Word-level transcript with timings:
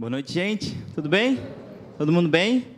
Boa 0.00 0.10
noite, 0.10 0.32
gente. 0.32 0.76
Tudo 0.94 1.08
bem? 1.08 1.40
Todo 1.98 2.12
mundo 2.12 2.28
bem? 2.28 2.68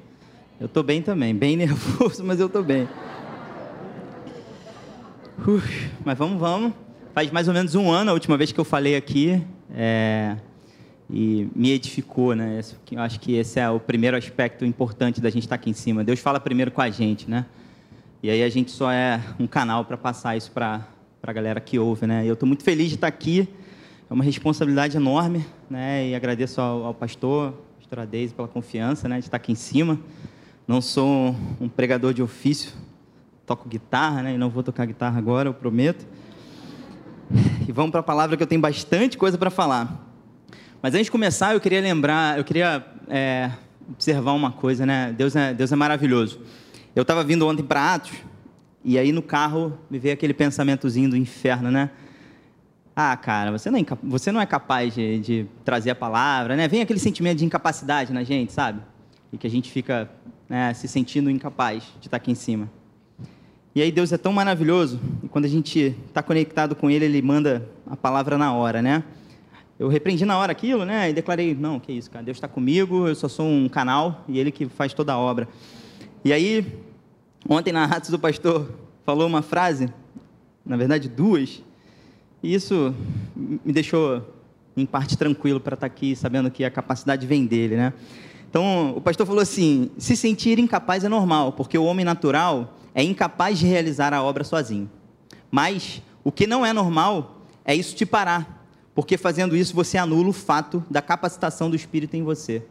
Eu 0.58 0.65
estou 0.65 0.82
bem 0.82 1.02
também, 1.02 1.35
bem 1.35 1.52
nervoso, 1.54 2.24
mas 2.24 2.40
eu 2.40 2.46
estou 2.46 2.62
bem. 2.62 2.89
Uf, 5.46 5.91
mas 6.03 6.17
vamos, 6.17 6.41
vamos. 6.41 6.72
Faz 7.12 7.30
mais 7.30 7.46
ou 7.46 7.53
menos 7.53 7.75
um 7.75 7.91
ano 7.91 8.11
a 8.11 8.14
última 8.14 8.38
vez 8.38 8.53
que 8.53 8.59
eu 8.59 8.64
falei 8.64 8.96
aqui 8.96 9.45
é, 9.75 10.35
e 11.11 11.46
me 11.54 11.72
edificou, 11.72 12.35
né? 12.35 12.62
Eu 12.91 13.02
acho 13.02 13.21
que 13.21 13.34
esse 13.34 13.61
é 13.61 13.68
o 13.68 13.79
primeiro 13.79 14.16
aspecto 14.16 14.64
importante 14.64 15.21
da 15.21 15.29
gente 15.29 15.43
estar 15.43 15.57
aqui 15.57 15.68
em 15.68 15.75
cima. 15.75 16.02
Deus 16.02 16.21
fala 16.21 16.41
primeiro 16.41 16.71
com 16.71 16.80
a 16.80 16.89
gente, 16.89 17.29
né? 17.29 17.45
E 18.23 18.30
aí 18.30 18.43
a 18.43 18.48
gente 18.48 18.71
só 18.71 18.91
é 18.91 19.21
um 19.39 19.46
canal 19.46 19.84
para 19.84 19.98
passar 19.98 20.39
isso 20.39 20.50
para 20.52 20.89
a 21.23 21.32
galera 21.34 21.61
que 21.61 21.79
ouve, 21.79 22.07
né? 22.07 22.25
E 22.25 22.29
eu 22.29 22.32
estou 22.32 22.46
muito 22.46 22.64
feliz 22.64 22.89
de 22.89 22.95
estar 22.95 23.09
aqui. 23.09 23.46
É 24.11 24.12
uma 24.12 24.24
responsabilidade 24.24 24.96
enorme, 24.96 25.46
né? 25.70 26.08
E 26.08 26.16
agradeço 26.16 26.61
ao, 26.61 26.86
ao 26.86 26.93
pastor, 26.93 27.54
pastora 27.79 28.04
Deise, 28.04 28.34
pela 28.34 28.48
confiança, 28.48 29.08
né? 29.08 29.21
De 29.21 29.26
estar 29.26 29.36
aqui 29.36 29.52
em 29.52 29.54
cima. 29.54 30.00
Não 30.66 30.80
sou 30.80 31.36
um, 31.61 31.68
pregador 31.68 32.12
de 32.12 32.21
ofício, 32.21 32.73
toco 33.47 33.69
guitarra, 33.69 34.25
né? 34.25 34.35
E 34.35 34.37
não 34.37 34.51
vou 34.51 34.65
tocar 34.65 34.85
guitarra 34.85 35.16
agora, 35.16 35.49
eu 35.49 35.55
prometo. 35.55 36.05
E 37.69 37.71
vamos 37.71 37.93
para 37.93 38.01
a 38.01 38.02
palavra 38.02 38.37
que 38.37 38.43
eu 38.43 38.49
tenho 38.49 38.61
bastante 38.61 39.16
coisa 39.16 39.38
para 39.38 39.49
falar. 39.49 40.05
Mas 40.83 40.93
antes 40.95 41.05
de 41.05 41.13
começar, 41.13 41.55
eu 41.55 41.61
queria 41.61 41.80
lembrar, 41.80 42.37
eu 42.37 42.43
queria 42.43 42.85
é, 43.07 43.52
observar 43.88 44.33
uma 44.33 44.51
coisa, 44.51 44.85
né? 44.85 45.15
Deus 45.16 45.37
é, 45.37 45.55
Deus 45.55 45.71
é 45.71 45.77
maravilhoso. 45.77 46.41
Eu 46.97 47.02
estava 47.02 47.23
vindo 47.23 47.47
ontem 47.47 47.63
para 47.63 47.95
Atos, 47.95 48.15
e 48.85 48.99
aí 48.99 49.13
no 49.13 49.23
carro 49.23 49.79
me 49.88 50.01
veio 50.01 50.15
aquele 50.15 50.35
pensamentozinho 50.35 51.11
do 51.11 51.16
inferno, 51.16 51.71
né? 51.71 51.91
Ah, 53.03 53.17
cara, 53.17 53.51
você 53.51 53.71
não 53.71 53.79
é, 53.79 53.85
você 54.03 54.31
não 54.31 54.43
é 54.43 54.45
capaz 54.45 54.95
de, 54.95 55.21
de 55.21 55.47
trazer 55.65 55.89
a 55.89 55.95
palavra, 55.95 56.55
né? 56.55 56.69
Vem 56.69 56.83
aquele 56.83 56.99
sentimento 56.99 57.39
de 57.39 57.47
incapacidade 57.47 58.13
na 58.13 58.23
gente, 58.23 58.53
sabe? 58.53 58.83
E 59.33 59.39
que 59.39 59.47
a 59.47 59.51
gente 59.51 59.71
fica 59.71 60.11
né, 60.47 60.75
se 60.75 60.87
sentindo 60.87 61.30
incapaz 61.30 61.83
de 61.99 62.09
estar 62.09 62.19
aqui 62.19 62.30
em 62.30 62.35
cima. 62.35 62.71
E 63.74 63.80
aí 63.80 63.91
Deus 63.91 64.12
é 64.12 64.19
tão 64.19 64.34
maravilhoso, 64.34 65.00
e 65.22 65.28
quando 65.28 65.47
a 65.47 65.48
gente 65.48 65.97
está 66.08 66.22
conectado 66.22 66.77
com 66.77 66.91
Ele, 66.91 67.06
Ele 67.06 67.22
manda 67.22 67.66
a 67.86 67.97
palavra 67.97 68.36
na 68.36 68.52
hora, 68.52 68.83
né? 68.83 69.02
Eu 69.78 69.89
repreendi 69.89 70.27
na 70.27 70.36
hora 70.36 70.52
aquilo, 70.52 70.84
né? 70.84 71.08
E 71.08 71.14
declarei, 71.14 71.55
não, 71.55 71.80
que 71.80 71.91
isso, 71.91 72.11
cara, 72.11 72.22
Deus 72.22 72.36
está 72.36 72.48
comigo, 72.48 73.08
eu 73.08 73.14
só 73.14 73.28
sou 73.28 73.46
um 73.46 73.67
canal, 73.67 74.27
e 74.28 74.39
Ele 74.39 74.50
que 74.50 74.67
faz 74.67 74.92
toda 74.92 75.14
a 75.14 75.19
obra. 75.19 75.48
E 76.22 76.34
aí, 76.34 76.67
ontem 77.48 77.72
na 77.72 77.86
Ratos 77.86 78.11
do 78.11 78.19
Pastor 78.19 78.70
falou 79.06 79.27
uma 79.27 79.41
frase, 79.41 79.91
na 80.67 80.77
verdade 80.77 81.08
duas, 81.08 81.62
e 82.42 82.55
isso 82.55 82.94
me 83.36 83.72
deixou, 83.72 84.34
em 84.77 84.86
parte, 84.86 85.16
tranquilo 85.16 85.60
para 85.60 85.74
estar 85.74 85.88
tá 85.88 85.92
aqui, 85.92 86.16
sabendo 86.16 86.50
que 86.50 86.64
a 86.64 86.70
capacidade 86.70 87.27
vem 87.27 87.46
dele, 87.46 87.77
né? 87.77 87.92
Então, 88.48 88.94
o 88.96 89.00
pastor 89.00 89.27
falou 89.27 89.42
assim: 89.42 89.91
se 89.98 90.16
sentir 90.16 90.58
incapaz 90.58 91.05
é 91.05 91.08
normal, 91.08 91.52
porque 91.52 91.78
o 91.78 91.84
homem 91.84 92.05
natural 92.05 92.77
é 92.94 93.02
incapaz 93.02 93.58
de 93.58 93.66
realizar 93.66 94.12
a 94.12 94.22
obra 94.22 94.42
sozinho. 94.42 94.91
Mas 95.50 96.02
o 96.24 96.33
que 96.33 96.46
não 96.46 96.64
é 96.64 96.72
normal 96.72 97.42
é 97.64 97.74
isso 97.74 97.94
te 97.94 98.05
parar, 98.05 98.66
porque 98.94 99.16
fazendo 99.16 99.55
isso 99.55 99.74
você 99.74 99.96
anula 99.98 100.28
o 100.28 100.33
fato 100.33 100.84
da 100.91 101.00
capacitação 101.00 101.70
do 101.70 101.77
Espírito 101.77 102.16
em 102.16 102.22
você. 102.22 102.62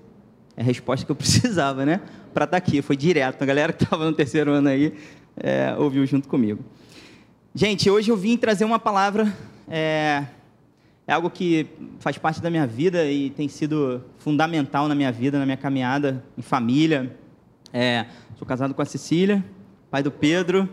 É 0.58 0.62
a 0.62 0.66
resposta 0.66 1.06
que 1.06 1.12
eu 1.12 1.16
precisava, 1.18 1.86
né? 1.86 2.02
Para 2.34 2.46
estar 2.46 2.48
tá 2.48 2.58
aqui, 2.58 2.82
foi 2.82 2.98
direto. 2.98 3.42
A 3.42 3.46
galera 3.46 3.72
que 3.72 3.84
estava 3.84 4.06
no 4.06 4.14
terceiro 4.14 4.52
ano 4.52 4.68
aí 4.68 4.94
é, 5.38 5.74
ouviu 5.78 6.06
junto 6.06 6.28
comigo. 6.28 6.64
Gente, 7.56 7.90
hoje 7.90 8.12
eu 8.12 8.18
vim 8.18 8.38
trazer 8.38 8.66
uma 8.66 8.78
palavra. 8.78 9.34
É, 9.70 10.26
é 11.06 11.14
algo 11.14 11.30
que 11.30 11.68
faz 12.00 12.18
parte 12.18 12.42
da 12.42 12.50
minha 12.50 12.66
vida 12.66 13.06
e 13.06 13.30
tem 13.30 13.48
sido 13.48 14.04
fundamental 14.18 14.88
na 14.88 14.96
minha 14.96 15.12
vida, 15.12 15.38
na 15.38 15.46
minha 15.46 15.58
caminhada 15.58 16.24
em 16.36 16.42
família. 16.42 17.16
É, 17.72 18.08
sou 18.36 18.48
casado 18.48 18.74
com 18.74 18.82
a 18.82 18.86
Cecília, 18.86 19.46
pai 19.92 20.02
do 20.02 20.10
Pedro. 20.10 20.68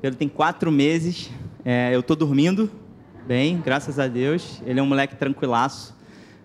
Pedro 0.00 0.16
tem 0.16 0.28
quatro 0.28 0.70
meses. 0.70 1.30
É, 1.64 1.90
eu 1.92 2.00
estou 2.00 2.14
dormindo 2.14 2.70
bem, 3.26 3.60
graças 3.60 3.98
a 3.98 4.06
Deus. 4.06 4.62
Ele 4.64 4.78
é 4.78 4.82
um 4.82 4.86
moleque 4.86 5.16
tranquilaço. 5.16 5.96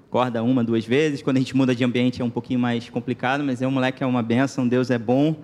Acorda 0.07 0.41
uma, 0.41 0.63
duas 0.63 0.85
vezes. 0.85 1.21
Quando 1.21 1.38
a 1.38 1.39
gente 1.39 1.55
muda 1.55 1.75
de 1.75 1.83
ambiente 1.83 2.21
é 2.21 2.25
um 2.25 2.29
pouquinho 2.29 2.59
mais 2.59 2.89
complicado, 2.89 3.44
mas 3.44 3.61
é 3.61 3.67
um 3.67 3.71
moleque 3.71 4.03
é 4.03 4.07
uma 4.07 4.23
benção. 4.23 4.67
Deus 4.67 4.89
é 4.89 4.97
bom 4.97 5.35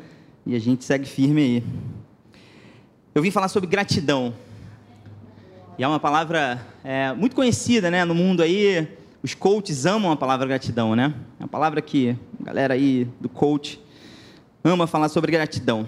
e 0.48 0.56
a 0.56 0.60
gente 0.60 0.84
segue 0.84 1.06
firme 1.06 1.42
aí. 1.42 1.64
Eu 3.14 3.22
vim 3.22 3.30
falar 3.30 3.50
sobre 3.50 3.70
gratidão. 3.70 4.34
E 5.76 5.84
é 5.84 5.88
uma 5.88 6.00
palavra 6.00 6.64
é, 6.84 7.12
muito 7.14 7.36
conhecida 7.36 7.90
né, 7.90 8.06
no 8.06 8.14
mundo 8.14 8.44
aí. 8.44 8.88
Os 9.24 9.34
coaches 9.34 9.88
amam 9.88 10.12
a 10.12 10.16
palavra 10.16 10.46
gratidão, 10.46 10.96
né? 10.96 11.12
É 11.40 11.44
uma 11.44 11.50
palavra 11.50 11.82
que 11.82 12.16
a 12.40 12.44
galera 12.44 12.76
aí 12.76 13.08
do 13.20 13.28
coach 13.28 13.82
ama 14.64 14.86
falar 14.86 15.10
sobre 15.10 15.32
gratidão. 15.32 15.88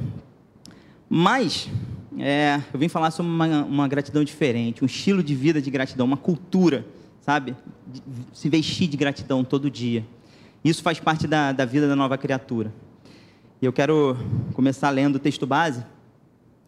Mas 1.07 1.69
é, 2.18 2.59
eu 2.74 2.79
vim 2.79 2.88
falar 2.88 3.12
sobre 3.12 3.31
uma, 3.31 3.63
uma, 3.63 3.88
gratidão 3.88 4.24
diferente, 4.24 4.84
um 4.84 4.88
estilo 4.88 5.22
de 5.22 5.35
vida 5.35 5.62
de 5.62 5.69
gratidão, 5.69 6.07
uma 6.07 6.18
cultura, 6.18 6.84
sabe? 7.22 7.56
De, 7.85 8.01
se 8.34 8.50
vestir 8.50 8.88
de 8.88 8.97
gratidão 8.97 9.44
todo 9.44 9.69
dia. 9.69 10.03
Isso 10.63 10.81
faz 10.81 11.00
parte 11.00 11.28
da, 11.28 11.51
da 11.51 11.63
vida 11.63 11.88
da 11.88 11.95
nova 11.95 12.18
criatura. 12.18 12.74
E 13.62 13.66
eu 13.66 13.72
quero 13.72 14.18
começar 14.53 14.90
lendo 14.90 15.18
o 15.18 15.19
texto 15.19 15.45
base, 15.45 15.85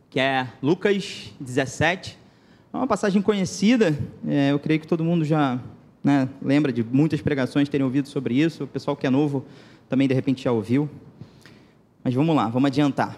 que 0.07 0.19
é 0.19 0.47
Lucas 0.61 1.33
17. 1.39 2.26
É 2.77 2.79
uma 2.79 2.85
passagem 2.85 3.23
conhecida, 3.23 3.97
é, 4.27 4.51
eu 4.51 4.59
creio 4.59 4.79
que 4.79 4.85
todo 4.85 5.03
mundo 5.03 5.25
já 5.25 5.59
né, 6.03 6.29
lembra 6.39 6.71
de 6.71 6.83
muitas 6.83 7.19
pregações 7.19 7.67
terem 7.67 7.83
ouvido 7.83 8.07
sobre 8.07 8.35
isso, 8.35 8.65
o 8.65 8.67
pessoal 8.67 8.95
que 8.95 9.07
é 9.07 9.09
novo 9.09 9.43
também 9.89 10.07
de 10.07 10.13
repente 10.13 10.43
já 10.43 10.51
ouviu. 10.51 10.87
Mas 12.03 12.13
vamos 12.13 12.35
lá, 12.35 12.47
vamos 12.47 12.67
adiantar 12.67 13.17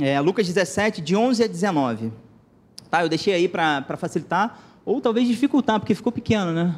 é, 0.00 0.18
Lucas 0.22 0.46
17, 0.46 1.02
de 1.02 1.14
11 1.14 1.44
a 1.44 1.46
19. 1.46 2.12
Tá, 2.90 3.02
eu 3.02 3.08
deixei 3.10 3.34
aí 3.34 3.46
para 3.46 3.84
facilitar, 3.98 4.58
ou 4.86 5.02
talvez 5.02 5.28
dificultar, 5.28 5.78
porque 5.78 5.94
ficou 5.94 6.10
pequeno, 6.10 6.50
né? 6.50 6.74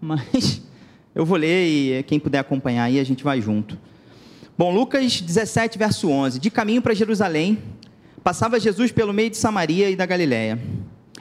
Mas 0.00 0.62
eu 1.14 1.26
vou 1.26 1.36
ler 1.36 1.66
e 1.66 2.02
quem 2.04 2.18
puder 2.18 2.38
acompanhar 2.38 2.84
aí, 2.84 2.98
a 2.98 3.04
gente 3.04 3.22
vai 3.22 3.42
junto. 3.42 3.76
Bom, 4.56 4.72
Lucas 4.74 5.20
17, 5.20 5.76
verso 5.76 6.08
11. 6.08 6.38
De 6.38 6.50
caminho 6.50 6.80
para 6.80 6.94
Jerusalém, 6.94 7.58
passava 8.24 8.58
Jesus 8.58 8.90
pelo 8.90 9.12
meio 9.12 9.28
de 9.28 9.36
Samaria 9.36 9.90
e 9.90 9.94
da 9.94 10.06
Galiléia. 10.06 10.58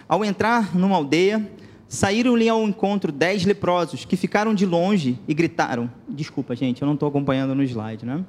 Ao 0.10 0.26
entrar 0.26 0.76
numa 0.76 0.96
aldeia, 0.96 1.48
saíram-lhe 1.88 2.50
ao 2.50 2.64
encontro 2.64 3.12
dez 3.12 3.46
leprosos 3.46 4.06
que 4.06 4.18
ficaram 4.18 4.56
de 4.56 4.66
longe 4.66 5.20
e 5.28 5.36
gritaram. 5.36 5.88
Desculpa, 6.08 6.56
gente, 6.56 6.82
eu 6.82 6.88
não 6.88 6.96
estou 6.96 7.08
acompanhando 7.08 7.54
no 7.54 7.62
slide, 7.62 8.08
né? 8.08 8.26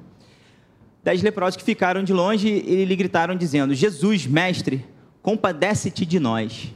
Dez 1.03 1.23
leprosos 1.23 1.57
que 1.57 1.63
ficaram 1.63 2.03
de 2.03 2.13
longe 2.13 2.47
e 2.47 2.85
lhe 2.85 2.95
gritaram, 2.95 3.35
dizendo: 3.35 3.73
Jesus, 3.73 4.27
mestre, 4.27 4.85
compadece-te 5.23 6.05
de 6.05 6.19
nós. 6.19 6.71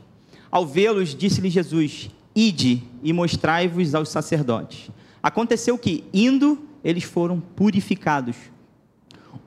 Ao 0.49 0.65
vê-los, 0.65 1.13
disse-lhe 1.13 1.51
Jesus: 1.51 2.09
Ide 2.35 2.81
e 3.03 3.13
mostrai-vos 3.13 3.93
aos 3.93 4.09
sacerdotes. 4.09 4.89
Aconteceu 5.21 5.77
que, 5.77 6.03
indo, 6.11 6.67
eles 6.83 7.03
foram 7.03 7.39
purificados. 7.39 8.35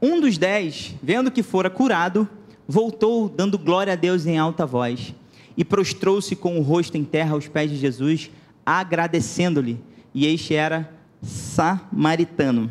Um 0.00 0.20
dos 0.20 0.38
dez, 0.38 0.94
vendo 1.02 1.32
que 1.32 1.42
fora 1.42 1.68
curado, 1.68 2.28
voltou, 2.68 3.28
dando 3.28 3.58
glória 3.58 3.94
a 3.94 3.97
Deus 3.97 4.24
em 4.24 4.38
alta 4.38 4.64
voz, 4.64 5.12
e 5.58 5.64
prostrou-se 5.64 6.36
com 6.36 6.56
o 6.56 6.62
rosto 6.62 6.96
em 6.96 7.02
terra 7.02 7.34
aos 7.34 7.48
pés 7.48 7.69
de 7.69 7.76
Jesus, 7.76 8.30
agradecendo-lhe. 8.64 9.80
E 10.14 10.24
este 10.24 10.54
era 10.54 10.88
samaritano. 11.20 12.70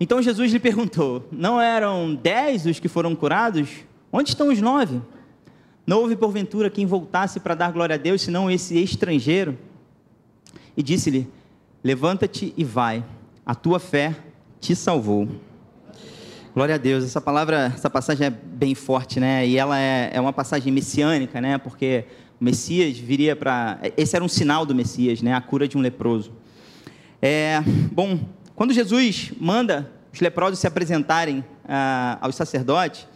Então 0.00 0.22
Jesus 0.22 0.50
lhe 0.50 0.58
perguntou: 0.58 1.28
Não 1.30 1.60
eram 1.60 2.14
dez 2.14 2.64
os 2.64 2.80
que 2.80 2.88
foram 2.88 3.14
curados? 3.14 3.68
Onde 4.10 4.30
estão 4.30 4.48
os 4.48 4.58
nove? 4.62 5.02
Não 5.86 6.00
houve 6.00 6.16
porventura 6.16 6.70
quem 6.70 6.86
voltasse 6.86 7.38
para 7.38 7.54
dar 7.54 7.70
glória 7.70 7.96
a 7.96 7.98
Deus, 7.98 8.22
senão 8.22 8.50
esse 8.50 8.78
estrangeiro? 8.78 9.58
E 10.74 10.82
disse-lhe: 10.82 11.28
Levanta-te 11.84 12.54
e 12.56 12.64
vai, 12.64 13.04
a 13.44 13.54
tua 13.54 13.78
fé 13.78 14.16
te 14.58 14.74
salvou. 14.74 15.28
Glória 16.58 16.74
a 16.74 16.78
Deus. 16.78 17.04
Essa 17.04 17.20
palavra, 17.20 17.72
essa 17.72 17.88
passagem 17.88 18.26
é 18.26 18.30
bem 18.30 18.74
forte, 18.74 19.20
né? 19.20 19.46
E 19.46 19.56
ela 19.56 19.78
é, 19.78 20.10
é 20.12 20.20
uma 20.20 20.32
passagem 20.32 20.72
messiânica, 20.72 21.40
né? 21.40 21.56
Porque 21.56 22.04
o 22.40 22.44
Messias 22.44 22.98
viria 22.98 23.36
para. 23.36 23.78
Esse 23.96 24.16
era 24.16 24.24
um 24.24 24.28
sinal 24.28 24.66
do 24.66 24.74
Messias, 24.74 25.22
né? 25.22 25.32
A 25.34 25.40
cura 25.40 25.68
de 25.68 25.78
um 25.78 25.80
leproso. 25.80 26.32
É, 27.22 27.62
bom, 27.92 28.18
quando 28.56 28.72
Jesus 28.72 29.30
manda 29.38 29.88
os 30.12 30.20
leprosos 30.20 30.58
se 30.58 30.66
apresentarem 30.66 31.44
ah, 31.64 32.18
aos 32.20 32.34
sacerdotes, 32.34 33.06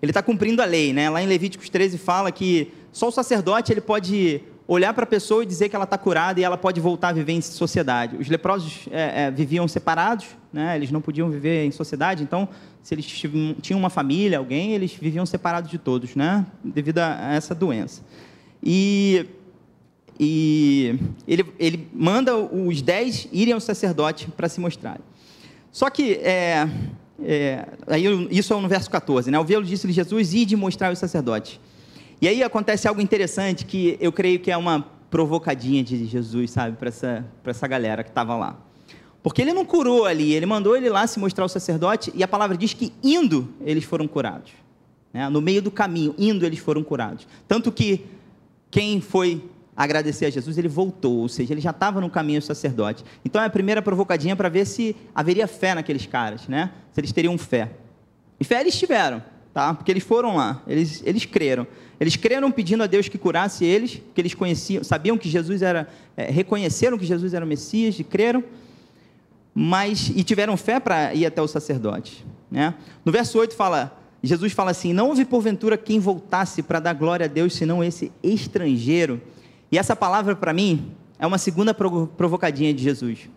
ele 0.00 0.10
está 0.10 0.22
cumprindo 0.22 0.62
a 0.62 0.64
lei, 0.64 0.92
né? 0.92 1.10
Lá 1.10 1.20
em 1.20 1.26
Levíticos 1.26 1.68
13 1.68 1.98
fala 1.98 2.30
que 2.30 2.72
só 2.92 3.08
o 3.08 3.10
sacerdote 3.10 3.72
ele 3.72 3.80
pode 3.80 4.40
olhar 4.68 4.92
para 4.92 5.04
a 5.04 5.06
pessoa 5.06 5.42
e 5.42 5.46
dizer 5.46 5.68
que 5.68 5.76
ela 5.76 5.84
está 5.84 5.96
curada 5.96 6.40
e 6.40 6.44
ela 6.44 6.56
pode 6.56 6.80
voltar 6.80 7.08
a 7.08 7.12
viver 7.12 7.32
em 7.32 7.40
sociedade. 7.40 8.16
Os 8.16 8.28
leprosos 8.28 8.88
é, 8.90 9.24
é, 9.24 9.30
viviam 9.30 9.66
separados, 9.68 10.26
né? 10.52 10.76
Eles 10.76 10.90
não 10.90 11.00
podiam 11.00 11.30
viver 11.30 11.64
em 11.64 11.70
sociedade, 11.70 12.22
então 12.22 12.48
se 12.86 12.94
eles 12.94 13.04
tinham 13.04 13.80
uma 13.80 13.90
família, 13.90 14.38
alguém, 14.38 14.72
eles 14.72 14.92
viviam 14.92 15.26
separados 15.26 15.68
de 15.68 15.76
todos, 15.76 16.14
né? 16.14 16.46
Devido 16.62 17.00
a 17.00 17.34
essa 17.34 17.52
doença. 17.52 18.00
E 18.62 19.26
e 20.20 20.96
ele, 21.26 21.44
ele 21.58 21.88
manda 21.92 22.36
os 22.36 22.80
dez 22.80 23.26
irem 23.32 23.54
ao 23.54 23.60
sacerdote 23.60 24.28
para 24.36 24.48
se 24.48 24.60
mostrarem. 24.60 25.02
Só 25.72 25.90
que, 25.90 26.12
é, 26.22 26.68
é, 27.24 27.66
aí, 27.88 28.04
isso 28.30 28.54
é 28.54 28.60
no 28.60 28.68
verso 28.68 28.88
14, 28.88 29.32
né? 29.32 29.36
Ao 29.36 29.44
vê-lo, 29.44 29.64
disse-lhe 29.64 29.92
Jesus, 29.92 30.32
ide 30.32 30.54
mostrar 30.54 30.92
os 30.92 31.00
sacerdotes. 31.00 31.58
E 32.22 32.28
aí 32.28 32.40
acontece 32.40 32.86
algo 32.86 33.00
interessante 33.00 33.66
que 33.66 33.98
eu 34.00 34.12
creio 34.12 34.38
que 34.38 34.52
é 34.52 34.56
uma 34.56 34.86
provocadinha 35.10 35.82
de 35.82 36.06
Jesus, 36.06 36.52
sabe, 36.52 36.76
para 36.76 36.88
essa, 36.88 37.26
essa 37.44 37.66
galera 37.66 38.04
que 38.04 38.10
estava 38.10 38.36
lá. 38.36 38.56
Porque 39.26 39.42
ele 39.42 39.52
não 39.52 39.64
curou 39.64 40.04
ali, 40.04 40.34
ele 40.34 40.46
mandou 40.46 40.76
ele 40.76 40.88
lá 40.88 41.04
se 41.04 41.18
mostrar 41.18 41.42
ao 41.42 41.48
sacerdote, 41.48 42.12
e 42.14 42.22
a 42.22 42.28
palavra 42.28 42.56
diz 42.56 42.72
que 42.72 42.92
indo 43.02 43.52
eles 43.60 43.82
foram 43.82 44.06
curados. 44.06 44.52
Né? 45.12 45.28
No 45.28 45.40
meio 45.40 45.60
do 45.60 45.68
caminho, 45.68 46.14
indo 46.16 46.46
eles 46.46 46.60
foram 46.60 46.84
curados. 46.84 47.26
Tanto 47.48 47.72
que 47.72 48.06
quem 48.70 49.00
foi 49.00 49.42
agradecer 49.76 50.26
a 50.26 50.30
Jesus, 50.30 50.56
ele 50.56 50.68
voltou, 50.68 51.22
ou 51.22 51.28
seja, 51.28 51.52
ele 51.52 51.60
já 51.60 51.70
estava 51.70 52.00
no 52.00 52.08
caminho 52.08 52.38
do 52.38 52.44
sacerdote. 52.44 53.04
Então 53.24 53.42
é 53.42 53.46
a 53.46 53.50
primeira 53.50 53.82
provocadinha 53.82 54.36
para 54.36 54.48
ver 54.48 54.64
se 54.64 54.94
haveria 55.12 55.48
fé 55.48 55.74
naqueles 55.74 56.06
caras, 56.06 56.46
né? 56.46 56.70
Se 56.92 57.00
eles 57.00 57.10
teriam 57.10 57.36
fé. 57.36 57.72
E 58.38 58.44
fé 58.44 58.60
eles 58.60 58.78
tiveram, 58.78 59.20
tá? 59.52 59.74
Porque 59.74 59.90
eles 59.90 60.04
foram 60.04 60.36
lá, 60.36 60.62
eles, 60.68 61.02
eles 61.04 61.24
creram. 61.24 61.66
Eles 61.98 62.14
creram 62.14 62.48
pedindo 62.52 62.84
a 62.84 62.86
Deus 62.86 63.08
que 63.08 63.18
curasse 63.18 63.64
eles, 63.64 64.00
que 64.14 64.20
eles 64.20 64.34
conheciam, 64.34 64.84
sabiam 64.84 65.18
que 65.18 65.28
Jesus 65.28 65.62
era, 65.62 65.88
é, 66.16 66.30
reconheceram 66.30 66.96
que 66.96 67.04
Jesus 67.04 67.34
era 67.34 67.44
o 67.44 67.48
Messias 67.48 67.98
e 67.98 68.04
creram, 68.04 68.44
mas 69.58 70.12
e 70.14 70.22
tiveram 70.22 70.54
fé 70.54 70.78
para 70.78 71.14
ir 71.14 71.24
até 71.24 71.40
o 71.40 71.48
sacerdote, 71.48 72.26
né? 72.50 72.74
No 73.02 73.10
verso 73.10 73.38
8 73.38 73.56
fala, 73.56 73.98
Jesus 74.22 74.52
fala 74.52 74.70
assim: 74.70 74.92
"Não 74.92 75.08
houve 75.08 75.24
porventura 75.24 75.78
quem 75.78 75.98
voltasse 75.98 76.62
para 76.62 76.78
dar 76.78 76.92
glória 76.92 77.24
a 77.24 77.28
Deus 77.28 77.54
senão 77.54 77.82
esse 77.82 78.12
estrangeiro". 78.22 79.18
E 79.72 79.78
essa 79.78 79.96
palavra 79.96 80.36
para 80.36 80.52
mim 80.52 80.92
é 81.18 81.26
uma 81.26 81.38
segunda 81.38 81.72
provocadinha 81.72 82.74
de 82.74 82.82
Jesus. 82.82 83.30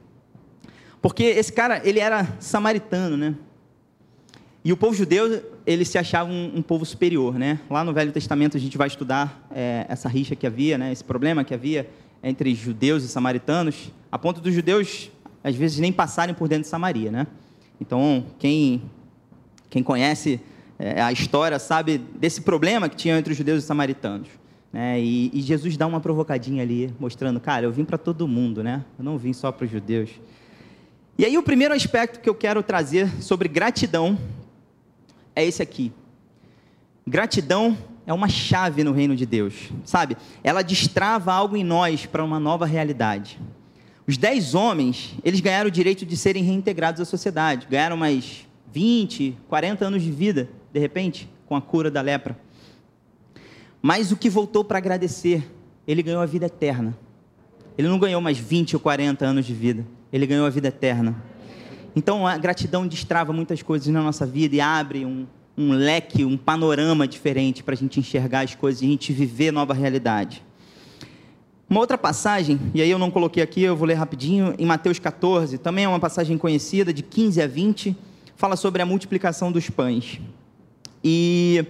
Porque 1.01 1.23
esse 1.23 1.53
cara, 1.53 1.81
ele 1.87 2.01
era 2.01 2.27
samaritano, 2.37 3.15
né? 3.15 3.33
E 4.61 4.73
o 4.73 4.77
povo 4.77 4.93
judeu, 4.93 5.41
ele 5.65 5.85
se 5.85 5.97
achava 5.97 6.29
um, 6.29 6.57
um 6.57 6.61
povo 6.61 6.85
superior, 6.85 7.39
né? 7.39 7.61
Lá 7.69 7.81
no 7.81 7.93
Velho 7.93 8.11
Testamento 8.11 8.57
a 8.57 8.59
gente 8.59 8.77
vai 8.77 8.89
estudar 8.89 9.47
é, 9.55 9.85
essa 9.87 10.09
rixa 10.09 10.35
que 10.35 10.45
havia, 10.45 10.77
né? 10.77 10.91
Esse 10.91 11.03
problema 11.03 11.45
que 11.45 11.53
havia 11.53 11.89
entre 12.21 12.53
judeus 12.53 13.05
e 13.05 13.07
samaritanos, 13.07 13.89
a 14.11 14.19
ponto 14.19 14.41
dos 14.41 14.53
judeus 14.53 15.09
às 15.43 15.55
vezes 15.55 15.79
nem 15.79 15.91
passarem 15.91 16.35
por 16.35 16.47
dentro 16.47 16.63
de 16.63 16.69
Samaria, 16.69 17.11
né? 17.11 17.27
Então 17.79 18.25
quem 18.37 18.81
quem 19.69 19.83
conhece 19.83 20.39
é, 20.77 21.01
a 21.01 21.11
história 21.11 21.59
sabe 21.59 21.97
desse 21.97 22.41
problema 22.41 22.87
que 22.87 22.95
tinha 22.95 23.17
entre 23.17 23.31
os 23.31 23.37
judeus 23.37 23.57
e 23.57 23.59
os 23.59 23.65
samaritanos. 23.65 24.29
Né? 24.71 24.99
E, 25.01 25.29
e, 25.33 25.41
Jesus 25.41 25.75
dá 25.75 25.85
uma 25.85 25.99
provocadinha 25.99 26.63
ali, 26.63 26.93
mostrando, 26.99 27.39
cara, 27.39 27.65
eu 27.65 27.71
vim 27.71 27.83
para 27.83 27.97
todo 27.97 28.27
mundo, 28.27 28.63
né? 28.63 28.85
Eu 28.97 29.03
não 29.03 29.17
vim 29.17 29.33
só 29.33 29.51
para 29.51 29.65
os 29.65 29.71
judeus. 29.71 30.09
E 31.17 31.25
aí 31.25 31.37
o 31.37 31.43
primeiro 31.43 31.73
aspecto 31.73 32.19
que 32.19 32.29
eu 32.29 32.35
quero 32.35 32.63
trazer 32.63 33.09
sobre 33.21 33.49
gratidão 33.49 34.17
é 35.35 35.43
esse 35.43 35.61
aqui. 35.61 35.91
Gratidão 37.05 37.77
é 38.05 38.13
uma 38.13 38.29
chave 38.29 38.83
no 38.83 38.91
reino 38.93 39.15
de 39.15 39.25
Deus, 39.25 39.69
sabe? 39.83 40.15
Ela 40.43 40.61
destrava 40.61 41.33
algo 41.33 41.57
em 41.57 41.63
nós 41.63 42.05
para 42.05 42.23
uma 42.23 42.39
nova 42.39 42.65
realidade. 42.65 43.39
Os 44.09 44.17
dez 44.17 44.55
homens, 44.55 45.13
eles 45.23 45.39
ganharam 45.39 45.67
o 45.67 45.71
direito 45.71 46.03
de 46.03 46.17
serem 46.17 46.43
reintegrados 46.43 46.99
à 46.99 47.05
sociedade, 47.05 47.67
ganharam 47.69 47.95
mais 47.95 48.43
20, 48.73 49.37
40 49.47 49.85
anos 49.85 50.01
de 50.01 50.09
vida, 50.09 50.49
de 50.73 50.79
repente, 50.79 51.29
com 51.45 51.55
a 51.55 51.61
cura 51.61 51.91
da 51.91 52.01
lepra. 52.01 52.35
Mas 53.79 54.11
o 54.11 54.17
que 54.17 54.27
voltou 54.27 54.63
para 54.63 54.79
agradecer, 54.79 55.47
ele 55.87 56.01
ganhou 56.01 56.23
a 56.23 56.25
vida 56.25 56.47
eterna. 56.47 56.97
Ele 57.77 57.87
não 57.87 57.99
ganhou 57.99 58.19
mais 58.19 58.39
20 58.39 58.77
ou 58.77 58.79
40 58.79 59.23
anos 59.27 59.45
de 59.45 59.53
vida, 59.53 59.85
ele 60.11 60.25
ganhou 60.25 60.47
a 60.47 60.49
vida 60.49 60.69
eterna. 60.69 61.15
Então 61.95 62.25
a 62.25 62.35
gratidão 62.35 62.87
destrava 62.87 63.31
muitas 63.31 63.61
coisas 63.61 63.87
na 63.89 64.01
nossa 64.01 64.25
vida 64.25 64.55
e 64.55 64.59
abre 64.59 65.05
um, 65.05 65.27
um 65.55 65.71
leque, 65.71 66.25
um 66.25 66.35
panorama 66.35 67.07
diferente 67.07 67.61
para 67.61 67.75
a 67.75 67.77
gente 67.77 67.99
enxergar 67.99 68.39
as 68.39 68.55
coisas 68.55 68.81
e 68.81 68.85
a 68.85 68.89
gente 68.89 69.13
viver 69.13 69.51
nova 69.51 69.75
realidade. 69.75 70.48
Uma 71.69 71.81
outra 71.81 71.99
passagem, 71.99 72.59
e 72.73 72.81
aí 72.81 72.89
eu 72.89 72.97
não 72.97 73.11
coloquei 73.11 73.43
aqui, 73.43 73.61
eu 73.61 73.75
vou 73.75 73.87
ler 73.87 73.93
rapidinho, 73.93 74.55
em 74.57 74.65
Mateus 74.65 74.97
14, 74.97 75.59
também 75.59 75.85
é 75.85 75.87
uma 75.87 75.99
passagem 75.99 76.35
conhecida, 76.35 76.91
de 76.91 77.03
15 77.03 77.39
a 77.43 77.45
20, 77.45 77.95
fala 78.35 78.55
sobre 78.55 78.81
a 78.81 78.87
multiplicação 78.87 79.51
dos 79.51 79.69
pães. 79.69 80.19
E 81.03 81.63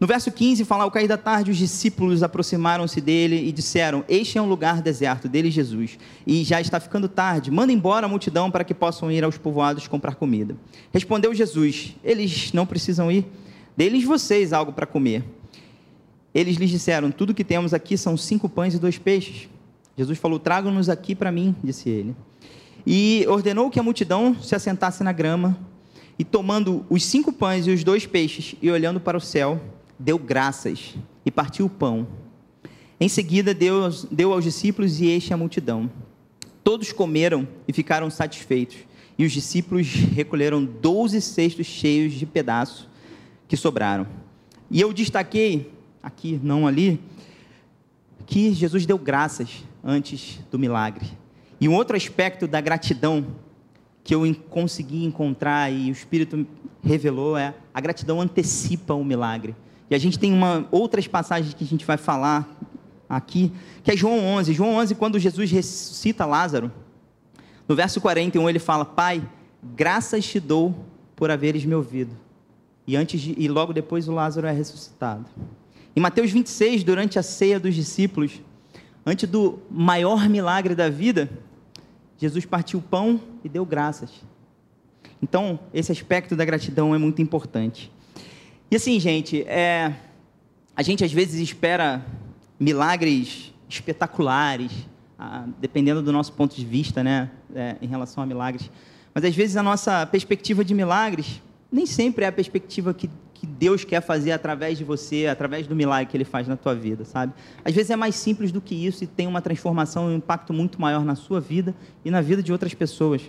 no 0.00 0.06
verso 0.06 0.32
15 0.32 0.64
fala: 0.64 0.84
Ao 0.84 0.90
cair 0.90 1.06
da 1.06 1.18
tarde, 1.18 1.50
os 1.50 1.58
discípulos 1.58 2.22
aproximaram-se 2.22 2.98
dele 2.98 3.46
e 3.46 3.52
disseram: 3.52 4.02
Este 4.08 4.38
é 4.38 4.42
um 4.42 4.48
lugar 4.48 4.80
deserto, 4.80 5.28
dele 5.28 5.50
Jesus, 5.50 5.98
e 6.26 6.42
já 6.44 6.58
está 6.58 6.80
ficando 6.80 7.06
tarde. 7.06 7.50
Manda 7.50 7.74
embora 7.74 8.06
a 8.06 8.08
multidão 8.08 8.50
para 8.50 8.64
que 8.64 8.72
possam 8.72 9.12
ir 9.12 9.22
aos 9.22 9.36
povoados 9.36 9.86
comprar 9.86 10.14
comida. 10.14 10.56
Respondeu 10.94 11.34
Jesus: 11.34 11.94
Eles 12.02 12.54
não 12.54 12.64
precisam 12.64 13.12
ir, 13.12 13.26
deles 13.76 14.02
vocês 14.02 14.54
algo 14.54 14.72
para 14.72 14.86
comer. 14.86 15.22
Eles 16.34 16.56
lhes 16.56 16.70
disseram: 16.70 17.10
Tudo 17.10 17.34
que 17.34 17.44
temos 17.44 17.74
aqui 17.74 17.96
são 17.96 18.16
cinco 18.16 18.48
pães 18.48 18.74
e 18.74 18.78
dois 18.78 18.98
peixes. 18.98 19.48
Jesus 19.96 20.18
falou: 20.18 20.38
Tragam-nos 20.38 20.88
aqui 20.88 21.14
para 21.14 21.32
mim, 21.32 21.54
disse 21.62 21.88
ele. 21.88 22.16
E 22.86 23.24
ordenou 23.28 23.70
que 23.70 23.78
a 23.78 23.82
multidão 23.82 24.34
se 24.40 24.54
assentasse 24.54 25.02
na 25.04 25.12
grama. 25.12 25.58
E 26.18 26.24
tomando 26.24 26.84
os 26.90 27.04
cinco 27.04 27.32
pães 27.32 27.66
e 27.66 27.70
os 27.70 27.82
dois 27.82 28.06
peixes, 28.06 28.54
e 28.60 28.70
olhando 28.70 29.00
para 29.00 29.16
o 29.16 29.20
céu, 29.20 29.60
deu 29.98 30.18
graças 30.18 30.94
e 31.24 31.30
partiu 31.30 31.66
o 31.66 31.70
pão. 31.70 32.06
Em 33.00 33.08
seguida, 33.08 33.52
deu, 33.52 33.90
deu 34.10 34.32
aos 34.32 34.44
discípulos 34.44 35.00
e 35.00 35.06
este 35.06 35.34
à 35.34 35.36
multidão. 35.36 35.90
Todos 36.62 36.92
comeram 36.92 37.48
e 37.66 37.72
ficaram 37.72 38.08
satisfeitos. 38.10 38.76
E 39.18 39.24
os 39.24 39.32
discípulos 39.32 39.88
recolheram 39.88 40.64
doze 40.64 41.20
cestos 41.20 41.66
cheios 41.66 42.12
de 42.12 42.24
pedaços 42.24 42.88
que 43.48 43.56
sobraram. 43.56 44.06
E 44.70 44.80
eu 44.80 44.92
destaquei, 44.92 45.70
aqui, 46.02 46.40
não 46.42 46.66
ali, 46.66 47.00
que 48.26 48.52
Jesus 48.52 48.86
deu 48.86 48.98
graças 48.98 49.64
antes 49.84 50.40
do 50.50 50.58
milagre. 50.58 51.06
E 51.60 51.68
um 51.68 51.74
outro 51.74 51.96
aspecto 51.96 52.46
da 52.46 52.60
gratidão 52.60 53.26
que 54.02 54.14
eu 54.14 54.22
consegui 54.50 55.04
encontrar 55.04 55.72
e 55.72 55.90
o 55.90 55.92
Espírito 55.92 56.46
revelou 56.82 57.36
é 57.36 57.54
a 57.72 57.80
gratidão 57.80 58.20
antecipa 58.20 58.94
o 58.94 59.04
milagre. 59.04 59.54
E 59.88 59.94
a 59.94 59.98
gente 59.98 60.18
tem 60.18 60.32
uma, 60.32 60.66
outras 60.70 61.06
passagens 61.06 61.54
que 61.54 61.62
a 61.62 61.66
gente 61.66 61.84
vai 61.84 61.96
falar 61.96 62.48
aqui, 63.08 63.52
que 63.84 63.90
é 63.90 63.96
João 63.96 64.18
11. 64.18 64.52
João 64.54 64.74
11, 64.76 64.94
quando 64.94 65.18
Jesus 65.18 65.50
ressuscita 65.50 66.26
Lázaro, 66.26 66.72
no 67.68 67.76
verso 67.76 68.00
41 68.00 68.48
ele 68.48 68.58
fala: 68.58 68.84
Pai, 68.84 69.22
graças 69.62 70.24
te 70.24 70.40
dou 70.40 70.74
por 71.14 71.30
haveres 71.30 71.64
me 71.64 71.74
ouvido. 71.74 72.16
E, 72.86 72.96
antes 72.96 73.20
de, 73.20 73.34
e 73.38 73.46
logo 73.48 73.72
depois 73.72 74.08
o 74.08 74.12
Lázaro 74.12 74.46
é 74.46 74.52
ressuscitado. 74.52 75.26
Em 75.94 76.00
Mateus 76.00 76.30
26, 76.30 76.84
durante 76.84 77.18
a 77.18 77.22
ceia 77.22 77.60
dos 77.60 77.74
discípulos, 77.74 78.40
antes 79.04 79.28
do 79.28 79.58
maior 79.70 80.26
milagre 80.26 80.74
da 80.74 80.88
vida, 80.88 81.28
Jesus 82.16 82.46
partiu 82.46 82.78
o 82.78 82.82
pão 82.82 83.20
e 83.44 83.48
deu 83.48 83.66
graças. 83.66 84.10
Então, 85.22 85.60
esse 85.74 85.92
aspecto 85.92 86.34
da 86.34 86.46
gratidão 86.46 86.94
é 86.94 86.98
muito 86.98 87.20
importante. 87.20 87.92
E 88.70 88.76
assim, 88.76 88.98
gente, 88.98 89.42
é, 89.42 89.94
a 90.74 90.82
gente 90.82 91.04
às 91.04 91.12
vezes 91.12 91.38
espera 91.40 92.02
milagres 92.58 93.52
espetaculares, 93.68 94.72
ah, 95.18 95.44
dependendo 95.60 96.00
do 96.00 96.10
nosso 96.10 96.32
ponto 96.32 96.56
de 96.56 96.64
vista, 96.64 97.04
né, 97.04 97.30
é, 97.54 97.76
em 97.82 97.86
relação 97.86 98.22
a 98.22 98.26
milagres. 98.26 98.70
Mas 99.12 99.24
às 99.24 99.36
vezes 99.36 99.56
a 99.56 99.62
nossa 99.62 100.06
perspectiva 100.06 100.64
de 100.64 100.72
milagres 100.74 101.42
nem 101.70 101.84
sempre 101.84 102.24
é 102.24 102.28
a 102.28 102.32
perspectiva 102.32 102.94
que, 102.94 103.10
que 103.42 103.46
Deus 103.48 103.82
quer 103.82 104.00
fazer 104.00 104.30
através 104.30 104.78
de 104.78 104.84
você, 104.84 105.26
através 105.26 105.66
do 105.66 105.74
milagre 105.74 106.08
que 106.08 106.16
Ele 106.16 106.24
faz 106.24 106.46
na 106.46 106.56
tua 106.56 106.76
vida, 106.76 107.04
sabe? 107.04 107.32
Às 107.64 107.74
vezes 107.74 107.90
é 107.90 107.96
mais 107.96 108.14
simples 108.14 108.52
do 108.52 108.60
que 108.60 108.72
isso 108.72 109.02
e 109.02 109.06
tem 109.08 109.26
uma 109.26 109.42
transformação 109.42 110.06
um 110.06 110.14
impacto 110.14 110.52
muito 110.52 110.80
maior 110.80 111.04
na 111.04 111.16
sua 111.16 111.40
vida 111.40 111.74
e 112.04 112.10
na 112.10 112.20
vida 112.20 112.40
de 112.40 112.52
outras 112.52 112.72
pessoas, 112.72 113.20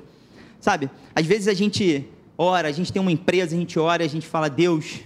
sabe? 0.60 0.88
Às 1.16 1.26
vezes 1.26 1.48
a 1.48 1.54
gente 1.56 2.08
ora, 2.38 2.68
a 2.68 2.72
gente 2.72 2.94
tem 2.94 3.02
uma 3.02 3.12
empresa, 3.12 3.56
a 3.56 3.60
gente 3.60 3.80
ora 3.80 4.04
a 4.04 4.08
gente 4.08 4.28
fala, 4.28 4.52
Deus, 4.52 5.02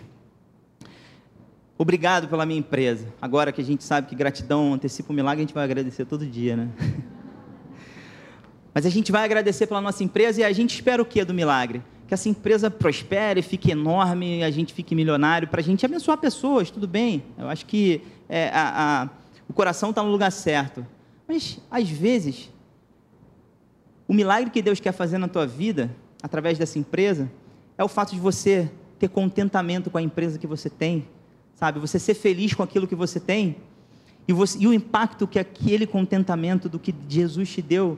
Obrigado 1.80 2.28
pela 2.28 2.44
minha 2.44 2.60
empresa. 2.60 3.06
Agora 3.22 3.52
que 3.52 3.62
a 3.62 3.64
gente 3.64 3.84
sabe 3.84 4.08
que 4.08 4.16
gratidão 4.16 4.74
antecipa 4.74 5.14
o 5.14 5.16
milagre, 5.16 5.44
a 5.44 5.46
gente 5.46 5.54
vai 5.54 5.64
agradecer 5.64 6.06
todo 6.06 6.26
dia, 6.26 6.58
né? 6.58 6.70
Mas 8.74 8.84
a 8.84 8.90
gente 8.90 9.12
vai 9.12 9.24
agradecer 9.24 9.68
pela 9.68 9.80
nossa 9.80 10.04
empresa 10.04 10.42
e 10.42 10.44
a 10.44 10.52
gente 10.52 10.74
espera 10.74 11.00
o 11.00 11.06
que 11.06 11.24
do 11.24 11.36
milagre? 11.36 11.84
Que 12.08 12.14
essa 12.14 12.30
empresa 12.30 12.72
prospere, 12.72 13.42
fique 13.42 13.72
enorme, 13.72 14.44
a 14.44 14.50
gente 14.50 14.74
fique 14.74 14.96
milionário, 14.96 15.48
para 15.48 15.60
a 15.60 15.64
gente 15.64 15.86
abençoar 15.86 16.18
pessoas, 16.18 16.72
tudo 16.72 16.88
bem. 16.88 17.24
Eu 17.38 17.50
acho 17.50 17.66
que 17.66 18.02
é, 18.30 18.50
a, 18.50 19.04
a, 19.04 19.10
o 19.48 19.54
coração 19.54 19.90
está 19.90 20.02
no 20.02 20.10
lugar 20.10 20.32
certo. 20.32 20.86
Mas, 21.28 21.60
às 21.70 21.90
vezes, 21.90 22.50
o 24.08 24.14
milagre 24.14 24.50
que 24.50 24.62
Deus 24.62 24.80
quer 24.80 24.94
fazer 24.94 25.18
na 25.18 25.28
tua 25.28 25.46
vida, 25.46 25.94
através 26.24 26.58
dessa 26.58 26.80
empresa, 26.80 27.30
é 27.78 27.84
o 27.84 27.88
fato 27.90 28.14
de 28.14 28.20
você 28.20 28.72
ter 28.98 29.10
contentamento 29.10 29.92
com 29.92 29.98
a 29.98 30.02
empresa 30.02 30.40
que 30.40 30.48
você 30.48 30.70
tem, 30.70 31.08
sabe? 31.56 31.80
Você 31.80 32.00
ser 32.00 32.14
feliz 32.14 32.54
com 32.54 32.64
aquilo 32.64 32.88
que 32.88 32.96
você 32.96 33.20
tem. 33.20 33.58
E, 34.28 34.34
você, 34.34 34.58
e 34.60 34.68
o 34.68 34.74
impacto 34.74 35.28
que 35.28 35.38
aquele 35.38 35.86
contentamento 35.86 36.68
do 36.70 36.80
que 36.80 36.96
Jesus 37.08 37.50
te 37.50 37.62
deu 37.62 37.98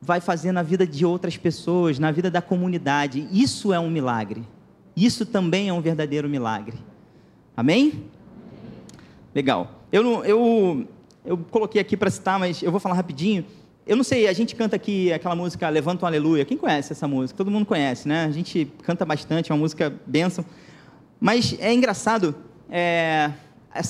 vai 0.00 0.20
fazer 0.20 0.52
na 0.52 0.62
vida 0.62 0.86
de 0.86 1.04
outras 1.04 1.36
pessoas, 1.36 1.98
na 1.98 2.10
vida 2.10 2.30
da 2.30 2.42
comunidade. 2.42 3.26
Isso 3.32 3.72
é 3.72 3.80
um 3.80 3.90
milagre. 3.90 4.44
Isso 4.96 5.26
também 5.26 5.68
é 5.68 5.72
um 5.72 5.80
verdadeiro 5.80 6.28
milagre. 6.28 6.76
Amém? 7.56 8.04
Legal. 9.34 9.82
Eu, 9.92 10.24
eu, 10.24 10.88
eu 11.24 11.38
coloquei 11.50 11.80
aqui 11.80 11.96
para 11.96 12.10
citar, 12.10 12.38
mas 12.38 12.62
eu 12.62 12.70
vou 12.70 12.80
falar 12.80 12.94
rapidinho. 12.94 13.44
Eu 13.86 13.96
não 13.96 14.02
sei, 14.02 14.26
a 14.26 14.32
gente 14.32 14.56
canta 14.56 14.74
aqui 14.74 15.12
aquela 15.12 15.36
música 15.36 15.68
Levanta 15.68 16.04
um 16.04 16.08
Aleluia. 16.08 16.44
Quem 16.44 16.56
conhece 16.56 16.92
essa 16.92 17.06
música? 17.06 17.36
Todo 17.36 17.50
mundo 17.50 17.64
conhece, 17.64 18.08
né? 18.08 18.24
A 18.24 18.30
gente 18.30 18.70
canta 18.82 19.04
bastante, 19.04 19.52
é 19.52 19.54
uma 19.54 19.60
música 19.60 19.94
bênção. 20.06 20.44
Mas 21.20 21.56
é 21.60 21.72
engraçado, 21.72 22.34
é, 22.68 23.30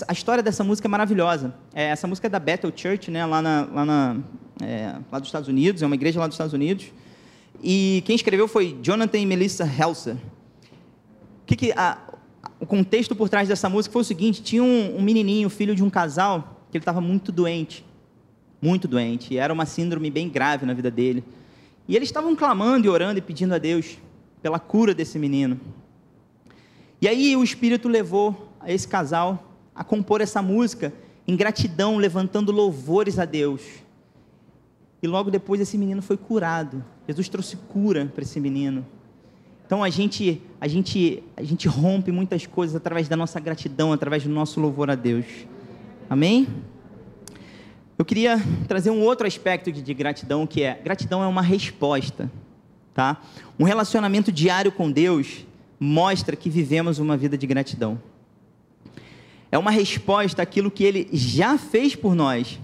a 0.09 0.13
história 0.13 0.43
dessa 0.43 0.65
música 0.65 0.89
é 0.89 0.91
maravilhosa. 0.91 1.55
É, 1.75 1.85
essa 1.89 2.07
música 2.07 2.27
é 2.27 2.31
da 2.31 2.39
Bethel 2.39 2.73
Church, 2.75 3.11
né, 3.11 3.25
lá, 3.25 3.43
na, 3.43 3.69
lá, 3.73 3.85
na, 3.85 4.17
é, 4.63 4.97
lá 5.11 5.19
dos 5.19 5.29
Estados 5.29 5.49
Unidos, 5.49 5.83
é 5.83 5.87
uma 5.87 5.95
igreja 5.95 6.19
lá 6.19 6.27
dos 6.27 6.35
Estados 6.35 6.53
Unidos. 6.53 6.87
E 7.63 8.03
quem 8.05 8.17
escreveu 8.17 8.49
foi 8.49 8.79
Jonathan 8.83 9.19
e 9.19 9.27
Melissa 9.27 9.65
Helser. 9.65 10.17
Que 11.47 11.57
que, 11.57 11.73
a, 11.73 11.99
o 12.61 12.67
contexto 12.67 13.15
por 13.15 13.29
trás 13.29 13.49
dessa 13.49 13.69
música 13.69 13.93
foi 13.93 14.03
o 14.03 14.05
seguinte: 14.05 14.43
tinha 14.43 14.63
um, 14.63 14.99
um 14.99 15.03
menininho, 15.03 15.49
filho 15.49 15.75
de 15.75 15.83
um 15.83 15.91
casal, 15.91 16.63
que 16.71 16.77
ele 16.77 16.83
estava 16.83 17.01
muito 17.01 17.31
doente. 17.31 17.85
Muito 18.61 18.89
doente. 18.89 19.35
E 19.35 19.39
era 19.39 19.53
uma 19.53 19.67
síndrome 19.67 20.11
bem 20.11 20.29
grave 20.29 20.67
na 20.67 20.75
vida 20.75 20.91
dele. 20.91 21.23
E 21.89 21.95
eles 21.95 22.09
estavam 22.09 22.35
clamando 22.35 22.87
e 22.87 22.91
orando 22.91 23.19
e 23.19 23.23
pedindo 23.23 23.55
a 23.55 23.59
Deus 23.59 23.99
pela 24.43 24.59
cura 24.59 24.95
desse 24.95 25.19
menino. 25.19 25.61
E 27.01 27.07
aí 27.07 27.37
o 27.37 27.45
Espírito 27.45 27.89
levou 27.89 28.53
esse 28.67 28.89
casal 28.89 29.46
a 29.77 29.85
compor 29.85 30.23
essa 30.23 30.41
música 30.41 30.93
em 31.29 31.37
gratidão, 31.37 31.99
levantando 31.99 32.51
louvores 32.51 33.19
a 33.19 33.27
Deus. 33.27 33.61
E 35.03 35.07
logo 35.07 35.31
depois 35.31 35.61
esse 35.61 35.77
menino 35.77 36.01
foi 36.01 36.17
curado. 36.17 36.83
Jesus 37.07 37.29
trouxe 37.29 37.57
cura 37.57 38.07
para 38.07 38.23
esse 38.23 38.41
menino. 38.41 38.87
Então 39.67 39.85
a 39.85 39.91
gente, 39.91 40.41
a 40.61 40.67
gente, 40.67 41.23
a 41.37 41.43
gente 41.43 41.69
rompe 41.69 42.11
muitas 42.11 42.47
coisas 42.47 42.75
através 42.75 43.09
da 43.09 43.17
nossa 43.17 43.39
gratidão, 43.39 43.93
através 43.93 44.23
do 44.23 44.31
nosso 44.31 44.61
louvor 44.61 44.91
a 44.91 44.95
Deus. 44.95 45.27
Amém? 46.09 46.47
Eu 47.99 48.05
queria 48.05 48.41
trazer 48.69 48.91
um 48.91 49.03
outro 49.03 49.27
aspecto 49.27 49.73
de, 49.73 49.83
de 49.83 49.93
gratidão, 49.93 50.47
que 50.47 50.63
é 50.63 50.81
gratidão 50.83 51.23
é 51.23 51.27
uma 51.27 51.43
resposta, 51.43 52.31
tá? 52.95 53.21
Um 53.59 53.65
relacionamento 53.65 54.31
diário 54.31 54.71
com 54.71 54.91
Deus 54.91 55.45
mostra 55.81 56.37
que 56.37 56.49
vivemos 56.49 56.99
uma 56.99 57.17
vida 57.17 57.37
de 57.37 57.47
gratidão 57.47 58.01
é 59.51 59.59
uma 59.59 59.71
resposta 59.71 60.43
àquilo 60.43 60.71
que 60.71 60.85
ele 60.85 61.09
já 61.13 61.57
fez 61.57 61.95
por 61.95 62.15
nós. 62.15 62.59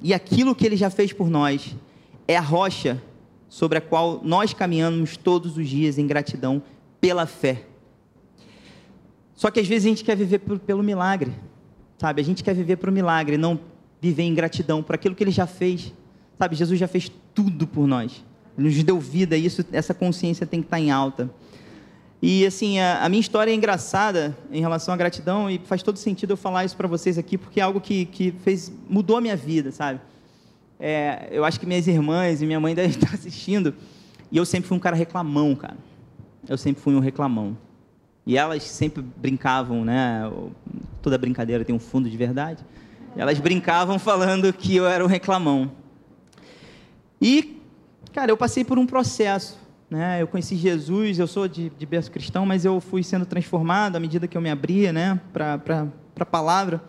E 0.00 0.14
aquilo 0.14 0.54
que 0.54 0.64
ele 0.64 0.76
já 0.76 0.90
fez 0.90 1.12
por 1.12 1.28
nós 1.28 1.74
é 2.26 2.36
a 2.36 2.40
rocha 2.40 3.02
sobre 3.48 3.78
a 3.78 3.80
qual 3.80 4.20
nós 4.22 4.52
caminhamos 4.52 5.16
todos 5.16 5.56
os 5.56 5.68
dias 5.68 5.98
em 5.98 6.06
gratidão 6.06 6.62
pela 7.00 7.26
fé. 7.26 7.64
Só 9.34 9.50
que 9.50 9.60
às 9.60 9.66
vezes 9.66 9.86
a 9.86 9.88
gente 9.88 10.04
quer 10.04 10.16
viver 10.16 10.38
pelo 10.38 10.82
milagre, 10.82 11.32
sabe? 11.96 12.20
A 12.20 12.24
gente 12.24 12.42
quer 12.42 12.54
viver 12.54 12.76
para 12.76 12.90
o 12.90 12.92
milagre, 12.92 13.36
não 13.36 13.58
viver 14.00 14.24
em 14.24 14.34
gratidão 14.34 14.82
por 14.82 14.94
aquilo 14.94 15.14
que 15.14 15.24
ele 15.24 15.30
já 15.30 15.46
fez. 15.46 15.92
Sabe, 16.36 16.54
Jesus 16.54 16.78
já 16.78 16.86
fez 16.86 17.10
tudo 17.34 17.66
por 17.66 17.86
nós. 17.86 18.24
Ele 18.56 18.68
nos 18.68 18.82
deu 18.82 18.98
vida 18.98 19.36
e 19.36 19.46
isso, 19.46 19.64
essa 19.72 19.94
consciência 19.94 20.46
tem 20.46 20.60
que 20.60 20.66
estar 20.66 20.80
em 20.80 20.90
alta. 20.90 21.30
E 22.20 22.44
assim, 22.44 22.80
a, 22.80 23.04
a, 23.04 23.08
minha 23.08 23.20
história 23.20 23.50
é 23.50 23.54
engraçada 23.54 24.36
em 24.50 24.60
relação 24.60 24.92
à 24.92 24.96
gratidão 24.96 25.48
e 25.48 25.58
faz 25.58 25.82
todo 25.82 25.98
sentido 25.98 26.32
eu 26.32 26.36
falar 26.36 26.64
isso 26.64 26.76
para 26.76 26.88
vocês 26.88 27.16
aqui, 27.16 27.38
porque 27.38 27.60
é 27.60 27.62
algo 27.62 27.80
que, 27.80 28.06
que 28.06 28.32
fez, 28.42 28.72
mudou 28.88 29.16
a 29.16 29.20
minha 29.20 29.36
vida, 29.36 29.70
sabe? 29.70 30.00
É, 30.80 31.28
eu 31.30 31.44
acho 31.44 31.60
que 31.60 31.66
minhas 31.66 31.86
irmãs 31.86 32.42
e 32.42 32.46
minha 32.46 32.58
mãe 32.58 32.74
devem 32.76 32.90
estar 32.90 33.14
assistindo, 33.14 33.72
e 34.32 34.36
eu 34.36 34.44
sempre 34.44 34.68
fui 34.68 34.76
um 34.76 34.80
cara 34.80 34.96
reclamão, 34.96 35.54
cara. 35.54 35.76
Eu 36.48 36.58
sempre 36.58 36.82
fui 36.82 36.94
um 36.94 37.00
reclamão. 37.00 37.56
E 38.26 38.36
elas 38.36 38.62
sempre 38.64 39.02
brincavam, 39.02 39.84
né? 39.84 40.22
Toda 41.00 41.16
brincadeira 41.16 41.64
tem 41.64 41.74
um 41.74 41.78
fundo 41.78 42.10
de 42.10 42.16
verdade. 42.16 42.64
Elas 43.16 43.38
brincavam 43.38 43.98
falando 43.98 44.52
que 44.52 44.76
eu 44.76 44.86
era 44.86 45.02
um 45.02 45.08
reclamão. 45.08 45.72
E, 47.20 47.60
cara, 48.12 48.30
eu 48.30 48.36
passei 48.36 48.64
por 48.64 48.78
um 48.78 48.86
processo 48.86 49.58
né? 49.90 50.20
Eu 50.20 50.26
conheci 50.26 50.54
Jesus, 50.56 51.18
eu 51.18 51.26
sou 51.26 51.48
de, 51.48 51.70
de 51.70 51.86
berço 51.86 52.10
cristão, 52.10 52.44
mas 52.44 52.64
eu 52.64 52.80
fui 52.80 53.02
sendo 53.02 53.24
transformado 53.24 53.96
à 53.96 54.00
medida 54.00 54.28
que 54.28 54.36
eu 54.36 54.40
me 54.40 54.50
abria 54.50 54.92
né? 54.92 55.20
para 55.32 55.88
a 56.18 56.24
palavra. 56.24 56.82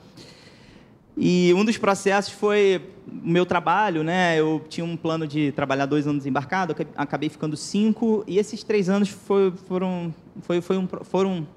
E 1.16 1.54
um 1.54 1.64
dos 1.66 1.78
processos 1.78 2.34
foi 2.34 2.82
o 3.06 3.28
meu 3.30 3.46
trabalho, 3.46 4.04
né? 4.04 4.40
Eu 4.40 4.64
tinha 4.70 4.86
um 4.86 4.96
plano 4.96 5.28
de 5.28 5.52
trabalhar 5.52 5.86
dois 5.86 6.08
anos 6.08 6.26
embarcado, 6.26 6.76
acabei 6.96 7.30
ficando 7.30 7.58
cinco, 7.58 8.24
e 8.28 8.38
esses 8.38 8.64
três 8.64 8.90
anos 8.90 9.10
foi, 9.10 9.52
foram, 9.68 10.14
foi, 10.42 10.62
foi 10.62 10.78
um, 10.78 10.88
foram 10.88 11.48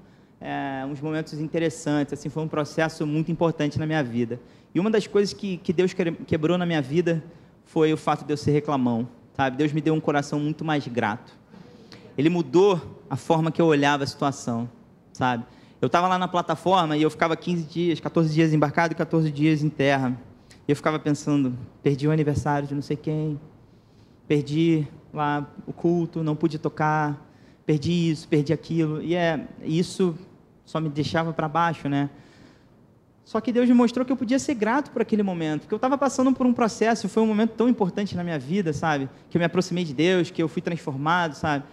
é, 0.41 0.85
uns 0.85 0.99
momentos 0.99 1.39
interessantes, 1.39 2.13
assim, 2.13 2.27
foi 2.27 2.43
um 2.43 2.47
processo 2.47 3.07
muito 3.07 3.31
importante 3.31 3.79
na 3.79 3.85
minha 3.85 4.03
vida. 4.03 4.39
E 4.75 4.79
uma 4.79 4.89
das 4.89 5.07
coisas 5.07 5.33
que, 5.33 5.57
que 5.57 5.71
Deus 5.71 5.93
quebrou 6.27 6.57
na 6.57 6.65
minha 6.65 6.81
vida 6.81 7.23
foi 7.63 7.93
o 7.93 7.97
fato 7.97 8.25
de 8.25 8.33
eu 8.33 8.37
ser 8.37 8.51
reclamão 8.51 9.07
sabe? 9.35 9.57
Deus 9.57 9.71
me 9.71 9.81
deu 9.81 9.93
um 9.93 9.99
coração 9.99 10.39
muito 10.39 10.63
mais 10.63 10.87
grato. 10.87 11.33
Ele 12.17 12.29
mudou 12.29 12.79
a 13.09 13.15
forma 13.15 13.51
que 13.51 13.61
eu 13.61 13.65
olhava 13.65 14.03
a 14.03 14.07
situação, 14.07 14.69
sabe? 15.11 15.43
Eu 15.81 15.87
estava 15.87 16.07
lá 16.07 16.17
na 16.17 16.27
plataforma 16.27 16.95
e 16.95 17.01
eu 17.01 17.09
ficava 17.09 17.35
15 17.35 17.63
dias, 17.63 17.99
14 17.99 18.33
dias 18.33 18.53
embarcado 18.53 18.93
e 18.93 18.95
14 18.95 19.29
dias 19.31 19.63
em 19.63 19.69
terra. 19.69 20.17
E 20.67 20.71
eu 20.71 20.75
ficava 20.75 20.97
pensando, 20.97 21.57
perdi 21.81 22.07
o 22.07 22.11
aniversário 22.11 22.67
de 22.67 22.73
não 22.73 22.81
sei 22.81 22.95
quem, 22.95 23.39
perdi 24.27 24.87
lá 25.13 25.45
o 25.67 25.73
culto, 25.73 26.23
não 26.23 26.35
pude 26.35 26.57
tocar, 26.57 27.29
perdi 27.65 28.11
isso, 28.11 28.27
perdi 28.27 28.53
aquilo. 28.53 29.01
E 29.01 29.15
é, 29.15 29.45
isso 29.61 30.17
só 30.63 30.79
me 30.79 30.89
deixava 30.89 31.33
para 31.33 31.49
baixo, 31.49 31.89
né? 31.89 32.09
Só 33.25 33.39
que 33.39 33.51
Deus 33.51 33.67
me 33.69 33.73
mostrou 33.73 34.05
que 34.05 34.11
eu 34.11 34.17
podia 34.17 34.37
ser 34.37 34.53
grato 34.53 34.91
por 34.91 35.01
aquele 35.01 35.23
momento, 35.23 35.61
porque 35.61 35.73
eu 35.73 35.77
estava 35.77 35.97
passando 35.97 36.33
por 36.33 36.45
um 36.45 36.53
processo, 36.53 37.07
foi 37.07 37.23
um 37.23 37.27
momento 37.27 37.51
tão 37.51 37.69
importante 37.69 38.15
na 38.15 38.23
minha 38.23 38.37
vida, 38.37 38.73
sabe? 38.73 39.09
Que 39.29 39.37
eu 39.37 39.39
me 39.39 39.45
aproximei 39.45 39.85
de 39.85 39.93
Deus, 39.93 40.29
que 40.29 40.43
eu 40.43 40.49
fui 40.49 40.61
transformado, 40.61 41.33
sabe? 41.33 41.63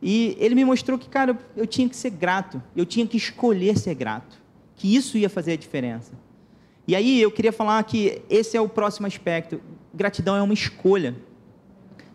E 0.00 0.36
Ele 0.38 0.54
me 0.54 0.64
mostrou 0.64 0.98
que, 0.98 1.08
cara, 1.08 1.36
eu 1.56 1.66
tinha 1.66 1.88
que 1.88 1.96
ser 1.96 2.10
grato, 2.10 2.62
eu 2.76 2.86
tinha 2.86 3.06
que 3.06 3.16
escolher 3.16 3.76
ser 3.76 3.94
grato, 3.94 4.38
que 4.76 4.94
isso 4.94 5.18
ia 5.18 5.28
fazer 5.28 5.52
a 5.52 5.56
diferença. 5.56 6.12
E 6.86 6.96
aí 6.96 7.20
eu 7.20 7.30
queria 7.30 7.52
falar 7.52 7.82
que 7.84 8.22
esse 8.28 8.56
é 8.56 8.60
o 8.60 8.68
próximo 8.68 9.06
aspecto. 9.06 9.60
Gratidão 9.92 10.36
é 10.36 10.42
uma 10.42 10.54
escolha. 10.54 11.14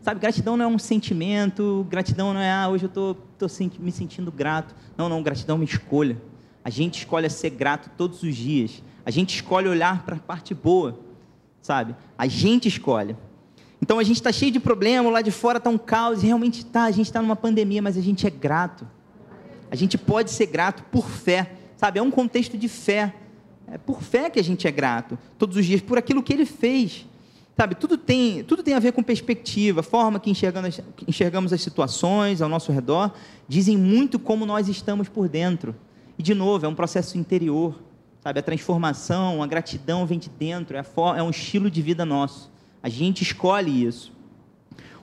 Sabe, 0.02 0.20
gratidão 0.20 0.56
não 0.56 0.66
é 0.66 0.68
um 0.68 0.78
sentimento, 0.78 1.86
gratidão 1.90 2.34
não 2.34 2.40
é, 2.40 2.52
ah, 2.52 2.70
hoje 2.70 2.86
eu 2.86 2.90
estou 2.90 3.16
tô, 3.38 3.48
tô 3.48 3.54
me 3.80 3.92
sentindo 3.92 4.32
grato. 4.32 4.76
Não, 4.98 5.10
não, 5.10 5.24
gratidão 5.24 5.56
é 5.56 5.60
uma 5.60 5.66
escolha. 5.66 6.22
A 6.64 6.70
gente 6.70 7.00
escolhe 7.00 7.30
ser 7.30 7.52
grato 7.52 7.90
todos 7.96 8.22
os 8.24 8.36
dias. 8.36 8.84
A 9.06 9.12
gente 9.12 9.36
escolhe 9.36 9.68
olhar 9.68 10.04
para 10.04 10.16
a 10.16 10.20
parte 10.20 10.54
boa, 10.54 11.00
sabe? 11.62 11.96
A 12.18 12.28
gente 12.28 12.68
escolhe. 12.68 13.16
Então 13.82 14.00
a 14.00 14.04
gente 14.04 14.16
está 14.16 14.32
cheio 14.32 14.52
de 14.52 14.60
problema, 14.60 15.10
lá 15.12 15.22
de 15.22 15.32
fora 15.32 15.60
está 15.60 15.70
um 15.70 15.78
caos, 15.78 16.24
e 16.24 16.26
realmente 16.26 16.60
está, 16.60 16.86
a 16.86 16.92
gente 16.92 17.06
está 17.06 17.22
numa 17.22 17.36
pandemia, 17.36 17.82
mas 17.82 17.98
a 17.98 18.02
gente 18.02 18.26
é 18.26 18.30
grato. 18.32 18.88
A 19.70 19.76
gente 19.76 19.98
pode 19.98 20.32
ser 20.32 20.48
grato 20.48 20.84
por 20.92 21.08
fé, 21.08 21.52
sabe? 21.78 22.00
É 22.00 22.02
um 22.02 22.10
contexto 22.10 22.58
de 22.58 22.68
fé. 22.68 23.14
É 23.68 23.78
por 23.78 24.02
fé 24.02 24.30
que 24.30 24.40
a 24.40 24.44
gente 24.44 24.68
é 24.68 24.72
grato, 24.72 25.18
todos 25.38 25.58
os 25.58 25.66
dias, 25.66 25.82
por 25.82 25.98
aquilo 25.98 26.24
que 26.24 26.34
ele 26.34 26.46
fez. 26.46 27.06
Sabe, 27.58 27.74
tudo 27.74 27.98
tem, 27.98 28.44
tudo 28.44 28.62
tem 28.62 28.74
a 28.74 28.80
ver 28.80 28.92
com 28.92 29.02
perspectiva, 29.02 29.82
forma 29.82 30.20
que 30.20 30.30
enxergamos, 30.30 30.82
enxergamos 31.08 31.54
as 31.54 31.62
situações 31.62 32.42
ao 32.42 32.50
nosso 32.50 32.70
redor, 32.72 33.14
dizem 33.48 33.78
muito 33.78 34.20
como 34.20 34.46
nós 34.46 34.68
estamos 34.68 35.08
por 35.08 35.30
dentro. 35.30 35.74
E, 36.18 36.24
de 36.24 36.34
novo, 36.34 36.66
é 36.66 36.70
um 36.70 36.76
processo 36.76 37.18
interior, 37.18 37.80
sabe? 38.26 38.40
A 38.40 38.42
transformação, 38.42 39.44
a 39.44 39.46
gratidão 39.46 40.04
vem 40.04 40.18
de 40.18 40.30
dentro, 40.30 40.76
é, 40.76 40.84
é 41.16 41.22
um 41.22 41.30
estilo 41.30 41.70
de 41.70 41.80
vida 41.80 42.04
nosso. 42.04 42.52
A 42.82 42.90
gente 42.90 43.22
escolhe 43.22 43.86
isso. 43.86 44.12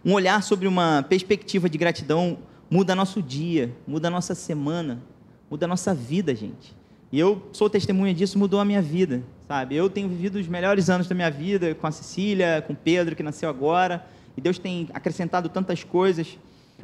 Um 0.05 0.13
olhar 0.13 0.43
sobre 0.43 0.67
uma 0.67 1.07
perspectiva 1.09 1.71
de 1.71 1.79
gratidão 1.79 2.39
muda 2.69 2.97
nosso 2.97 3.23
dia, 3.23 3.73
muda 3.87 4.11
nossa 4.11 4.35
semana, 4.35 5.01
muda 5.49 5.69
nossa 5.69 5.95
vida, 5.95 6.35
gente. 6.35 6.75
E 7.13 7.21
eu 7.21 7.49
sou 7.53 7.71
testemunha 7.71 8.13
disso, 8.13 8.37
mudou 8.41 8.59
a 8.59 8.65
minha 8.65 8.83
vida, 8.83 9.23
sabe? 9.47 9.77
Eu 9.77 9.89
tenho 9.89 10.09
vivido 10.09 10.41
os 10.41 10.49
melhores 10.49 10.91
anos 10.91 11.07
da 11.07 11.15
minha 11.15 11.31
vida 11.31 11.77
com 11.77 11.87
a 11.87 11.93
Cecília, 11.93 12.65
com 12.67 12.73
o 12.73 12.77
Pedro, 12.77 13.15
que 13.15 13.23
nasceu 13.23 13.49
agora, 13.49 14.05
e 14.37 14.41
Deus 14.41 14.59
tem 14.59 14.89
acrescentado 14.93 15.49
tantas 15.49 15.85
coisas. 15.85 16.37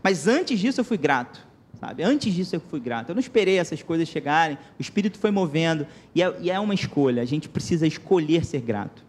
Mas 0.04 0.28
antes 0.28 0.60
disso 0.60 0.80
eu 0.80 0.84
fui 0.84 0.98
grato. 0.98 1.47
Sabe? 1.80 2.02
Antes 2.02 2.34
disso 2.34 2.56
eu 2.56 2.60
fui 2.60 2.80
grato. 2.80 3.10
Eu 3.10 3.14
não 3.14 3.20
esperei 3.20 3.58
essas 3.58 3.82
coisas 3.82 4.08
chegarem. 4.08 4.58
O 4.78 4.82
Espírito 4.82 5.18
foi 5.18 5.30
movendo. 5.30 5.86
E 6.14 6.22
é, 6.22 6.34
e 6.40 6.50
é 6.50 6.58
uma 6.58 6.74
escolha. 6.74 7.22
A 7.22 7.26
gente 7.26 7.48
precisa 7.48 7.86
escolher 7.86 8.44
ser 8.44 8.60
grato. 8.60 9.04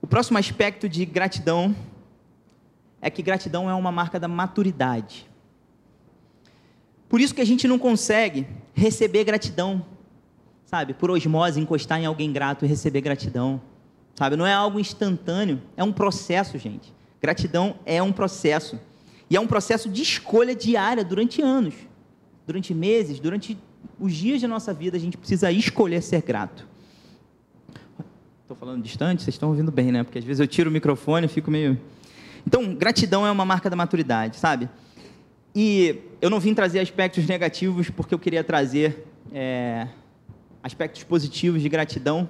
O 0.00 0.06
próximo 0.06 0.38
aspecto 0.38 0.88
de 0.88 1.04
gratidão 1.04 1.74
é 3.00 3.10
que 3.10 3.22
gratidão 3.22 3.68
é 3.68 3.74
uma 3.74 3.92
marca 3.92 4.18
da 4.18 4.28
maturidade. 4.28 5.26
Por 7.08 7.20
isso 7.20 7.34
que 7.34 7.40
a 7.40 7.46
gente 7.46 7.68
não 7.68 7.78
consegue 7.78 8.46
receber 8.74 9.24
gratidão. 9.24 9.84
sabe, 10.64 10.94
por 10.94 11.10
osmose, 11.10 11.60
encostar 11.60 12.00
em 12.00 12.06
alguém 12.06 12.32
grato 12.32 12.64
e 12.64 12.68
receber 12.68 13.00
gratidão. 13.02 13.60
Sabe, 14.14 14.36
não 14.36 14.46
é 14.46 14.52
algo 14.52 14.80
instantâneo, 14.80 15.60
é 15.76 15.84
um 15.84 15.92
processo, 15.92 16.56
gente. 16.58 16.92
Gratidão 17.20 17.76
é 17.84 18.02
um 18.02 18.12
processo. 18.12 18.78
E 19.28 19.36
é 19.36 19.40
um 19.40 19.46
processo 19.46 19.88
de 19.88 20.02
escolha 20.02 20.54
diária 20.54 21.04
durante 21.04 21.40
anos, 21.40 21.74
durante 22.46 22.74
meses, 22.74 23.18
durante 23.18 23.58
os 23.98 24.14
dias 24.14 24.40
da 24.40 24.48
nossa 24.48 24.72
vida, 24.72 24.96
a 24.96 25.00
gente 25.00 25.16
precisa 25.16 25.50
escolher 25.50 26.02
ser 26.02 26.22
grato. 26.22 26.66
Estou 28.42 28.56
falando 28.56 28.82
distante, 28.82 29.22
vocês 29.22 29.34
estão 29.34 29.48
ouvindo 29.48 29.72
bem, 29.72 29.90
né? 29.90 30.02
Porque 30.02 30.18
às 30.18 30.24
vezes 30.24 30.40
eu 30.40 30.46
tiro 30.46 30.68
o 30.68 30.72
microfone 30.72 31.26
e 31.26 31.28
fico 31.28 31.50
meio. 31.50 31.80
Então, 32.46 32.74
gratidão 32.74 33.26
é 33.26 33.30
uma 33.30 33.44
marca 33.44 33.70
da 33.70 33.76
maturidade, 33.76 34.36
sabe? 34.36 34.68
E 35.54 36.00
eu 36.20 36.28
não 36.28 36.40
vim 36.40 36.52
trazer 36.52 36.80
aspectos 36.80 37.26
negativos 37.26 37.88
porque 37.88 38.14
eu 38.14 38.18
queria 38.18 38.44
trazer 38.44 39.06
é, 39.32 39.88
aspectos 40.62 41.02
positivos 41.04 41.62
de 41.62 41.68
gratidão. 41.68 42.28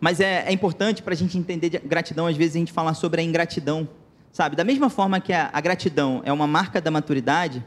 Mas 0.00 0.20
é, 0.20 0.44
é 0.46 0.52
importante 0.52 1.02
para 1.02 1.14
a 1.14 1.16
gente 1.16 1.38
entender 1.38 1.80
gratidão, 1.84 2.26
às 2.26 2.36
vezes 2.36 2.56
a 2.56 2.58
gente 2.58 2.72
falar 2.72 2.94
sobre 2.94 3.20
a 3.20 3.24
ingratidão, 3.24 3.88
sabe? 4.32 4.56
Da 4.56 4.64
mesma 4.64 4.88
forma 4.88 5.20
que 5.20 5.32
a, 5.32 5.50
a 5.52 5.60
gratidão 5.60 6.22
é 6.24 6.32
uma 6.32 6.46
marca 6.46 6.80
da 6.80 6.90
maturidade, 6.90 7.64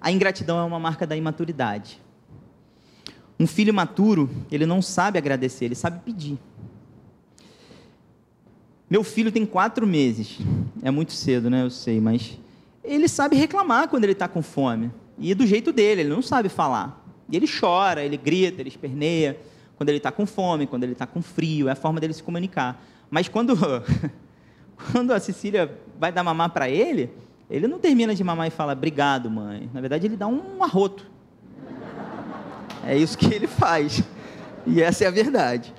a 0.00 0.10
ingratidão 0.10 0.58
é 0.58 0.64
uma 0.64 0.78
marca 0.78 1.06
da 1.06 1.16
imaturidade. 1.16 2.00
Um 3.38 3.46
filho 3.46 3.72
maturo, 3.72 4.28
ele 4.50 4.66
não 4.66 4.82
sabe 4.82 5.16
agradecer, 5.16 5.66
ele 5.66 5.76
sabe 5.76 6.00
pedir. 6.00 6.38
Meu 8.90 9.04
filho 9.04 9.30
tem 9.30 9.46
quatro 9.46 9.86
meses. 9.86 10.38
É 10.82 10.90
muito 10.90 11.12
cedo, 11.12 11.48
né? 11.48 11.62
Eu 11.62 11.70
sei, 11.70 12.00
mas 12.00 12.38
ele 12.82 13.06
sabe 13.06 13.36
reclamar 13.36 13.88
quando 13.88 14.04
ele 14.04 14.12
está 14.12 14.26
com 14.26 14.42
fome. 14.42 14.90
E 15.18 15.34
do 15.34 15.46
jeito 15.46 15.72
dele, 15.72 16.02
ele 16.02 16.10
não 16.10 16.22
sabe 16.22 16.48
falar. 16.48 17.04
E 17.28 17.36
ele 17.36 17.46
chora, 17.46 18.02
ele 18.02 18.16
grita, 18.16 18.62
ele 18.62 18.68
esperneia 18.68 19.38
quando 19.76 19.90
ele 19.90 19.98
está 19.98 20.10
com 20.10 20.26
fome, 20.26 20.66
quando 20.66 20.84
ele 20.84 20.92
está 20.92 21.06
com 21.06 21.20
frio. 21.22 21.68
É 21.68 21.72
a 21.72 21.76
forma 21.76 22.00
dele 22.00 22.14
se 22.14 22.22
comunicar. 22.22 22.82
Mas 23.10 23.28
quando, 23.28 23.54
quando 24.92 25.12
a 25.12 25.20
Cecília 25.20 25.78
vai 25.98 26.12
dar 26.12 26.22
mamar 26.22 26.50
para 26.50 26.68
ele, 26.68 27.10
ele 27.50 27.66
não 27.66 27.78
termina 27.78 28.14
de 28.14 28.22
mamar 28.22 28.46
e 28.46 28.50
fala, 28.50 28.72
obrigado, 28.72 29.30
mãe. 29.30 29.70
Na 29.72 29.80
verdade, 29.80 30.06
ele 30.06 30.16
dá 30.16 30.26
um 30.26 30.62
arroto. 30.62 31.06
É 32.84 32.96
isso 32.96 33.18
que 33.18 33.32
ele 33.34 33.46
faz. 33.46 34.02
E 34.66 34.82
essa 34.82 35.04
é 35.04 35.06
a 35.06 35.10
verdade. 35.10 35.74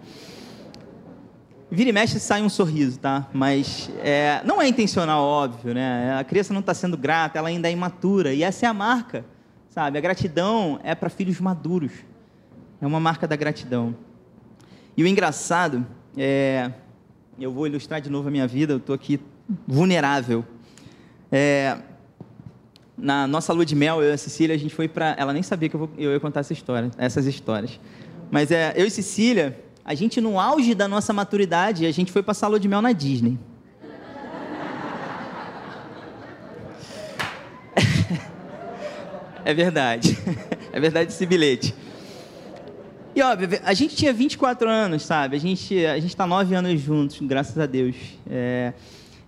Vira 1.71 1.91
e 1.91 1.93
mexe 1.93 2.19
sai 2.19 2.41
um 2.41 2.49
sorriso, 2.49 2.99
tá? 2.99 3.27
Mas 3.31 3.91
é, 3.99 4.41
não 4.43 4.59
é 4.59 4.67
intencional, 4.67 5.23
óbvio, 5.23 5.73
né? 5.73 6.17
A 6.19 6.23
criança 6.23 6.51
não 6.51 6.61
está 6.61 6.73
sendo 6.73 6.97
grata, 6.97 7.37
ela 7.37 7.47
ainda 7.47 7.67
é 7.67 7.71
imatura. 7.71 8.33
E 8.33 8.41
essa 8.41 8.65
é 8.65 8.69
a 8.69 8.73
marca, 8.73 9.23
sabe? 9.69 9.99
A 9.99 10.01
gratidão 10.01 10.79
é 10.83 10.95
para 10.95 11.09
filhos 11.09 11.39
maduros. 11.39 11.91
É 12.81 12.87
uma 12.87 12.99
marca 12.99 13.27
da 13.27 13.35
gratidão. 13.35 13.95
E 14.97 15.03
o 15.03 15.07
engraçado 15.07 15.85
é. 16.17 16.71
Eu 17.39 17.53
vou 17.53 17.65
ilustrar 17.65 18.01
de 18.01 18.09
novo 18.09 18.27
a 18.27 18.31
minha 18.31 18.45
vida, 18.45 18.73
eu 18.73 18.77
estou 18.77 18.93
aqui 18.93 19.17
vulnerável. 19.65 20.43
É, 21.31 21.77
na 22.97 23.25
nossa 23.27 23.53
lua 23.53 23.65
de 23.65 23.75
mel, 23.75 24.03
eu 24.03 24.09
e 24.09 24.13
a 24.13 24.17
Cecília, 24.17 24.53
a 24.53 24.59
gente 24.59 24.75
foi 24.75 24.89
para. 24.89 25.15
Ela 25.17 25.31
nem 25.31 25.41
sabia 25.41 25.69
que 25.69 25.75
eu, 25.75 25.89
ia 25.97 26.19
contar 26.19 26.41
essa 26.41 26.51
história, 26.51 26.91
essas 26.97 27.25
histórias. 27.25 27.79
Mas 28.29 28.51
é, 28.51 28.73
eu 28.75 28.85
e 28.85 28.91
Cecília, 28.91 29.57
a 29.85 29.95
gente, 29.95 30.19
no 30.19 30.37
auge 30.37 30.75
da 30.75 30.85
nossa 30.85 31.13
maturidade, 31.13 31.85
a 31.85 31.91
gente 31.91 32.11
foi 32.11 32.21
passar 32.21 32.47
a 32.47 32.49
lua 32.49 32.59
de 32.59 32.67
mel 32.67 32.81
na 32.81 32.91
Disney. 32.91 33.39
É 39.45 39.53
verdade. 39.53 40.17
É 40.71 40.79
verdade 40.79 41.11
esse 41.11 41.25
bilhete. 41.25 41.73
E 43.19 43.21
óbvio, 43.21 43.59
a 43.65 43.73
gente 43.73 43.97
tinha 43.97 44.13
24 44.13 44.69
anos, 44.69 45.03
sabe? 45.03 45.35
A 45.35 45.39
gente 45.41 45.85
a 45.85 45.95
gente 45.95 46.07
está 46.07 46.25
nove 46.25 46.55
anos 46.55 46.79
juntos, 46.79 47.19
graças 47.19 47.57
a 47.57 47.65
Deus. 47.65 47.93
É, 48.25 48.71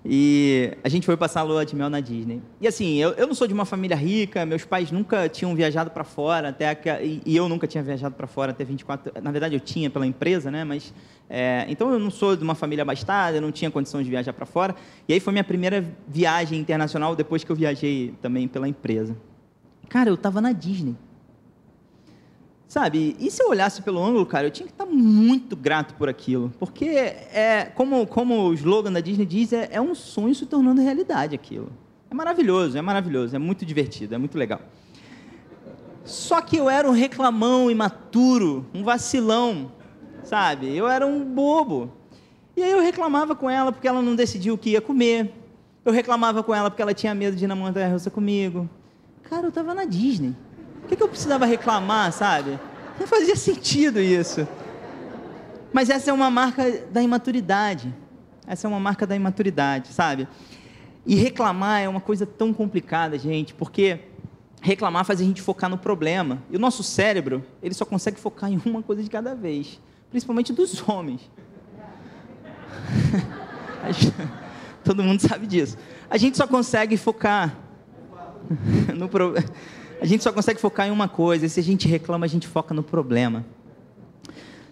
e 0.05 0.71
a 0.81 0.88
gente 0.88 1.05
foi 1.05 1.17
passar 1.17 1.41
a 1.41 1.43
lua 1.43 1.65
de 1.65 1.75
mel 1.75 1.89
na 1.89 2.00
Disney. 2.00 2.41
E 2.62 2.69
assim, 2.69 2.95
eu, 2.95 3.10
eu 3.12 3.27
não 3.27 3.36
sou 3.36 3.48
de 3.48 3.53
uma 3.53 3.65
família 3.65 3.98
rica, 3.98 4.45
meus 4.45 4.63
pais 4.63 4.92
nunca 4.92 5.27
tinham 5.27 5.53
viajado 5.53 5.92
para 5.92 6.05
fora, 6.05 6.48
até 6.48 6.72
e, 7.03 7.22
e, 7.25 7.35
eu 7.35 7.50
nunca 7.50 7.68
tinha 7.68 7.83
viajado 7.83 8.15
para 8.15 8.27
fora 8.27 8.51
até 8.51 8.63
24. 8.63 9.22
Na 9.22 9.29
verdade, 9.29 9.55
eu 9.55 9.59
tinha 9.59 9.89
pela 9.89 10.07
empresa, 10.07 10.50
né? 10.50 10.63
Mas 10.63 10.94
é, 11.29 11.65
então 11.68 11.92
eu 11.92 12.00
não 12.00 12.09
sou 12.09 12.37
de 12.37 12.46
uma 12.46 12.55
família 12.55 12.83
abastada, 12.83 13.35
eu 13.35 13.42
não 13.42 13.51
tinha 13.51 13.70
condição 13.70 14.01
de 14.01 14.09
viajar 14.09 14.31
para 14.31 14.46
fora. 14.46 14.74
E 15.05 15.11
aí 15.11 15.20
foi 15.20 15.33
minha 15.33 15.44
primeira 15.44 15.83
viagem 16.07 16.57
internacional 16.57 17.13
depois 17.13 17.44
que 17.44 17.51
eu 17.51 17.57
viajei 17.57 18.13
também 18.22 18.48
pela 18.48 18.70
empresa. 18.70 19.18
Cara, 19.89 20.09
eu 20.09 20.15
estava 20.15 20.39
na 20.39 20.53
Disney. 20.53 20.96
Sabe? 22.72 23.18
E 23.20 23.29
se 23.29 23.44
eu 23.44 23.50
olhasse 23.50 23.81
pelo 23.81 24.01
ângulo, 24.01 24.25
cara, 24.25 24.48
eu 24.48 24.50
tinha 24.50 24.66
que 24.66 24.72
estar 24.72 24.86
muito 24.86 25.57
grato 25.57 25.94
por 25.96 26.07
aquilo. 26.07 26.53
Porque, 26.57 26.86
é, 26.86 27.70
como, 27.75 28.07
como 28.07 28.48
o 28.48 28.53
slogan 28.53 28.94
da 28.94 29.01
Disney 29.01 29.25
diz, 29.25 29.51
é, 29.51 29.68
é 29.74 29.81
um 29.81 29.94
sonho 29.94 30.34
se 30.34 30.46
tornando 30.46 30.81
realidade 30.81 31.36
aquilo. 31.36 31.70
É 32.10 32.14
maravilhoso, 32.14 32.77
é 32.77 32.81
maravilhoso, 32.81 33.36
é 33.36 33.40
muito 33.40 33.66
divertido, 33.66 34.16
é 34.16 34.18
muito 34.18 34.38
legal. 34.38 34.62
Só 36.05 36.40
que 36.40 36.55
eu 36.55 36.70
era 36.70 36.90
um 36.90 36.94
reclamão 36.94 37.70
imaturo, 37.70 38.66
um 38.74 38.86
vacilão, 38.86 39.70
sabe? 40.24 40.74
Eu 40.74 40.88
era 40.88 41.05
um 41.05 41.25
bobo. 41.25 41.92
E 42.55 42.64
aí 42.64 42.72
eu 42.72 42.79
reclamava 42.79 43.36
com 43.36 43.50
ela 43.50 43.74
porque 43.74 43.86
ela 43.90 44.01
não 44.01 44.16
decidiu 44.16 44.53
o 44.53 44.57
que 44.57 44.70
ia 44.70 44.81
comer. 44.81 45.34
Eu 45.84 45.92
reclamava 45.92 46.42
com 46.42 46.55
ela 46.55 46.70
porque 46.72 46.81
ela 46.81 46.94
tinha 46.94 47.14
medo 47.14 47.36
de 47.36 47.44
ir 47.44 47.48
na 47.50 47.55
montanha-russa 47.55 48.10
comigo. 48.10 48.70
Cara, 49.24 49.44
eu 49.44 49.50
estava 49.50 49.74
na 49.74 49.84
Disney. 49.84 50.34
Por 50.81 50.89
que, 50.89 50.96
que 50.96 51.03
eu 51.03 51.07
precisava 51.07 51.46
reclamar, 51.46 52.11
sabe? 52.11 52.59
Não 53.00 53.07
fazia 53.07 53.35
sentido 53.35 54.00
isso. 54.00 54.48
Mas 55.74 55.89
essa 55.89 56.09
é 56.11 56.13
uma 56.13 56.29
marca 56.29 56.83
da 56.91 57.01
imaturidade. 57.01 57.94
Essa 58.46 58.67
é 58.67 58.70
uma 58.70 58.79
marca 58.79 59.07
da 59.07 59.15
imaturidade, 59.15 59.94
sabe? 59.94 60.27
E 61.05 61.15
reclamar 61.15 61.81
é 61.81 61.89
uma 61.89 62.01
coisa 62.01 62.25
tão 62.25 62.53
complicada, 62.53 63.17
gente, 63.17 63.53
porque 63.53 64.00
reclamar 64.61 65.05
faz 65.05 65.20
a 65.22 65.24
gente 65.24 65.41
focar 65.41 65.70
no 65.70 65.77
problema. 65.77 66.44
E 66.50 66.57
o 66.57 66.59
nosso 66.59 66.83
cérebro, 66.83 67.44
ele 67.63 67.74
só 67.74 67.85
consegue 67.85 68.20
focar 68.20 68.51
em 68.51 68.61
uma 68.65 68.83
coisa 68.83 69.01
de 69.01 69.09
cada 69.09 69.33
vez, 69.33 69.79
principalmente 70.09 70.53
dos 70.53 70.87
homens. 70.87 71.22
Todo 74.83 75.03
mundo 75.03 75.22
sabe 75.22 75.48
disso. 75.48 75.77
A 76.09 76.17
gente 76.17 76.37
só 76.37 76.46
consegue 76.46 76.98
focar 76.98 77.55
no 78.96 79.07
problema 79.07 79.46
a 80.01 80.05
gente 80.05 80.24
só 80.24 80.33
consegue 80.33 80.59
focar 80.59 80.87
em 80.87 80.92
uma 80.92 81.07
coisa. 81.07 81.46
E 81.46 81.50
se 81.50 81.59
a 81.59 81.64
gente 81.64 81.87
reclama, 81.87 82.25
a 82.25 82.29
gente 82.29 82.48
foca 82.48 82.74
no 82.74 82.81
problema. 82.81 83.46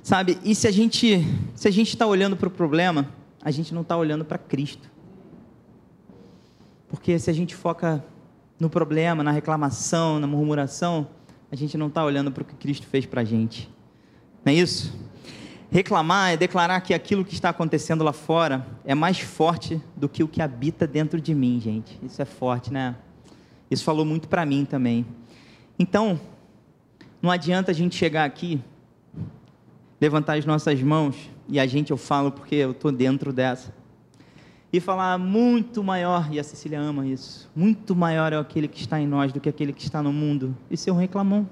Sabe? 0.01 0.39
E 0.43 0.55
se 0.55 0.67
a 0.67 0.71
gente 0.71 1.23
se 1.53 1.67
a 1.67 1.71
gente 1.71 1.89
está 1.89 2.07
olhando 2.07 2.35
para 2.35 2.47
o 2.47 2.51
problema, 2.51 3.07
a 3.39 3.51
gente 3.51 3.71
não 3.71 3.83
está 3.83 3.95
olhando 3.95 4.25
para 4.25 4.39
Cristo. 4.39 4.89
Porque 6.87 7.19
se 7.19 7.29
a 7.29 7.33
gente 7.33 7.53
foca 7.55 8.03
no 8.59 8.71
problema, 8.71 9.23
na 9.23 9.29
reclamação, 9.29 10.19
na 10.19 10.25
murmuração, 10.25 11.07
a 11.51 11.55
gente 11.55 11.77
não 11.77 11.87
está 11.87 12.03
olhando 12.03 12.31
para 12.31 12.41
o 12.41 12.45
que 12.45 12.55
Cristo 12.55 12.87
fez 12.87 13.05
para 13.05 13.21
a 13.21 13.23
gente. 13.23 13.69
Não 14.43 14.51
é 14.51 14.55
isso? 14.55 14.91
Reclamar 15.69 16.31
é 16.31 16.37
declarar 16.37 16.81
que 16.81 16.91
aquilo 16.91 17.23
que 17.23 17.35
está 17.35 17.49
acontecendo 17.49 18.03
lá 18.03 18.13
fora 18.13 18.65
é 18.83 18.95
mais 18.95 19.19
forte 19.19 19.79
do 19.95 20.09
que 20.09 20.23
o 20.23 20.27
que 20.27 20.41
habita 20.41 20.87
dentro 20.87 21.21
de 21.21 21.35
mim, 21.35 21.61
gente. 21.61 21.99
Isso 22.01 22.19
é 22.19 22.25
forte, 22.25 22.73
né? 22.73 22.95
Isso 23.69 23.83
falou 23.83 24.03
muito 24.03 24.27
para 24.27 24.45
mim 24.45 24.65
também. 24.65 25.05
Então, 25.77 26.19
não 27.21 27.29
adianta 27.29 27.71
a 27.71 27.73
gente 27.73 27.95
chegar 27.95 28.25
aqui, 28.25 28.61
levantar 29.99 30.37
as 30.37 30.45
nossas 30.45 30.81
mãos, 30.81 31.15
e 31.47 31.59
a 31.59 31.67
gente 31.67 31.91
eu 31.91 31.97
falo 31.97 32.31
porque 32.31 32.55
eu 32.55 32.71
estou 32.71 32.91
dentro 32.91 33.31
dessa, 33.33 33.73
e 34.71 34.79
falar 34.79 35.17
muito 35.17 35.83
maior, 35.83 36.31
e 36.31 36.39
a 36.39 36.43
Cecília 36.43 36.79
ama 36.79 37.05
isso, 37.05 37.49
muito 37.55 37.95
maior 37.95 38.33
é 38.33 38.37
aquele 38.37 38.67
que 38.67 38.79
está 38.79 38.99
em 38.99 39.07
nós 39.07 39.33
do 39.33 39.39
que 39.39 39.49
aquele 39.49 39.73
que 39.73 39.81
está 39.81 40.01
no 40.01 40.13
mundo, 40.13 40.55
e 40.69 40.77
ser 40.77 40.91
um 40.91 40.97
reclamão. 40.97 41.47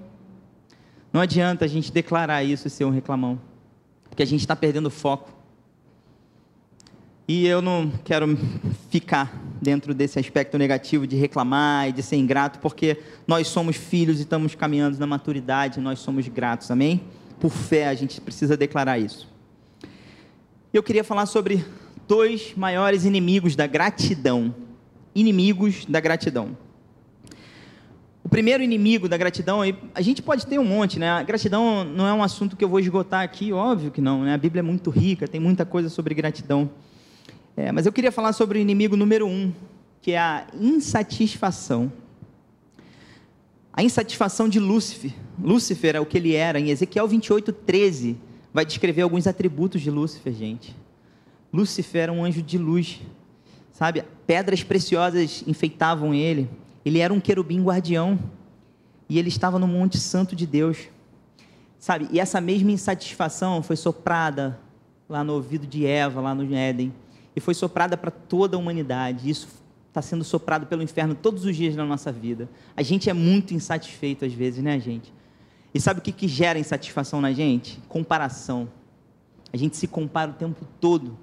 Não 1.11 1.21
adianta 1.21 1.65
a 1.65 1.67
gente 1.67 1.91
declarar 1.91 2.43
isso 2.43 2.67
e 2.67 2.69
ser 2.69 2.85
um 2.85 2.91
reclamão, 2.91 3.39
porque 4.09 4.23
a 4.23 4.27
gente 4.27 4.41
está 4.41 4.55
perdendo 4.55 4.89
foco. 4.89 5.36
E 7.27 7.45
eu 7.45 7.61
não 7.61 7.91
quero 8.05 8.37
ficar 8.89 9.43
dentro 9.61 9.93
desse 9.93 10.17
aspecto 10.17 10.57
negativo 10.57 11.05
de 11.05 11.17
reclamar 11.17 11.89
e 11.89 11.91
de 11.91 12.01
ser 12.01 12.15
ingrato, 12.15 12.57
porque 12.59 12.99
nós 13.27 13.49
somos 13.49 13.75
filhos 13.75 14.19
e 14.19 14.21
estamos 14.21 14.55
caminhando 14.55 14.97
na 14.97 15.05
maturidade, 15.05 15.81
nós 15.81 15.99
somos 15.99 16.25
gratos, 16.29 16.71
amém? 16.71 17.01
Por 17.37 17.51
fé, 17.51 17.89
a 17.89 17.93
gente 17.93 18.21
precisa 18.21 18.55
declarar 18.55 18.97
isso. 18.97 19.27
Eu 20.73 20.81
queria 20.81 21.03
falar 21.03 21.25
sobre 21.25 21.65
dois 22.07 22.53
maiores 22.55 23.03
inimigos 23.03 23.57
da 23.57 23.67
gratidão. 23.67 24.55
Inimigos 25.13 25.83
da 25.83 25.99
gratidão. 25.99 26.57
O 28.23 28.29
primeiro 28.29 28.63
inimigo 28.63 29.09
da 29.09 29.17
gratidão, 29.17 29.59
a 29.93 30.01
gente 30.01 30.21
pode 30.21 30.47
ter 30.47 30.59
um 30.59 30.65
monte, 30.65 30.97
né? 30.97 31.09
A 31.09 31.23
gratidão 31.23 31.83
não 31.83 32.07
é 32.07 32.13
um 32.13 32.23
assunto 32.23 32.55
que 32.55 32.63
eu 32.63 32.69
vou 32.69 32.79
esgotar 32.79 33.21
aqui, 33.21 33.51
óbvio 33.51 33.91
que 33.91 33.99
não, 33.99 34.23
né? 34.23 34.33
A 34.33 34.37
Bíblia 34.37 34.61
é 34.61 34.63
muito 34.63 34.89
rica, 34.89 35.27
tem 35.27 35.41
muita 35.41 35.65
coisa 35.65 35.89
sobre 35.89 36.13
gratidão. 36.13 36.69
É, 37.59 37.71
mas 37.71 37.87
eu 37.87 37.91
queria 37.91 38.11
falar 38.11 38.33
sobre 38.33 38.59
o 38.59 38.61
inimigo 38.61 38.95
número 38.95 39.25
um, 39.25 39.51
que 39.99 40.11
é 40.11 40.19
a 40.19 40.45
insatisfação. 40.53 41.91
A 43.73 43.81
insatisfação 43.81 44.47
de 44.47 44.59
Lúcifer. 44.59 45.11
Lúcifer 45.41 45.95
é 45.95 45.99
o 45.99 46.05
que 46.05 46.19
ele 46.19 46.35
era. 46.35 46.59
Em 46.59 46.69
Ezequiel 46.69 47.07
28, 47.07 47.51
13, 47.51 48.15
vai 48.53 48.63
descrever 48.63 49.01
alguns 49.01 49.25
atributos 49.25 49.81
de 49.81 49.89
Lúcifer, 49.89 50.33
gente. 50.33 50.75
Lúcifer 51.51 52.03
era 52.03 52.13
um 52.13 52.23
anjo 52.23 52.43
de 52.43 52.59
luz, 52.59 53.01
sabe? 53.71 54.03
Pedras 54.27 54.63
preciosas 54.63 55.43
enfeitavam 55.47 56.13
ele. 56.13 56.47
Ele 56.85 56.99
era 56.99 57.11
um 57.11 57.19
querubim 57.19 57.63
guardião. 57.63 58.19
E 59.09 59.17
ele 59.17 59.29
estava 59.29 59.57
no 59.57 59.67
Monte 59.67 59.97
Santo 59.97 60.35
de 60.35 60.45
Deus. 60.45 60.89
Sabe? 61.79 62.07
E 62.11 62.19
essa 62.19 62.39
mesma 62.39 62.71
insatisfação 62.71 63.63
foi 63.63 63.75
soprada 63.75 64.59
lá 65.09 65.23
no 65.23 65.33
ouvido 65.33 65.65
de 65.65 65.87
Eva, 65.87 66.21
lá 66.21 66.35
no 66.35 66.53
Éden. 66.53 66.93
E 67.37 67.39
foi 67.39 67.53
soprada 67.53 67.95
para 67.95 68.09
toda 68.09 68.57
a 68.57 68.59
humanidade. 68.59 69.29
Isso 69.29 69.47
está 69.89 70.01
sendo 70.01 70.23
soprado 70.23 70.65
pelo 70.65 70.81
inferno 70.81 71.13
todos 71.13 71.45
os 71.45 71.55
dias 71.55 71.75
na 71.75 71.85
nossa 71.85 72.11
vida. 72.11 72.49
A 72.75 72.81
gente 72.81 73.11
é 73.11 73.13
muito 73.13 73.53
insatisfeito 73.53 74.25
às 74.25 74.33
vezes, 74.33 74.63
né, 74.63 74.79
gente? 74.79 75.13
E 75.71 75.79
sabe 75.79 75.99
o 75.99 76.01
que, 76.01 76.11
que 76.11 76.27
gera 76.27 76.57
insatisfação 76.57 77.21
na 77.21 77.31
gente? 77.31 77.79
Comparação. 77.87 78.67
A 79.53 79.57
gente 79.57 79.77
se 79.77 79.85
compara 79.85 80.31
o 80.31 80.33
tempo 80.33 80.65
todo. 80.81 81.15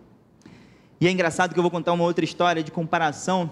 E 1.01 1.09
é 1.09 1.11
engraçado 1.11 1.53
que 1.53 1.59
eu 1.59 1.65
vou 1.65 1.71
contar 1.71 1.93
uma 1.93 2.05
outra 2.05 2.25
história 2.25 2.63
de 2.63 2.71
comparação. 2.71 3.51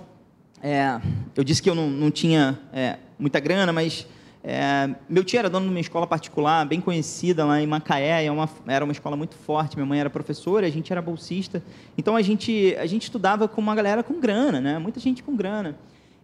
É, 0.62 1.00
eu 1.34 1.42
disse 1.42 1.60
que 1.60 1.68
eu 1.68 1.74
não, 1.74 1.90
não 1.90 2.12
tinha 2.12 2.60
é, 2.72 3.00
muita 3.18 3.40
grana, 3.40 3.72
mas 3.72 4.06
é, 4.44 4.90
meu 5.08 5.22
tio 5.22 5.38
era 5.38 5.48
dono 5.48 5.66
de 5.66 5.70
uma 5.70 5.80
escola 5.80 6.04
particular, 6.06 6.66
bem 6.66 6.80
conhecida 6.80 7.44
lá 7.44 7.60
em 7.60 7.66
Macaé, 7.66 8.24
é 8.24 8.30
uma, 8.30 8.48
era 8.66 8.84
uma 8.84 8.92
escola 8.92 9.16
muito 9.16 9.36
forte. 9.36 9.76
Minha 9.76 9.86
mãe 9.86 10.00
era 10.00 10.10
professora, 10.10 10.66
a 10.66 10.70
gente 10.70 10.92
era 10.92 11.00
bolsista. 11.00 11.62
Então 11.96 12.16
a 12.16 12.22
gente, 12.22 12.74
a 12.78 12.86
gente 12.86 13.04
estudava 13.04 13.46
com 13.46 13.60
uma 13.60 13.74
galera 13.74 14.02
com 14.02 14.18
grana, 14.18 14.60
né? 14.60 14.78
muita 14.78 14.98
gente 14.98 15.22
com 15.22 15.36
grana. 15.36 15.76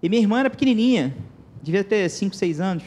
E 0.03 0.09
minha 0.09 0.21
irmã 0.21 0.41
era 0.41 0.51
pequenininha, 0.51 1.17
devia 1.63 1.85
ter 1.85 2.09
5, 2.09 2.35
6 2.35 2.61
anos. 2.61 2.85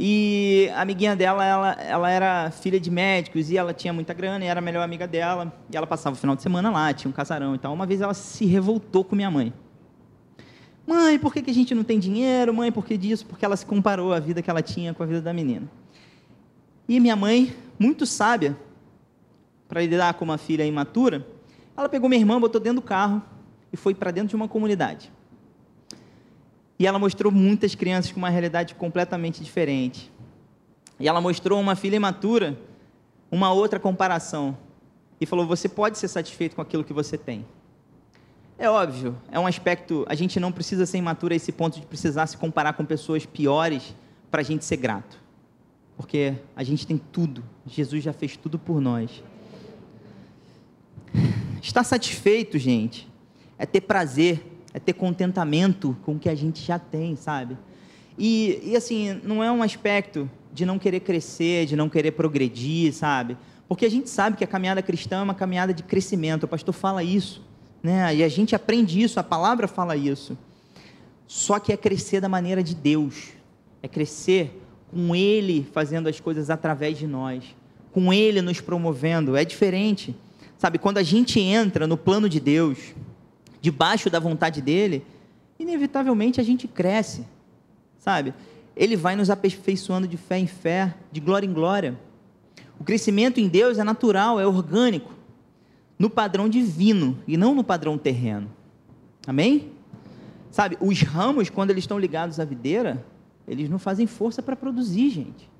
E 0.00 0.70
a 0.76 0.82
amiguinha 0.82 1.16
dela, 1.16 1.44
ela, 1.44 1.72
ela 1.72 2.10
era 2.10 2.50
filha 2.52 2.78
de 2.78 2.88
médicos 2.88 3.50
e 3.50 3.56
ela 3.56 3.74
tinha 3.74 3.92
muita 3.92 4.14
grana 4.14 4.44
e 4.44 4.48
era 4.48 4.60
a 4.60 4.62
melhor 4.62 4.82
amiga 4.82 5.08
dela. 5.08 5.52
E 5.72 5.76
ela 5.76 5.88
passava 5.88 6.14
o 6.14 6.18
final 6.18 6.36
de 6.36 6.42
semana 6.42 6.70
lá, 6.70 6.92
tinha 6.92 7.08
um 7.08 7.12
casarão 7.12 7.54
e 7.54 7.58
tal. 7.58 7.72
Uma 7.74 7.84
vez 7.84 8.00
ela 8.00 8.14
se 8.14 8.46
revoltou 8.46 9.02
com 9.02 9.16
minha 9.16 9.30
mãe. 9.30 9.52
Mãe, 10.88 11.18
por 11.18 11.34
que, 11.34 11.42
que 11.42 11.50
a 11.50 11.54
gente 11.54 11.74
não 11.74 11.84
tem 11.84 11.98
dinheiro? 11.98 12.54
Mãe, 12.54 12.72
por 12.72 12.86
que 12.86 12.96
disso? 12.96 13.26
Porque 13.26 13.44
ela 13.44 13.54
se 13.54 13.66
comparou 13.66 14.10
a 14.10 14.18
vida 14.18 14.40
que 14.40 14.48
ela 14.48 14.62
tinha 14.62 14.94
com 14.94 15.02
a 15.02 15.06
vida 15.06 15.20
da 15.20 15.34
menina. 15.34 15.70
E 16.88 16.98
minha 16.98 17.14
mãe, 17.14 17.54
muito 17.78 18.06
sábia, 18.06 18.56
para 19.68 19.82
lidar 19.82 20.14
com 20.14 20.24
uma 20.24 20.38
filha 20.38 20.64
imatura, 20.64 21.26
ela 21.76 21.90
pegou 21.90 22.08
minha 22.08 22.18
irmã, 22.18 22.40
botou 22.40 22.58
dentro 22.58 22.80
do 22.80 22.86
carro 22.86 23.22
e 23.70 23.76
foi 23.76 23.94
para 23.94 24.10
dentro 24.10 24.30
de 24.30 24.36
uma 24.36 24.48
comunidade. 24.48 25.12
E 26.78 26.86
ela 26.86 26.98
mostrou 26.98 27.30
muitas 27.30 27.74
crianças 27.74 28.10
com 28.10 28.18
uma 28.18 28.30
realidade 28.30 28.74
completamente 28.74 29.44
diferente. 29.44 30.10
E 30.98 31.06
ela 31.06 31.20
mostrou 31.20 31.60
uma 31.60 31.76
filha 31.76 31.96
imatura 31.96 32.58
uma 33.30 33.52
outra 33.52 33.78
comparação. 33.78 34.56
E 35.20 35.26
falou: 35.26 35.46
Você 35.46 35.68
pode 35.68 35.98
ser 35.98 36.08
satisfeito 36.08 36.56
com 36.56 36.62
aquilo 36.62 36.82
que 36.82 36.94
você 36.94 37.18
tem. 37.18 37.44
É 38.58 38.68
óbvio, 38.68 39.16
é 39.30 39.38
um 39.38 39.46
aspecto. 39.46 40.04
A 40.08 40.16
gente 40.16 40.40
não 40.40 40.50
precisa 40.50 40.84
ser 40.84 40.98
imaturo 40.98 41.32
a 41.32 41.36
esse 41.36 41.52
ponto 41.52 41.78
de 41.78 41.86
precisar 41.86 42.26
se 42.26 42.36
comparar 42.36 42.72
com 42.72 42.84
pessoas 42.84 43.24
piores 43.24 43.94
para 44.32 44.40
a 44.40 44.44
gente 44.44 44.64
ser 44.64 44.78
grato. 44.78 45.16
Porque 45.96 46.34
a 46.56 46.64
gente 46.64 46.84
tem 46.84 46.98
tudo. 46.98 47.44
Jesus 47.64 48.02
já 48.02 48.12
fez 48.12 48.36
tudo 48.36 48.58
por 48.58 48.80
nós. 48.80 49.22
Estar 51.62 51.84
satisfeito, 51.84 52.58
gente, 52.58 53.08
é 53.56 53.64
ter 53.64 53.82
prazer, 53.82 54.44
é 54.74 54.80
ter 54.80 54.92
contentamento 54.92 55.96
com 56.02 56.16
o 56.16 56.18
que 56.18 56.28
a 56.28 56.34
gente 56.34 56.64
já 56.64 56.80
tem, 56.80 57.14
sabe? 57.14 57.56
E, 58.18 58.60
e 58.64 58.76
assim, 58.76 59.20
não 59.22 59.42
é 59.42 59.52
um 59.52 59.62
aspecto 59.62 60.28
de 60.52 60.66
não 60.66 60.80
querer 60.80 61.00
crescer, 61.00 61.64
de 61.64 61.76
não 61.76 61.88
querer 61.88 62.10
progredir, 62.10 62.92
sabe? 62.92 63.36
Porque 63.68 63.86
a 63.86 63.90
gente 63.90 64.10
sabe 64.10 64.36
que 64.36 64.42
a 64.42 64.48
caminhada 64.48 64.82
cristã 64.82 65.18
é 65.18 65.22
uma 65.22 65.34
caminhada 65.34 65.72
de 65.72 65.84
crescimento. 65.84 66.42
O 66.42 66.48
pastor 66.48 66.74
fala 66.74 67.04
isso. 67.04 67.46
Né? 67.82 68.16
E 68.16 68.24
a 68.24 68.28
gente 68.28 68.54
aprende 68.54 69.00
isso, 69.00 69.20
a 69.20 69.22
palavra 69.22 69.68
fala 69.68 69.96
isso. 69.96 70.36
Só 71.26 71.58
que 71.58 71.72
é 71.72 71.76
crescer 71.76 72.20
da 72.20 72.28
maneira 72.28 72.62
de 72.62 72.74
Deus, 72.74 73.28
é 73.82 73.88
crescer 73.88 74.62
com 74.90 75.14
Ele 75.14 75.66
fazendo 75.72 76.08
as 76.08 76.18
coisas 76.18 76.50
através 76.50 76.98
de 76.98 77.06
nós, 77.06 77.44
com 77.92 78.12
Ele 78.12 78.40
nos 78.40 78.60
promovendo. 78.60 79.36
É 79.36 79.44
diferente, 79.44 80.16
sabe? 80.56 80.78
Quando 80.78 80.98
a 80.98 81.02
gente 81.02 81.38
entra 81.38 81.86
no 81.86 81.96
plano 81.96 82.28
de 82.28 82.40
Deus, 82.40 82.78
debaixo 83.60 84.08
da 84.08 84.18
vontade 84.18 84.62
dele, 84.62 85.04
inevitavelmente 85.58 86.40
a 86.40 86.44
gente 86.44 86.66
cresce, 86.66 87.26
sabe? 87.98 88.32
Ele 88.74 88.96
vai 88.96 89.14
nos 89.14 89.28
aperfeiçoando 89.28 90.08
de 90.08 90.16
fé 90.16 90.38
em 90.38 90.46
fé, 90.46 90.94
de 91.12 91.20
glória 91.20 91.46
em 91.46 91.52
glória. 91.52 91.98
O 92.80 92.84
crescimento 92.84 93.38
em 93.38 93.48
Deus 93.48 93.76
é 93.76 93.84
natural, 93.84 94.40
é 94.40 94.46
orgânico 94.46 95.17
no 95.98 96.08
padrão 96.08 96.48
divino 96.48 97.18
e 97.26 97.36
não 97.36 97.54
no 97.54 97.64
padrão 97.64 97.98
terreno. 97.98 98.48
Amém? 99.26 99.72
Sabe, 100.50 100.78
os 100.80 101.02
ramos, 101.02 101.50
quando 101.50 101.70
eles 101.70 101.84
estão 101.84 101.98
ligados 101.98 102.38
à 102.40 102.44
videira, 102.44 103.04
eles 103.46 103.68
não 103.68 103.78
fazem 103.78 104.06
força 104.06 104.42
para 104.42 104.56
produzir, 104.56 105.10
gente. 105.10 105.50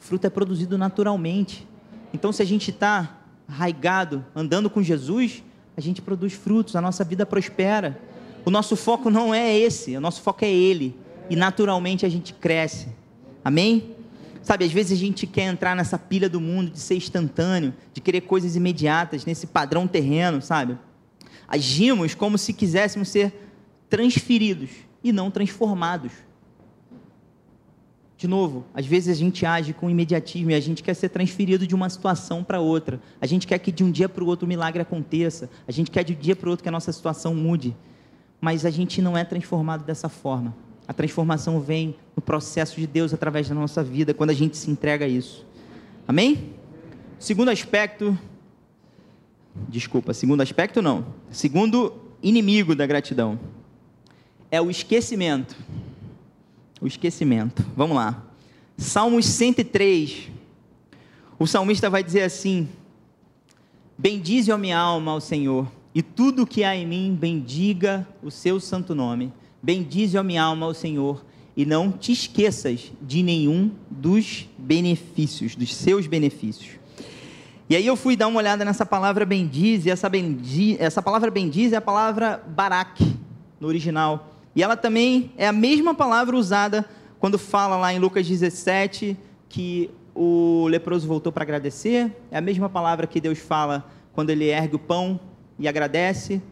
O 0.00 0.04
fruto 0.04 0.26
é 0.26 0.30
produzido 0.30 0.78
naturalmente. 0.78 1.66
Então, 2.12 2.32
se 2.32 2.42
a 2.42 2.44
gente 2.44 2.70
está 2.70 3.18
arraigado, 3.48 4.24
andando 4.34 4.70
com 4.70 4.82
Jesus, 4.82 5.42
a 5.76 5.80
gente 5.80 6.00
produz 6.00 6.32
frutos, 6.32 6.76
a 6.76 6.80
nossa 6.80 7.04
vida 7.04 7.26
prospera. 7.26 8.00
O 8.44 8.50
nosso 8.50 8.76
foco 8.76 9.10
não 9.10 9.34
é 9.34 9.56
esse, 9.56 9.96
o 9.96 10.00
nosso 10.00 10.22
foco 10.22 10.44
é 10.44 10.50
Ele. 10.50 10.96
E 11.28 11.36
naturalmente 11.36 12.04
a 12.04 12.08
gente 12.08 12.32
cresce. 12.34 12.88
Amém? 13.44 13.93
Sabe, 14.44 14.66
às 14.66 14.72
vezes 14.72 14.92
a 14.92 15.00
gente 15.00 15.26
quer 15.26 15.44
entrar 15.44 15.74
nessa 15.74 15.98
pilha 15.98 16.28
do 16.28 16.38
mundo 16.38 16.70
de 16.70 16.78
ser 16.78 16.96
instantâneo, 16.96 17.72
de 17.94 18.00
querer 18.02 18.20
coisas 18.20 18.54
imediatas, 18.54 19.24
nesse 19.24 19.46
padrão 19.46 19.88
terreno, 19.88 20.42
sabe? 20.42 20.78
Agimos 21.48 22.14
como 22.14 22.36
se 22.36 22.52
quiséssemos 22.52 23.08
ser 23.08 23.32
transferidos 23.88 24.68
e 25.02 25.12
não 25.12 25.30
transformados. 25.30 26.12
De 28.18 28.28
novo, 28.28 28.66
às 28.74 28.84
vezes 28.84 29.16
a 29.16 29.18
gente 29.18 29.46
age 29.46 29.72
com 29.72 29.88
imediatismo 29.88 30.50
e 30.50 30.54
a 30.54 30.60
gente 30.60 30.82
quer 30.82 30.94
ser 30.94 31.08
transferido 31.08 31.66
de 31.66 31.74
uma 31.74 31.88
situação 31.88 32.44
para 32.44 32.60
outra. 32.60 33.00
A 33.22 33.26
gente 33.26 33.46
quer 33.46 33.58
que 33.58 33.72
de 33.72 33.82
um 33.82 33.90
dia 33.90 34.10
para 34.10 34.22
o 34.22 34.26
outro 34.26 34.44
o 34.44 34.48
milagre 34.48 34.82
aconteça. 34.82 35.48
A 35.66 35.72
gente 35.72 35.90
quer 35.90 36.04
de 36.04 36.12
um 36.12 36.18
dia 36.18 36.36
para 36.36 36.48
o 36.48 36.50
outro 36.50 36.62
que 36.62 36.68
a 36.68 36.72
nossa 36.72 36.92
situação 36.92 37.34
mude. 37.34 37.74
Mas 38.42 38.66
a 38.66 38.70
gente 38.70 39.00
não 39.00 39.16
é 39.16 39.24
transformado 39.24 39.84
dessa 39.84 40.10
forma. 40.10 40.54
A 40.86 40.92
transformação 40.92 41.60
vem 41.60 41.96
no 42.14 42.22
processo 42.22 42.78
de 42.78 42.86
Deus 42.86 43.14
através 43.14 43.48
da 43.48 43.54
nossa 43.54 43.82
vida, 43.82 44.12
quando 44.12 44.30
a 44.30 44.34
gente 44.34 44.56
se 44.56 44.70
entrega 44.70 45.04
a 45.04 45.08
isso. 45.08 45.46
Amém? 46.06 46.50
Segundo 47.18 47.50
aspecto. 47.50 48.18
Desculpa, 49.68 50.12
segundo 50.12 50.42
aspecto 50.42 50.82
não. 50.82 51.06
Segundo 51.30 51.94
inimigo 52.22 52.74
da 52.74 52.86
gratidão 52.86 53.38
é 54.50 54.60
o 54.60 54.70
esquecimento. 54.70 55.56
O 56.80 56.86
esquecimento. 56.86 57.64
Vamos 57.76 57.96
lá. 57.96 58.22
Salmos 58.76 59.26
103. 59.26 60.30
O 61.38 61.46
salmista 61.46 61.90
vai 61.90 62.04
dizer 62.04 62.22
assim: 62.22 62.68
Bendize 63.98 64.52
a 64.52 64.58
minha 64.58 64.78
alma 64.78 65.12
ao 65.12 65.20
Senhor, 65.20 65.66
e 65.94 66.02
tudo 66.02 66.46
que 66.46 66.62
há 66.62 66.76
em 66.76 66.86
mim 66.86 67.16
bendiga 67.18 68.06
o 68.22 68.30
seu 68.30 68.60
santo 68.60 68.94
nome. 68.94 69.32
Bendize 69.64 70.18
a 70.18 70.22
minha 70.22 70.42
alma 70.42 70.66
ao 70.66 70.74
Senhor 70.74 71.24
e 71.56 71.64
não 71.64 71.90
te 71.90 72.12
esqueças 72.12 72.92
de 73.00 73.22
nenhum 73.22 73.70
dos 73.90 74.46
benefícios, 74.58 75.56
dos 75.56 75.74
seus 75.74 76.06
benefícios. 76.06 76.72
E 77.66 77.74
aí 77.74 77.86
eu 77.86 77.96
fui 77.96 78.14
dar 78.14 78.26
uma 78.26 78.36
olhada 78.36 78.62
nessa 78.62 78.84
palavra 78.84 79.24
bendize, 79.24 79.88
essa, 79.88 80.06
bendize, 80.06 80.76
essa 80.78 81.00
palavra 81.00 81.30
bendize 81.30 81.74
é 81.74 81.78
a 81.78 81.80
palavra 81.80 82.44
barak 82.46 83.02
no 83.58 83.66
original. 83.66 84.34
E 84.54 84.62
ela 84.62 84.76
também 84.76 85.32
é 85.34 85.48
a 85.48 85.52
mesma 85.52 85.94
palavra 85.94 86.36
usada 86.36 86.84
quando 87.18 87.38
fala 87.38 87.78
lá 87.78 87.90
em 87.90 87.98
Lucas 87.98 88.28
17 88.28 89.16
que 89.48 89.90
o 90.14 90.66
leproso 90.68 91.08
voltou 91.08 91.32
para 91.32 91.42
agradecer, 91.42 92.14
é 92.30 92.36
a 92.36 92.42
mesma 92.42 92.68
palavra 92.68 93.06
que 93.06 93.18
Deus 93.18 93.38
fala 93.38 93.90
quando 94.12 94.28
ele 94.28 94.44
ergue 94.44 94.76
o 94.76 94.78
pão 94.78 95.18
e 95.58 95.66
agradece, 95.66 96.42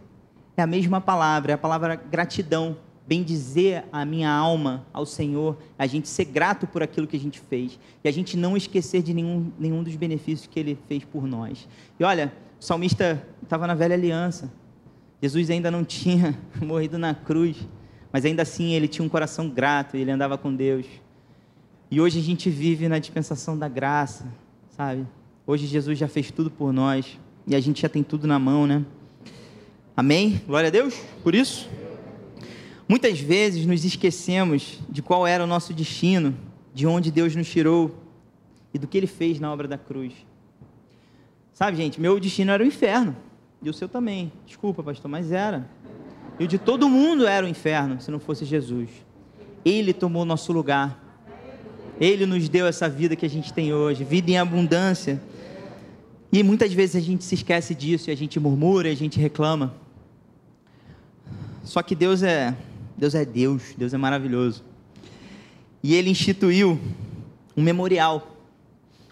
é 0.56 0.62
a 0.62 0.66
mesma 0.66 0.98
palavra, 0.98 1.52
é 1.52 1.54
a 1.56 1.58
palavra 1.58 1.94
gratidão 1.94 2.74
bendizer 3.06 3.84
a 3.92 4.04
minha 4.04 4.30
alma 4.30 4.86
ao 4.92 5.04
Senhor, 5.04 5.58
a 5.78 5.86
gente 5.86 6.08
ser 6.08 6.24
grato 6.24 6.66
por 6.66 6.82
aquilo 6.82 7.06
que 7.06 7.16
a 7.16 7.20
gente 7.20 7.40
fez 7.40 7.78
e 8.02 8.08
a 8.08 8.12
gente 8.12 8.36
não 8.36 8.56
esquecer 8.56 9.02
de 9.02 9.12
nenhum, 9.12 9.50
nenhum 9.58 9.82
dos 9.82 9.96
benefícios 9.96 10.46
que 10.46 10.58
Ele 10.58 10.78
fez 10.88 11.04
por 11.04 11.26
nós. 11.26 11.68
E 11.98 12.04
olha, 12.04 12.32
o 12.60 12.64
salmista 12.64 13.26
estava 13.42 13.66
na 13.66 13.74
velha 13.74 13.94
aliança, 13.94 14.52
Jesus 15.20 15.50
ainda 15.50 15.70
não 15.70 15.84
tinha 15.84 16.38
morrido 16.60 16.98
na 16.98 17.14
cruz, 17.14 17.56
mas 18.12 18.24
ainda 18.24 18.42
assim 18.42 18.72
ele 18.72 18.88
tinha 18.88 19.04
um 19.04 19.08
coração 19.08 19.48
grato, 19.48 19.96
ele 19.96 20.10
andava 20.10 20.36
com 20.36 20.54
Deus. 20.54 20.84
E 21.90 22.00
hoje 22.00 22.18
a 22.18 22.22
gente 22.22 22.50
vive 22.50 22.88
na 22.88 22.98
dispensação 22.98 23.56
da 23.56 23.68
graça, 23.68 24.26
sabe? 24.70 25.06
Hoje 25.46 25.66
Jesus 25.66 25.98
já 25.98 26.08
fez 26.08 26.30
tudo 26.30 26.50
por 26.50 26.72
nós 26.72 27.18
e 27.46 27.54
a 27.54 27.60
gente 27.60 27.82
já 27.82 27.88
tem 27.88 28.02
tudo 28.02 28.26
na 28.26 28.38
mão, 28.38 28.66
né? 28.66 28.84
Amém? 29.96 30.40
Glória 30.46 30.68
a 30.68 30.70
Deus 30.70 30.94
por 31.22 31.34
isso. 31.34 31.68
Muitas 32.92 33.18
vezes 33.18 33.64
nos 33.64 33.86
esquecemos 33.86 34.78
de 34.86 35.00
qual 35.00 35.26
era 35.26 35.42
o 35.42 35.46
nosso 35.46 35.72
destino, 35.72 36.36
de 36.74 36.86
onde 36.86 37.10
Deus 37.10 37.34
nos 37.34 37.48
tirou 37.48 37.96
e 38.74 38.78
do 38.78 38.86
que 38.86 38.98
Ele 38.98 39.06
fez 39.06 39.40
na 39.40 39.50
obra 39.50 39.66
da 39.66 39.78
cruz. 39.78 40.12
Sabe, 41.54 41.78
gente, 41.78 41.98
meu 41.98 42.20
destino 42.20 42.52
era 42.52 42.62
o 42.62 42.66
inferno. 42.66 43.16
E 43.62 43.70
o 43.70 43.72
seu 43.72 43.88
também. 43.88 44.30
Desculpa, 44.44 44.82
pastor, 44.82 45.10
mas 45.10 45.32
era. 45.32 45.66
E 46.38 46.44
o 46.44 46.46
de 46.46 46.58
todo 46.58 46.86
mundo 46.86 47.26
era 47.26 47.46
o 47.46 47.48
inferno, 47.48 47.98
se 47.98 48.10
não 48.10 48.20
fosse 48.20 48.44
Jesus. 48.44 48.90
Ele 49.64 49.94
tomou 49.94 50.26
nosso 50.26 50.52
lugar. 50.52 51.02
Ele 51.98 52.26
nos 52.26 52.46
deu 52.46 52.66
essa 52.66 52.90
vida 52.90 53.16
que 53.16 53.24
a 53.24 53.30
gente 53.30 53.54
tem 53.54 53.72
hoje, 53.72 54.04
vida 54.04 54.32
em 54.32 54.36
abundância. 54.36 55.18
E 56.30 56.42
muitas 56.42 56.74
vezes 56.74 56.96
a 56.96 57.00
gente 57.00 57.24
se 57.24 57.36
esquece 57.36 57.74
disso 57.74 58.10
e 58.10 58.12
a 58.12 58.16
gente 58.16 58.38
murmura, 58.38 58.90
a 58.90 58.94
gente 58.94 59.18
reclama. 59.18 59.74
Só 61.64 61.82
que 61.82 61.94
Deus 61.94 62.22
é 62.22 62.54
Deus 63.02 63.16
é 63.16 63.24
Deus, 63.24 63.74
Deus 63.76 63.92
é 63.92 63.98
maravilhoso. 63.98 64.62
E 65.82 65.92
ele 65.92 66.08
instituiu 66.08 66.78
um 67.56 67.60
memorial, 67.60 68.38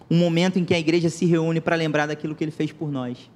um 0.08 0.16
momento 0.16 0.60
em 0.60 0.64
que 0.64 0.72
a 0.72 0.78
igreja 0.78 1.10
se 1.10 1.26
reúne 1.26 1.60
para 1.60 1.74
lembrar 1.74 2.06
daquilo 2.06 2.36
que 2.36 2.44
ele 2.44 2.52
fez 2.52 2.70
por 2.70 2.88
nós. 2.88 3.28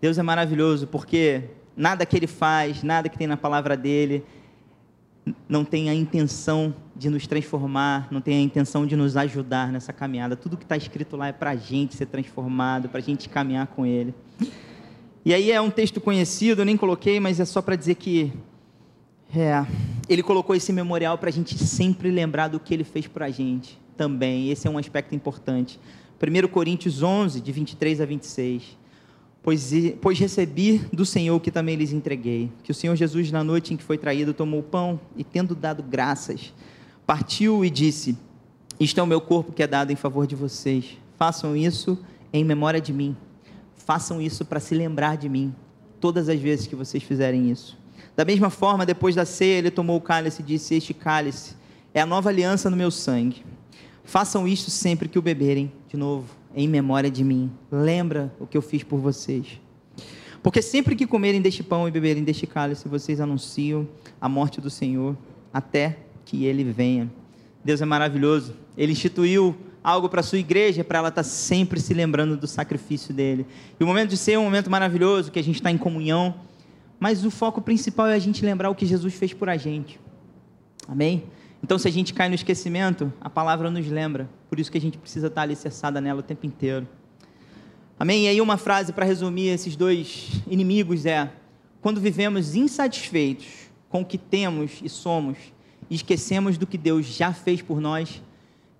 Deus 0.00 0.16
é 0.16 0.22
maravilhoso 0.22 0.86
porque 0.86 1.42
nada 1.76 2.06
que 2.06 2.16
ele 2.16 2.26
faz, 2.26 2.82
nada 2.82 3.06
que 3.06 3.18
tem 3.18 3.26
na 3.26 3.36
palavra 3.36 3.76
dele, 3.76 4.24
não 5.46 5.62
tem 5.62 5.90
a 5.90 5.94
intenção 5.94 6.74
de 6.96 7.10
nos 7.10 7.26
transformar, 7.26 8.08
não 8.10 8.22
tem 8.22 8.38
a 8.38 8.40
intenção 8.40 8.86
de 8.86 8.96
nos 8.96 9.14
ajudar 9.14 9.70
nessa 9.70 9.92
caminhada. 9.92 10.36
Tudo 10.36 10.56
que 10.56 10.64
está 10.64 10.78
escrito 10.78 11.18
lá 11.18 11.28
é 11.28 11.32
para 11.32 11.50
a 11.50 11.56
gente 11.56 11.94
ser 11.96 12.06
transformado, 12.06 12.88
para 12.88 13.00
a 13.00 13.02
gente 13.02 13.28
caminhar 13.28 13.66
com 13.66 13.84
Ele. 13.84 14.14
E 15.22 15.34
aí 15.34 15.52
é 15.52 15.60
um 15.60 15.70
texto 15.70 16.00
conhecido, 16.00 16.62
eu 16.62 16.64
nem 16.64 16.78
coloquei, 16.78 17.20
mas 17.20 17.38
é 17.38 17.44
só 17.44 17.60
para 17.60 17.76
dizer 17.76 17.96
que 17.96 18.32
é, 19.36 19.66
Ele 20.08 20.22
colocou 20.22 20.54
esse 20.54 20.72
memorial 20.72 21.18
para 21.18 21.28
a 21.28 21.32
gente 21.32 21.58
sempre 21.58 22.10
lembrar 22.10 22.48
do 22.48 22.60
que 22.60 22.72
Ele 22.72 22.84
fez 22.84 23.06
para 23.06 23.26
a 23.26 23.30
gente 23.30 23.78
também. 23.96 24.50
Esse 24.50 24.66
é 24.66 24.70
um 24.70 24.78
aspecto 24.78 25.14
importante. 25.14 25.78
1 26.20 26.48
Coríntios 26.48 27.02
11, 27.02 27.40
de 27.40 27.52
23 27.52 28.00
a 28.00 28.06
26 28.06 28.84
pois, 29.44 29.70
pois 30.00 30.18
recebi 30.18 30.78
do 30.90 31.04
Senhor 31.04 31.38
que 31.38 31.50
também 31.50 31.76
lhes 31.76 31.92
entreguei, 31.92 32.50
que 32.64 32.70
o 32.70 32.74
Senhor 32.74 32.96
Jesus, 32.96 33.30
na 33.30 33.44
noite 33.44 33.74
em 33.74 33.76
que 33.76 33.84
foi 33.84 33.98
traído, 33.98 34.32
tomou 34.32 34.60
o 34.60 34.62
pão 34.62 34.98
e, 35.14 35.22
tendo 35.22 35.54
dado 35.54 35.82
graças, 35.82 36.52
partiu 37.06 37.64
e 37.64 37.68
disse: 37.68 38.16
Isto 38.80 38.98
é 38.98 39.02
o 39.02 39.06
meu 39.06 39.20
corpo 39.20 39.52
que 39.52 39.62
é 39.62 39.66
dado 39.66 39.92
em 39.92 39.96
favor 39.96 40.26
de 40.26 40.34
vocês. 40.34 40.96
Façam 41.16 41.54
isso 41.54 41.98
em 42.32 42.42
memória 42.42 42.80
de 42.80 42.92
mim. 42.92 43.14
Façam 43.76 44.20
isso 44.20 44.46
para 44.46 44.58
se 44.58 44.74
lembrar 44.74 45.18
de 45.18 45.28
mim, 45.28 45.54
todas 46.00 46.30
as 46.30 46.40
vezes 46.40 46.66
que 46.66 46.74
vocês 46.74 47.02
fizerem 47.02 47.50
isso. 47.50 47.76
Da 48.16 48.24
mesma 48.24 48.50
forma, 48.50 48.86
depois 48.86 49.14
da 49.14 49.24
ceia, 49.24 49.58
ele 49.58 49.70
tomou 49.70 49.96
o 49.96 50.00
cálice 50.00 50.42
e 50.42 50.44
disse: 50.44 50.74
Este 50.74 50.94
cálice 50.94 51.56
é 51.92 52.00
a 52.00 52.06
nova 52.06 52.28
aliança 52.28 52.70
no 52.70 52.76
meu 52.76 52.90
sangue. 52.90 53.44
Façam 54.04 54.46
isto 54.46 54.70
sempre 54.70 55.08
que 55.08 55.18
o 55.18 55.22
beberem. 55.22 55.72
De 55.88 55.96
novo, 55.96 56.28
em 56.54 56.68
memória 56.68 57.10
de 57.10 57.24
mim. 57.24 57.50
Lembra 57.70 58.32
o 58.38 58.46
que 58.46 58.56
eu 58.56 58.62
fiz 58.62 58.82
por 58.82 58.98
vocês. 58.98 59.60
Porque 60.42 60.60
sempre 60.60 60.94
que 60.94 61.06
comerem 61.06 61.40
deste 61.40 61.62
pão 61.62 61.88
e 61.88 61.90
beberem 61.90 62.22
deste 62.22 62.46
cálice, 62.46 62.86
vocês 62.86 63.20
anunciam 63.20 63.88
a 64.20 64.28
morte 64.28 64.60
do 64.60 64.68
Senhor 64.68 65.16
até 65.52 65.98
que 66.24 66.44
ele 66.44 66.64
venha. 66.64 67.10
Deus 67.64 67.80
é 67.80 67.84
maravilhoso. 67.84 68.54
Ele 68.76 68.92
instituiu 68.92 69.56
algo 69.82 70.08
para 70.08 70.20
a 70.20 70.22
sua 70.22 70.38
igreja, 70.38 70.84
para 70.84 70.98
ela 70.98 71.08
estar 71.08 71.22
tá 71.22 71.28
sempre 71.28 71.80
se 71.80 71.94
lembrando 71.94 72.36
do 72.36 72.46
sacrifício 72.46 73.12
dele. 73.14 73.46
E 73.78 73.84
o 73.84 73.86
momento 73.86 74.10
de 74.10 74.16
ser 74.16 74.32
é 74.32 74.38
um 74.38 74.44
momento 74.44 74.70
maravilhoso, 74.70 75.32
que 75.32 75.38
a 75.38 75.44
gente 75.44 75.56
está 75.56 75.70
em 75.70 75.78
comunhão, 75.78 76.34
mas 76.98 77.24
o 77.24 77.30
foco 77.30 77.60
principal 77.60 78.06
é 78.06 78.14
a 78.14 78.18
gente 78.18 78.44
lembrar 78.44 78.70
o 78.70 78.74
que 78.74 78.86
Jesus 78.86 79.14
fez 79.14 79.32
por 79.32 79.48
a 79.48 79.56
gente. 79.56 80.00
Amém? 80.88 81.24
Então, 81.62 81.78
se 81.78 81.88
a 81.88 81.90
gente 81.90 82.12
cai 82.12 82.28
no 82.28 82.34
esquecimento, 82.34 83.12
a 83.20 83.30
palavra 83.30 83.70
nos 83.70 83.86
lembra. 83.86 84.28
Por 84.50 84.60
isso 84.60 84.70
que 84.70 84.76
a 84.76 84.80
gente 84.80 84.98
precisa 84.98 85.28
estar 85.28 85.42
alicerçada 85.42 86.00
nela 86.00 86.20
o 86.20 86.22
tempo 86.22 86.44
inteiro. 86.44 86.86
Amém? 87.98 88.24
E 88.24 88.28
aí, 88.28 88.40
uma 88.40 88.56
frase 88.56 88.92
para 88.92 89.06
resumir 89.06 89.48
esses 89.48 89.74
dois 89.74 90.42
inimigos 90.46 91.06
é: 91.06 91.32
quando 91.80 92.00
vivemos 92.00 92.54
insatisfeitos 92.54 93.46
com 93.88 94.02
o 94.02 94.04
que 94.04 94.18
temos 94.18 94.80
e 94.82 94.88
somos, 94.88 95.38
e 95.88 95.94
esquecemos 95.94 96.58
do 96.58 96.66
que 96.66 96.76
Deus 96.76 97.06
já 97.06 97.32
fez 97.32 97.62
por 97.62 97.80
nós, 97.80 98.22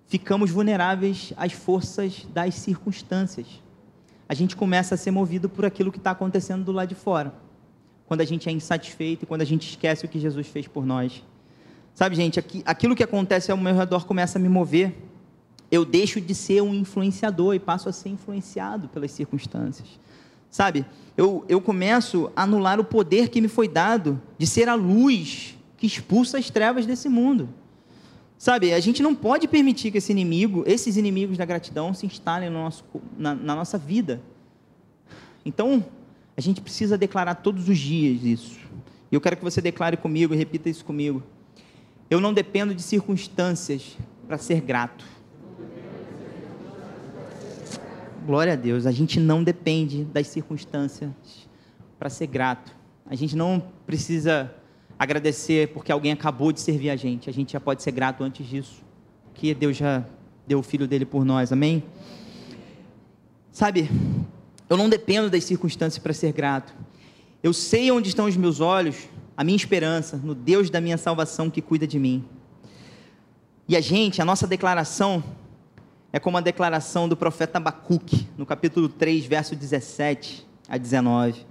ficamos 0.07 0.51
vulneráveis 0.51 1.33
às 1.37 1.53
forças 1.53 2.27
das 2.33 2.55
circunstâncias. 2.55 3.47
A 4.27 4.33
gente 4.33 4.55
começa 4.55 4.95
a 4.95 4.97
ser 4.97 5.11
movido 5.11 5.47
por 5.47 5.65
aquilo 5.65 5.91
que 5.91 5.97
está 5.97 6.11
acontecendo 6.11 6.63
do 6.63 6.71
lado 6.71 6.89
de 6.89 6.95
fora. 6.95 7.33
Quando 8.07 8.21
a 8.21 8.25
gente 8.25 8.47
é 8.47 8.51
insatisfeito 8.51 9.23
e 9.23 9.25
quando 9.25 9.41
a 9.41 9.45
gente 9.45 9.69
esquece 9.69 10.05
o 10.05 10.09
que 10.09 10.19
Jesus 10.19 10.47
fez 10.47 10.67
por 10.67 10.85
nós. 10.85 11.23
Sabe, 11.93 12.15
gente, 12.15 12.39
aquilo 12.65 12.95
que 12.95 13.03
acontece 13.03 13.51
ao 13.51 13.57
meu 13.57 13.75
redor 13.75 14.05
começa 14.05 14.37
a 14.37 14.41
me 14.41 14.49
mover. 14.49 14.95
Eu 15.71 15.83
deixo 15.83 16.21
de 16.21 16.35
ser 16.35 16.61
um 16.61 16.73
influenciador 16.73 17.55
e 17.55 17.59
passo 17.59 17.89
a 17.89 17.91
ser 17.91 18.09
influenciado 18.09 18.87
pelas 18.89 19.11
circunstâncias. 19.11 19.87
Sabe, 20.51 20.85
eu, 21.17 21.43
eu 21.49 21.59
começo 21.59 22.31
a 22.35 22.43
anular 22.43 22.79
o 22.79 22.83
poder 22.83 23.29
que 23.29 23.41
me 23.41 23.47
foi 23.47 23.67
dado 23.67 24.21
de 24.37 24.45
ser 24.45 24.69
a 24.69 24.75
luz 24.75 25.57
que 25.75 25.85
expulsa 25.85 26.37
as 26.37 26.49
trevas 26.49 26.85
desse 26.85 27.09
mundo. 27.09 27.49
Sabe, 28.37 28.73
a 28.73 28.79
gente 28.79 29.01
não 29.01 29.15
pode 29.15 29.47
permitir 29.47 29.91
que 29.91 29.97
esse 29.97 30.11
inimigo, 30.11 30.63
esses 30.67 30.97
inimigos 30.97 31.37
da 31.37 31.45
gratidão 31.45 31.93
se 31.93 32.05
instalem 32.05 32.49
no 32.49 32.59
nosso, 32.59 32.83
na, 33.17 33.33
na 33.33 33.55
nossa 33.55 33.77
vida. 33.77 34.21
Então, 35.45 35.83
a 36.37 36.41
gente 36.41 36.61
precisa 36.61 36.97
declarar 36.97 37.35
todos 37.35 37.69
os 37.69 37.77
dias 37.77 38.23
isso. 38.23 38.59
E 39.11 39.15
eu 39.15 39.21
quero 39.21 39.37
que 39.37 39.43
você 39.43 39.61
declare 39.61 39.95
comigo 39.95 40.33
e 40.33 40.37
repita 40.37 40.69
isso 40.69 40.83
comigo. 40.83 41.23
Eu 42.09 42.19
não 42.19 42.33
dependo 42.33 42.75
de 42.75 42.81
circunstâncias 42.81 43.97
para 44.27 44.37
ser 44.37 44.61
grato. 44.61 45.05
Glória 48.25 48.53
a 48.53 48.55
Deus, 48.55 48.85
a 48.85 48.91
gente 48.91 49.19
não 49.19 49.43
depende 49.43 50.03
das 50.03 50.27
circunstâncias 50.27 51.11
para 51.97 52.09
ser 52.09 52.27
grato. 52.27 52.75
A 53.05 53.15
gente 53.15 53.35
não 53.35 53.63
precisa 53.85 54.51
agradecer 54.97 55.69
porque 55.69 55.91
alguém 55.91 56.11
acabou 56.11 56.51
de 56.51 56.59
servir 56.59 56.89
a 56.89 56.95
gente. 56.95 57.29
A 57.29 57.33
gente 57.33 57.53
já 57.53 57.59
pode 57.59 57.83
ser 57.83 57.91
grato 57.91 58.23
antes 58.23 58.45
disso, 58.47 58.83
que 59.33 59.53
Deus 59.53 59.77
já 59.77 60.03
deu 60.47 60.59
o 60.59 60.63
filho 60.63 60.87
dele 60.87 61.05
por 61.05 61.23
nós. 61.23 61.51
Amém? 61.51 61.83
Sabe, 63.51 63.89
eu 64.69 64.77
não 64.77 64.89
dependo 64.89 65.29
das 65.29 65.43
circunstâncias 65.43 66.01
para 66.01 66.13
ser 66.13 66.31
grato. 66.31 66.73
Eu 67.43 67.53
sei 67.53 67.91
onde 67.91 68.09
estão 68.09 68.25
os 68.25 68.35
meus 68.35 68.59
olhos 68.59 69.07
a 69.37 69.43
minha 69.43 69.55
esperança 69.55 70.17
no 70.17 70.33
Deus 70.33 70.69
da 70.69 70.79
minha 70.79 70.97
salvação 70.97 71.49
que 71.49 71.61
cuida 71.61 71.85
de 71.85 71.99
mim. 71.99 72.23
E 73.67 73.75
a 73.75 73.81
gente, 73.81 74.21
a 74.21 74.25
nossa 74.25 74.47
declaração 74.47 75.23
é 76.13 76.19
como 76.19 76.37
a 76.37 76.41
declaração 76.41 77.09
do 77.09 77.17
profeta 77.17 77.57
Abacuque, 77.57 78.27
no 78.37 78.45
capítulo 78.45 78.87
3, 78.87 79.25
verso 79.25 79.55
17 79.55 80.47
a 80.69 80.77
19. 80.77 81.45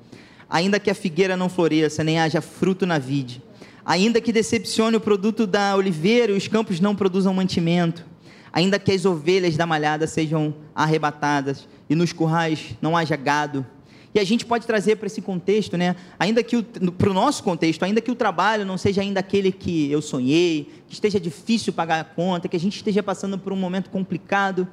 Ainda 0.49 0.81
que 0.81 0.91
a 0.91 0.95
figueira 0.95 1.37
não 1.37 1.49
floresça, 1.49 2.03
nem 2.03 2.19
haja 2.19 2.41
fruto 2.41 2.87
na 2.87 2.99
vide, 2.99 3.43
ainda 3.85 4.21
que 4.21 4.33
decepcione 4.33 4.97
o 4.97 5.01
produto 5.01 5.47
da 5.47 5.77
oliveira 5.77 6.33
e 6.33 6.37
os 6.37 6.49
campos 6.49 6.81
não 6.81 6.97
produzam 6.97 7.35
mantimento, 7.35 8.07
ainda 8.53 8.79
que 8.79 8.93
as 8.93 9.05
ovelhas 9.05 9.57
da 9.57 9.67
malhada 9.67 10.07
sejam 10.07 10.55
arrebatadas 10.75 11.69
e 11.89 11.95
nos 11.95 12.13
currais 12.13 12.77
não 12.81 12.97
haja 12.97 13.17
gado, 13.17 13.67
e 14.15 14.21
a 14.21 14.25
gente 14.25 14.47
pode 14.47 14.65
trazer 14.65 14.95
para 14.97 15.09
esse 15.09 15.21
contexto, 15.21 15.77
né? 15.77 15.97
Ainda 16.21 16.41
que 16.41 16.63
para 16.63 17.11
o 17.11 17.13
nosso 17.13 17.43
contexto, 17.43 17.83
ainda 17.83 18.01
que 18.01 18.13
o 18.13 18.15
trabalho 18.15 18.65
não 18.65 18.79
seja 18.79 19.01
ainda 19.01 19.19
aquele 19.19 19.51
que 19.51 19.91
eu 19.91 20.01
sonhei, 20.01 20.71
que 20.87 20.95
esteja 20.95 21.19
difícil 21.19 21.73
pagar 21.73 22.01
a 22.01 22.05
conta, 22.05 22.47
que 22.47 22.57
a 22.57 22.61
gente 22.61 22.77
esteja 22.77 23.03
passando 23.03 23.37
por 23.37 23.53
um 23.53 23.57
momento 23.57 23.91
complicado, 23.91 24.69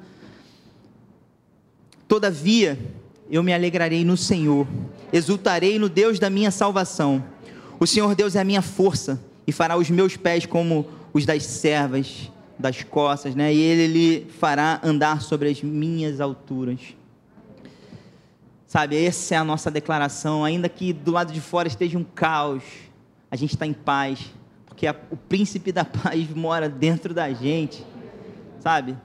todavia 2.06 2.78
eu 3.28 3.42
me 3.42 3.52
alegrarei 3.52 4.04
no 4.04 4.16
Senhor, 4.16 4.64
exultarei 5.12 5.76
no 5.76 5.88
Deus 5.88 6.20
da 6.20 6.30
minha 6.30 6.52
salvação. 6.52 7.24
O 7.80 7.86
Senhor 7.86 8.14
Deus 8.14 8.36
é 8.36 8.40
a 8.40 8.44
minha 8.44 8.62
força 8.62 9.20
e 9.44 9.50
fará 9.50 9.76
os 9.76 9.90
meus 9.90 10.16
pés 10.16 10.46
como 10.46 10.86
os 11.12 11.26
das 11.26 11.44
servas 11.44 12.30
das 12.56 12.84
costas, 12.84 13.34
né? 13.34 13.52
E 13.52 13.58
ele 13.58 13.86
lhe 13.88 14.26
fará 14.38 14.80
andar 14.84 15.20
sobre 15.20 15.48
as 15.48 15.60
minhas 15.64 16.20
alturas. 16.20 16.78
Sabe, 18.72 18.96
essa 19.04 19.34
é 19.34 19.36
a 19.36 19.44
nossa 19.44 19.70
declaração. 19.70 20.46
Ainda 20.46 20.66
que 20.66 20.94
do 20.94 21.12
lado 21.12 21.30
de 21.30 21.42
fora 21.42 21.68
esteja 21.68 21.98
um 21.98 22.02
caos, 22.02 22.62
a 23.30 23.36
gente 23.36 23.52
está 23.52 23.66
em 23.66 23.74
paz, 23.74 24.32
porque 24.64 24.86
a, 24.86 24.96
o 25.10 25.16
príncipe 25.18 25.70
da 25.70 25.84
paz 25.84 26.26
mora 26.34 26.70
dentro 26.70 27.12
da 27.12 27.30
gente. 27.34 27.84
Sabe? 28.60 28.96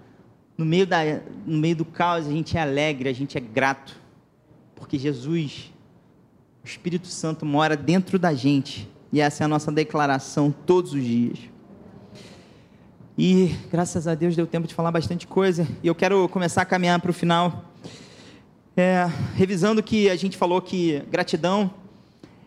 No 0.57 0.63
meio, 0.63 0.87
da, 0.87 0.99
no 1.45 1.57
meio 1.57 1.75
do 1.75 1.83
caos, 1.83 2.25
a 2.27 2.31
gente 2.31 2.57
é 2.57 2.61
alegre, 2.61 3.09
a 3.09 3.13
gente 3.13 3.37
é 3.37 3.41
grato, 3.41 3.99
porque 4.73 4.97
Jesus, 4.97 5.73
o 6.63 6.65
Espírito 6.65 7.07
Santo, 7.07 7.45
mora 7.45 7.75
dentro 7.75 8.17
da 8.17 8.33
gente. 8.33 8.89
E 9.11 9.19
essa 9.19 9.43
é 9.43 9.45
a 9.45 9.49
nossa 9.49 9.69
declaração 9.69 10.49
todos 10.49 10.93
os 10.93 11.03
dias. 11.03 11.39
E 13.17 13.53
graças 13.69 14.07
a 14.07 14.15
Deus 14.15 14.33
deu 14.33 14.47
tempo 14.47 14.65
de 14.65 14.73
falar 14.73 14.93
bastante 14.93 15.27
coisa. 15.27 15.67
E 15.83 15.87
eu 15.87 15.93
quero 15.93 16.29
começar 16.29 16.61
a 16.61 16.65
caminhar 16.65 17.01
para 17.01 17.11
o 17.11 17.13
final. 17.13 17.66
É, 18.79 19.09
revisando 19.33 19.81
que 19.81 20.07
a 20.07 20.15
gente 20.15 20.37
falou 20.37 20.61
que 20.61 21.01
gratidão 21.09 21.73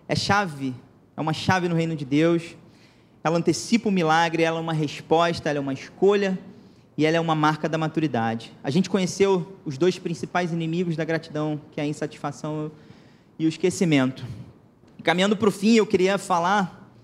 é 0.07 0.15
chave, 0.15 0.73
é 1.17 1.21
uma 1.21 1.33
chave 1.33 1.69
no 1.69 1.75
reino 1.75 1.97
de 1.97 2.05
Deus. 2.05 2.55
ela 3.25 3.37
antecipa 3.37 3.89
o 3.89 3.93
milagre, 3.93 4.45
ela 4.45 4.59
é 4.59 4.61
uma 4.61 4.73
resposta, 4.73 5.51
ela 5.51 5.59
é 5.59 5.61
uma 5.61 5.73
escolha 5.73 6.39
e 6.97 7.05
ela 7.05 7.17
é 7.17 7.21
uma 7.21 7.35
marca 7.35 7.69
da 7.69 7.77
maturidade. 7.77 8.53
A 8.63 8.71
gente 8.71 8.89
conheceu 8.89 9.59
os 9.65 9.77
dois 9.77 9.99
principais 9.99 10.53
inimigos 10.53 10.95
da 10.95 11.05
gratidão, 11.05 11.61
que 11.73 11.81
é 11.81 11.83
a 11.83 11.87
insatisfação 11.87 12.71
e 13.37 13.45
o 13.45 13.49
esquecimento. 13.49 14.25
Caminhando 15.03 15.37
para 15.37 15.49
o 15.49 15.53
fim, 15.53 15.75
eu 15.75 15.87
queria 15.87 16.17
falar 16.17 16.95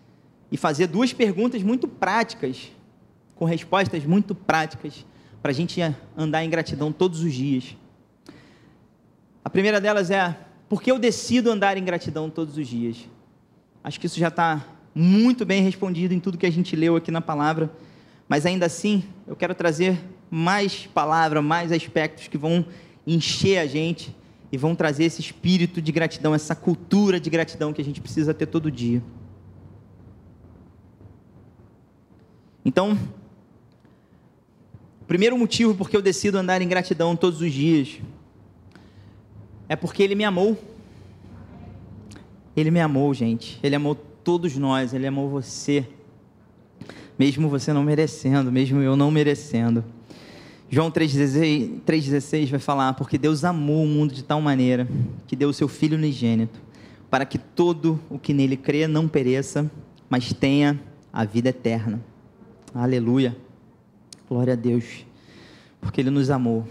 e 0.53 0.57
fazer 0.57 0.87
duas 0.87 1.13
perguntas 1.13 1.65
muito 1.65 1.89
práticas, 1.89 2.71
com 3.35 3.45
respostas 3.45 4.05
muito 4.05 4.37
práticas, 4.37 5.05
para 5.43 5.51
a 5.51 5.55
gente 5.55 5.81
andar 6.17 6.45
em 6.45 6.49
gratidão 6.49 6.93
todos 6.93 7.25
os 7.25 7.35
dias. 7.35 7.75
A 9.47 9.49
primeira 9.49 9.81
delas 9.81 10.11
é: 10.11 10.37
por 10.69 10.83
que 10.83 10.91
eu 10.91 10.99
decido 10.99 11.53
andar 11.53 11.77
em 11.77 11.85
gratidão 11.85 12.29
todos 12.29 12.59
os 12.59 12.67
dias? 12.67 13.09
Acho 13.85 14.01
que 14.01 14.07
isso 14.07 14.19
já 14.19 14.27
está 14.27 14.67
muito 14.93 15.47
bem 15.47 15.63
respondido 15.63 16.13
em 16.13 16.19
tudo 16.19 16.37
que 16.37 16.47
a 16.47 16.51
gente 16.51 16.75
leu 16.75 16.97
aqui 16.97 17.13
na 17.13 17.21
palavra, 17.21 17.71
mas 18.29 18.45
ainda 18.45 18.67
assim, 18.67 19.05
eu 19.25 19.37
quero 19.37 19.55
trazer 19.55 20.03
mais 20.29 20.89
palavra, 20.89 21.41
mais 21.41 21.71
aspectos 21.71 22.27
que 22.27 22.37
vão 22.37 22.67
encher 23.07 23.59
a 23.59 23.69
gente 23.69 24.13
e 24.51 24.59
vão 24.59 24.75
trazer 24.75 25.05
esse 25.05 25.21
espírito 25.21 25.81
de 25.81 25.93
gratidão, 25.93 26.35
essa 26.35 26.57
cultura 26.57 27.21
de 27.21 27.31
gratidão 27.31 27.73
que 27.73 27.81
a 27.81 27.85
gente 27.85 28.01
precisa 28.01 28.35
ter 28.35 28.47
todo 28.47 28.69
dia. 28.69 29.01
Então, 32.65 32.99
o 35.01 35.05
primeiro 35.05 35.39
motivo 35.39 35.73
porque 35.73 35.97
eu 35.97 36.03
decido 36.03 36.37
andar 36.37 36.61
em 36.61 36.67
gratidão 36.67 37.15
todos 37.15 37.41
os 37.41 37.53
dias 37.53 38.01
é 39.69 39.77
porque 39.77 40.03
Ele 40.03 40.15
me 40.15 40.25
amou. 40.25 40.57
Ele 42.57 42.71
me 42.71 42.81
amou, 42.81 43.13
gente. 43.13 43.59
Ele 43.63 43.75
amou 43.75 43.95
todos 43.95 44.57
nós, 44.57 44.95
Ele 44.95 45.07
amou 45.07 45.29
você, 45.29 45.87
mesmo 47.19 47.49
você 47.49 47.73
não 47.73 47.83
merecendo, 47.83 48.51
mesmo 48.51 48.81
eu 48.81 48.97
não 48.97 49.11
merecendo. 49.11 49.85
João 50.69 50.91
3,16 50.91 52.51
vai 52.51 52.59
falar: 52.59 52.95
Porque 52.95 53.17
Deus 53.17 53.45
amou 53.45 53.85
o 53.85 53.87
mundo 53.87 54.13
de 54.13 54.25
tal 54.25 54.41
maneira 54.41 54.89
que 55.27 55.37
deu 55.37 55.49
o 55.49 55.55
seu 55.55 55.69
Filho 55.69 55.97
unigênito, 55.97 56.61
para 57.09 57.25
que 57.25 57.39
todo 57.39 58.01
o 58.11 58.19
que 58.19 58.33
nele 58.33 58.57
crê 58.57 58.87
não 58.87 59.07
pereça, 59.07 59.71
mas 60.09 60.33
tenha 60.33 60.81
a 61.13 61.25
vida 61.25 61.51
eterna. 61.51 62.03
Aleluia. 62.75 63.37
Glória 64.29 64.55
a 64.55 64.57
Deus, 64.57 65.07
porque 65.81 66.01
Ele 66.01 66.11
nos 66.11 66.31
amou. 66.31 66.67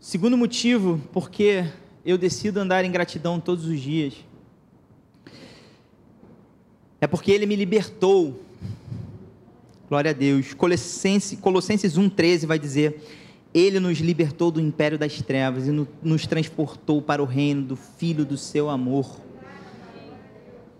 Segundo 0.00 0.38
motivo, 0.38 1.00
porque 1.12 1.64
eu 2.04 2.16
decido 2.16 2.60
andar 2.60 2.84
em 2.84 2.90
gratidão 2.90 3.40
todos 3.40 3.64
os 3.64 3.80
dias, 3.80 4.14
é 7.00 7.06
porque 7.06 7.32
ele 7.32 7.46
me 7.46 7.56
libertou. 7.56 8.40
Glória 9.88 10.12
a 10.12 10.14
Deus. 10.14 10.54
Colossenses, 10.54 11.38
Colossenses 11.40 11.98
1,13 11.98 12.46
vai 12.46 12.60
dizer: 12.60 13.02
Ele 13.52 13.80
nos 13.80 13.98
libertou 13.98 14.52
do 14.52 14.60
império 14.60 14.96
das 14.96 15.20
trevas 15.20 15.66
e 15.66 15.86
nos 16.00 16.26
transportou 16.28 17.02
para 17.02 17.20
o 17.20 17.26
reino 17.26 17.62
do 17.62 17.76
Filho 17.76 18.24
do 18.24 18.36
seu 18.36 18.70
amor. 18.70 19.20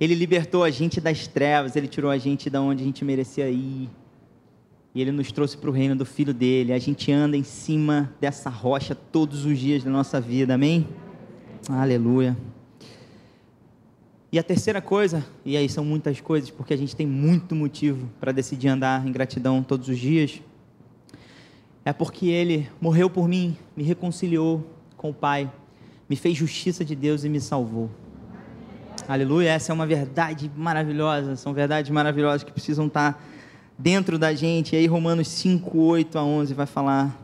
Ele 0.00 0.14
libertou 0.14 0.62
a 0.62 0.70
gente 0.70 1.00
das 1.00 1.26
trevas, 1.26 1.74
ele 1.74 1.88
tirou 1.88 2.08
a 2.08 2.18
gente 2.18 2.48
da 2.48 2.60
onde 2.60 2.84
a 2.84 2.86
gente 2.86 3.04
merecia 3.04 3.50
ir. 3.50 3.90
E 4.98 5.00
ele 5.00 5.12
nos 5.12 5.30
trouxe 5.30 5.56
para 5.56 5.70
o 5.70 5.72
reino 5.72 5.94
do 5.94 6.04
Filho 6.04 6.34
dele. 6.34 6.72
A 6.72 6.78
gente 6.80 7.12
anda 7.12 7.36
em 7.36 7.44
cima 7.44 8.12
dessa 8.20 8.50
rocha 8.50 8.96
todos 8.96 9.44
os 9.44 9.56
dias 9.56 9.84
da 9.84 9.90
nossa 9.92 10.20
vida, 10.20 10.54
amém? 10.54 10.88
Aleluia. 11.68 12.36
E 14.32 14.40
a 14.40 14.42
terceira 14.42 14.82
coisa, 14.82 15.24
e 15.44 15.56
aí 15.56 15.68
são 15.68 15.84
muitas 15.84 16.20
coisas, 16.20 16.50
porque 16.50 16.74
a 16.74 16.76
gente 16.76 16.96
tem 16.96 17.06
muito 17.06 17.54
motivo 17.54 18.10
para 18.18 18.32
decidir 18.32 18.66
andar 18.66 19.06
em 19.06 19.12
gratidão 19.12 19.62
todos 19.62 19.88
os 19.88 20.00
dias, 20.00 20.42
é 21.84 21.92
porque 21.92 22.26
Ele 22.26 22.68
morreu 22.80 23.08
por 23.08 23.28
mim, 23.28 23.56
me 23.76 23.84
reconciliou 23.84 24.68
com 24.96 25.10
o 25.10 25.14
Pai, 25.14 25.48
me 26.08 26.16
fez 26.16 26.36
justiça 26.36 26.84
de 26.84 26.96
Deus 26.96 27.22
e 27.22 27.28
me 27.28 27.40
salvou. 27.40 27.88
Aleluia, 29.06 29.50
essa 29.50 29.70
é 29.70 29.74
uma 29.74 29.86
verdade 29.86 30.50
maravilhosa, 30.56 31.36
são 31.36 31.54
verdades 31.54 31.88
maravilhosas 31.88 32.42
que 32.42 32.50
precisam 32.50 32.88
estar 32.88 33.27
dentro 33.78 34.18
da 34.18 34.34
gente. 34.34 34.74
E 34.74 34.78
aí, 34.78 34.86
Romanos 34.86 35.28
5, 35.28 35.78
8 35.78 36.18
a 36.18 36.24
11 36.24 36.54
vai 36.54 36.66
falar. 36.66 37.16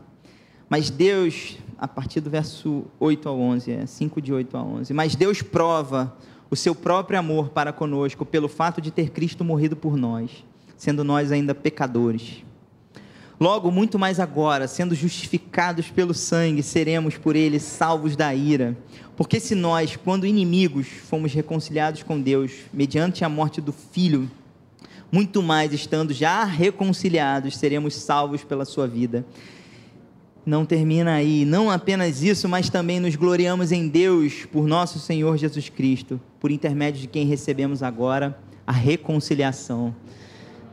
Mas 0.69 0.89
Deus, 0.89 1.57
a 1.77 1.87
partir 1.87 2.21
do 2.21 2.29
verso 2.29 2.85
8 2.99 3.27
a 3.27 3.31
11, 3.31 3.71
é 3.71 3.85
5 3.85 4.21
de 4.21 4.33
8 4.33 4.55
a 4.55 4.63
11. 4.63 4.93
Mas 4.93 5.15
Deus 5.15 5.41
prova 5.41 6.15
o 6.49 6.55
seu 6.55 6.73
próprio 6.73 7.19
amor 7.19 7.49
para 7.49 7.73
conosco 7.73 8.25
pelo 8.25 8.47
fato 8.47 8.79
de 8.79 8.91
ter 8.91 9.09
Cristo 9.09 9.43
morrido 9.43 9.75
por 9.75 9.97
nós, 9.97 10.45
sendo 10.77 11.03
nós 11.03 11.31
ainda 11.31 11.53
pecadores. 11.53 12.43
Logo, 13.37 13.69
muito 13.69 13.99
mais 13.99 14.17
agora, 14.17 14.65
sendo 14.65 14.95
justificados 14.95 15.91
pelo 15.91 16.13
sangue, 16.13 16.63
seremos 16.63 17.17
por 17.17 17.35
ele 17.35 17.59
salvos 17.59 18.15
da 18.15 18.33
ira. 18.33 18.77
Porque 19.17 19.41
se 19.41 19.53
nós, 19.53 19.97
quando 19.97 20.25
inimigos, 20.25 20.87
fomos 20.87 21.33
reconciliados 21.33 22.01
com 22.01 22.19
Deus 22.19 22.51
mediante 22.73 23.25
a 23.25 23.29
morte 23.29 23.59
do 23.59 23.73
Filho, 23.73 24.31
muito 25.11 25.41
mais 25.41 25.73
estando 25.73 26.13
já 26.13 26.43
reconciliados, 26.43 27.57
seremos 27.57 27.95
salvos 27.95 28.43
pela 28.43 28.65
sua 28.65 28.87
vida 28.87 29.25
não 30.45 30.65
termina 30.65 31.15
aí. 31.15 31.43
Não 31.43 31.71
apenas 31.71 32.21
isso, 32.21 32.47
mas 32.47 32.69
também 32.69 32.99
nos 32.99 33.15
gloriamos 33.15 33.71
em 33.71 33.87
Deus 33.87 34.45
por 34.45 34.67
nosso 34.67 34.99
Senhor 34.99 35.37
Jesus 35.37 35.69
Cristo, 35.69 36.21
por 36.39 36.51
intermédio 36.51 37.01
de 37.01 37.07
quem 37.07 37.25
recebemos 37.25 37.81
agora 37.81 38.37
a 38.67 38.71
reconciliação. 38.71 39.95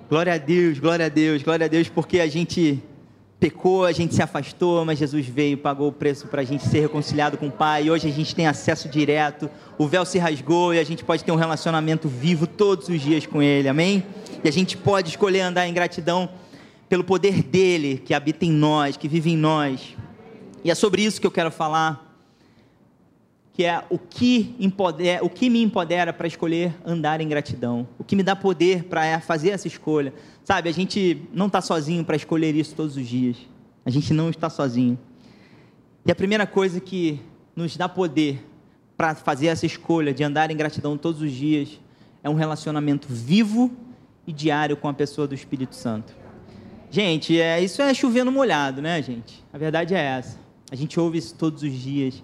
Glória 0.09 0.35
a 0.35 0.39
Deus, 0.39 0.79
glória 0.79 1.07
a 1.07 1.09
Deus, 1.09 1.43
glória 1.43 1.65
a 1.65 1.69
Deus, 1.69 1.89
porque 1.89 2.21
a 2.21 2.27
gente 2.27 2.83
pecou, 3.43 3.85
a 3.85 3.91
gente 3.91 4.15
se 4.15 4.23
afastou, 4.23 4.85
mas 4.85 5.01
Jesus 5.01 5.27
veio, 5.27 5.59
pagou 5.59 5.89
o 5.89 5.93
preço 5.93 6.29
para 6.29 6.43
a 6.43 6.45
gente 6.45 6.65
ser 6.65 6.79
reconciliado 6.79 7.37
com 7.37 7.49
o 7.49 7.51
Pai. 7.51 7.91
Hoje 7.91 8.07
a 8.07 8.13
gente 8.13 8.37
tem 8.37 8.47
acesso 8.47 8.89
direto, 8.89 9.51
o 9.77 9.89
véu 9.89 10.05
se 10.05 10.17
rasgou 10.17 10.73
e 10.73 10.79
a 10.79 10.85
gente 10.85 11.03
pode 11.03 11.25
ter 11.25 11.33
um 11.33 11.37
relacionamento 11.37 12.09
vivo 12.09 12.47
todos 12.47 12.89
os 12.89 13.01
dias 13.01 13.27
com 13.27 13.43
Ele, 13.43 13.69
amém? 13.69 14.05
E 14.45 14.49
a 14.49 14.53
gente 14.53 14.77
pode 14.77 15.09
escolher 15.09 15.41
andar 15.41 15.67
em 15.67 15.75
gratidão 15.75 16.29
pelo 16.89 17.03
poder 17.03 17.43
dele 17.43 18.01
que 18.07 18.15
habita 18.15 18.45
em 18.45 18.53
nós, 18.53 18.97
que 18.97 19.09
vive 19.09 19.33
em 19.33 19.37
nós. 19.37 19.97
E 20.63 20.71
é 20.71 20.75
sobre 20.77 21.03
isso 21.03 21.21
que 21.21 21.27
eu 21.27 21.33
quero 21.33 21.51
falar, 21.51 22.12
que 23.53 23.65
é 23.65 23.85
o 23.91 23.99
que, 23.99 24.55
empodera, 24.59 25.25
o 25.25 25.29
que 25.29 25.51
me 25.51 25.63
empodera 25.63 26.13
para 26.13 26.27
escolher 26.27 26.75
andar 26.85 27.21
em 27.21 27.29
gratidão, 27.29 27.87
o 27.99 28.05
que 28.05 28.17
me 28.17 28.23
dá 28.23 28.35
poder 28.35 28.85
para 28.85 29.21
fazer 29.21 29.51
essa 29.51 29.69
escolha. 29.69 30.15
Sabe, 30.43 30.69
a 30.69 30.73
gente 30.73 31.23
não 31.33 31.47
está 31.47 31.61
sozinho 31.61 32.05
para 32.05 32.17
escolher 32.17 32.55
isso 32.55 32.75
todos 32.75 32.97
os 32.97 33.07
dias. 33.07 33.37
A 33.85 33.91
gente 33.91 34.15
não 34.15 34.31
está 34.31 34.49
sozinho. 34.49 34.99
E 36.07 36.11
a 36.11 36.15
primeira 36.15 36.47
coisa 36.47 36.81
que 36.81 37.21
nos 37.55 37.77
dá 37.77 37.89
poder 37.89 38.45
para 38.97 39.15
fazer 39.15 39.49
essa 39.49 39.67
escolha 39.67 40.15
de 40.15 40.25
andar 40.25 40.51
em 40.51 40.57
gratidão 40.57 40.97
todos 40.97 41.21
os 41.21 41.33
dias 41.33 41.81
é 42.23 42.31
um 42.31 42.35
relacionamento 42.35 43.09
vivo 43.11 43.71
e 44.27 44.33
diário 44.33 44.77
com 44.77 44.89
a 44.89 44.95
pessoa 44.95 45.27
do 45.27 45.35
Espírito 45.35 45.75
Santo. 45.75 46.15
Gente, 46.91 47.41
é, 47.41 47.61
isso 47.61 47.83
é 47.83 47.93
chovendo 47.93 48.31
molhado, 48.31 48.81
né, 48.81 49.03
gente? 49.03 49.43
A 49.53 49.59
verdade 49.59 49.95
é 49.95 50.01
essa. 50.01 50.39
A 50.71 50.77
gente 50.77 50.99
ouve 50.99 51.19
isso 51.19 51.35
todos 51.35 51.63
os 51.63 51.73
dias. 51.73 52.23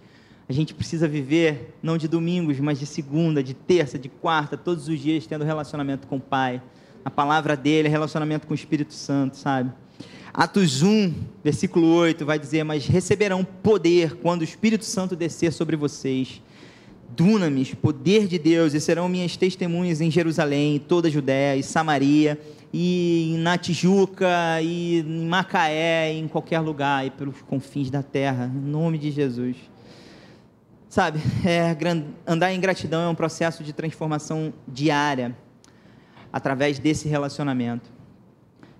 A 0.49 0.53
gente 0.53 0.73
precisa 0.73 1.07
viver 1.07 1.75
não 1.83 1.99
de 1.99 2.09
domingos, 2.09 2.59
mas 2.59 2.79
de 2.79 2.87
segunda, 2.87 3.43
de 3.43 3.53
terça, 3.53 3.99
de 3.99 4.09
quarta, 4.09 4.57
todos 4.57 4.89
os 4.89 4.99
dias 4.99 5.27
tendo 5.27 5.45
relacionamento 5.45 6.07
com 6.07 6.17
o 6.17 6.21
Pai, 6.21 6.63
a 7.05 7.11
palavra 7.11 7.55
dele, 7.55 7.87
relacionamento 7.87 8.47
com 8.47 8.53
o 8.53 8.57
Espírito 8.57 8.95
Santo, 8.95 9.37
sabe? 9.37 9.71
Atos 10.33 10.83
1, 10.83 11.13
versículo 11.45 11.87
8, 11.89 12.25
vai 12.25 12.39
dizer: 12.39 12.65
Mas 12.65 12.87
receberão 12.87 13.45
poder 13.45 14.15
quando 14.17 14.41
o 14.41 14.45
Espírito 14.45 14.87
Santo 14.87 15.15
descer 15.15 15.53
sobre 15.53 15.77
vocês. 15.77 16.41
Dunamis, 17.11 17.75
poder 17.75 18.27
de 18.27 18.39
Deus, 18.39 18.73
e 18.73 18.81
serão 18.81 19.09
minhas 19.09 19.37
testemunhas 19.37 20.01
em 20.01 20.11
Jerusalém, 20.11 20.79
toda 20.79 21.09
a 21.09 21.11
Judéia 21.11 21.59
e 21.59 21.63
Samaria 21.63 22.39
e 22.73 23.37
na 23.39 23.59
Tijuca, 23.59 24.61
e 24.63 25.01
em 25.01 25.27
Macaé, 25.27 26.13
em 26.13 26.29
qualquer 26.29 26.61
lugar, 26.61 27.07
e 27.07 27.11
pelos 27.11 27.43
confins 27.43 27.91
da 27.91 28.03
terra, 28.03 28.51
em 28.55 28.71
nome 28.71 28.99
de 28.99 29.11
Jesus. 29.11 29.57
Sabe, 30.89 31.21
é, 31.45 31.77
andar 32.27 32.53
em 32.53 32.59
gratidão 32.59 33.03
é 33.03 33.09
um 33.09 33.15
processo 33.15 33.63
de 33.63 33.75
transformação 33.75 34.55
diária, 34.67 35.37
através 36.33 36.79
desse 36.79 37.09
relacionamento. 37.09 37.91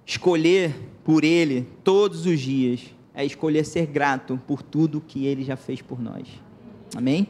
Escolher 0.07 0.75
por 1.05 1.23
Ele 1.23 1.69
todos 1.85 2.25
os 2.25 2.41
dias 2.41 2.95
é 3.13 3.25
escolher 3.25 3.65
ser 3.65 3.87
grato 3.87 4.41
por 4.47 4.63
tudo 4.63 5.01
que 5.01 5.27
Ele 5.27 5.45
já 5.45 5.57
fez 5.57 5.83
por 5.83 6.01
nós. 6.01 6.27
Amém? 6.97 7.29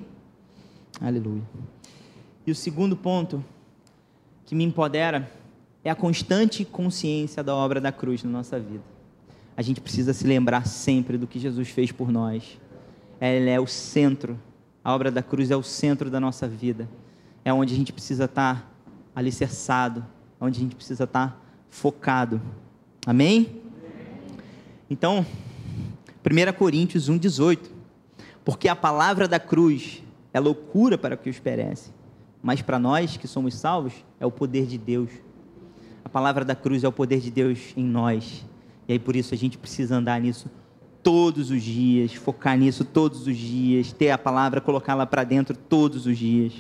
Aleluia. 1.00 1.42
E 2.46 2.50
o 2.52 2.54
segundo 2.54 2.96
ponto 2.96 3.44
que 4.44 4.54
me 4.54 4.64
empodera 4.64 5.30
é 5.84 5.90
a 5.90 5.94
constante 5.94 6.64
consciência 6.64 7.42
da 7.42 7.54
obra 7.54 7.80
da 7.80 7.90
cruz 7.90 8.22
na 8.22 8.30
nossa 8.30 8.60
vida. 8.60 8.84
A 9.56 9.62
gente 9.62 9.80
precisa 9.80 10.12
se 10.12 10.24
lembrar 10.24 10.66
sempre 10.66 11.18
do 11.18 11.26
que 11.26 11.38
Jesus 11.38 11.68
fez 11.68 11.90
por 11.90 12.12
nós. 12.12 12.60
Ela 13.20 13.50
é 13.50 13.58
o 13.58 13.66
centro, 13.66 14.38
a 14.84 14.94
obra 14.94 15.10
da 15.10 15.22
cruz 15.22 15.50
é 15.50 15.56
o 15.56 15.62
centro 15.62 16.10
da 16.10 16.20
nossa 16.20 16.48
vida. 16.48 16.88
É 17.44 17.52
onde 17.52 17.74
a 17.74 17.76
gente 17.76 17.92
precisa 17.92 18.24
estar 18.24 18.70
alicerçado, 19.14 20.04
onde 20.40 20.58
a 20.58 20.62
gente 20.62 20.74
precisa 20.74 21.04
estar 21.04 21.44
focado. 21.68 22.40
Amém? 23.06 23.62
Então, 24.90 25.24
1 26.24 26.52
Coríntios 26.56 27.08
1,18. 27.08 27.78
Porque 28.44 28.68
a 28.68 28.74
palavra 28.74 29.28
da 29.28 29.38
cruz 29.38 30.02
é 30.32 30.40
loucura 30.40 30.96
para 30.96 31.16
que 31.18 31.28
os 31.28 31.38
perece, 31.38 31.90
mas 32.42 32.62
para 32.62 32.78
nós 32.78 33.16
que 33.16 33.28
somos 33.28 33.54
salvos 33.54 33.92
é 34.18 34.24
o 34.24 34.30
poder 34.30 34.66
de 34.66 34.78
Deus. 34.78 35.10
A 36.02 36.08
palavra 36.08 36.44
da 36.44 36.54
cruz 36.54 36.82
é 36.82 36.88
o 36.88 36.92
poder 36.92 37.20
de 37.20 37.30
Deus 37.30 37.74
em 37.76 37.84
nós. 37.84 38.46
E 38.88 38.92
aí 38.92 38.98
por 38.98 39.16
isso 39.16 39.34
a 39.34 39.36
gente 39.36 39.58
precisa 39.58 39.96
andar 39.96 40.18
nisso 40.20 40.50
todos 41.02 41.50
os 41.50 41.62
dias, 41.62 42.14
focar 42.14 42.56
nisso 42.56 42.84
todos 42.84 43.26
os 43.26 43.36
dias, 43.36 43.92
ter 43.92 44.10
a 44.10 44.18
palavra, 44.18 44.60
colocá-la 44.60 45.06
para 45.06 45.24
dentro 45.24 45.56
todos 45.56 46.06
os 46.06 46.18
dias. 46.18 46.52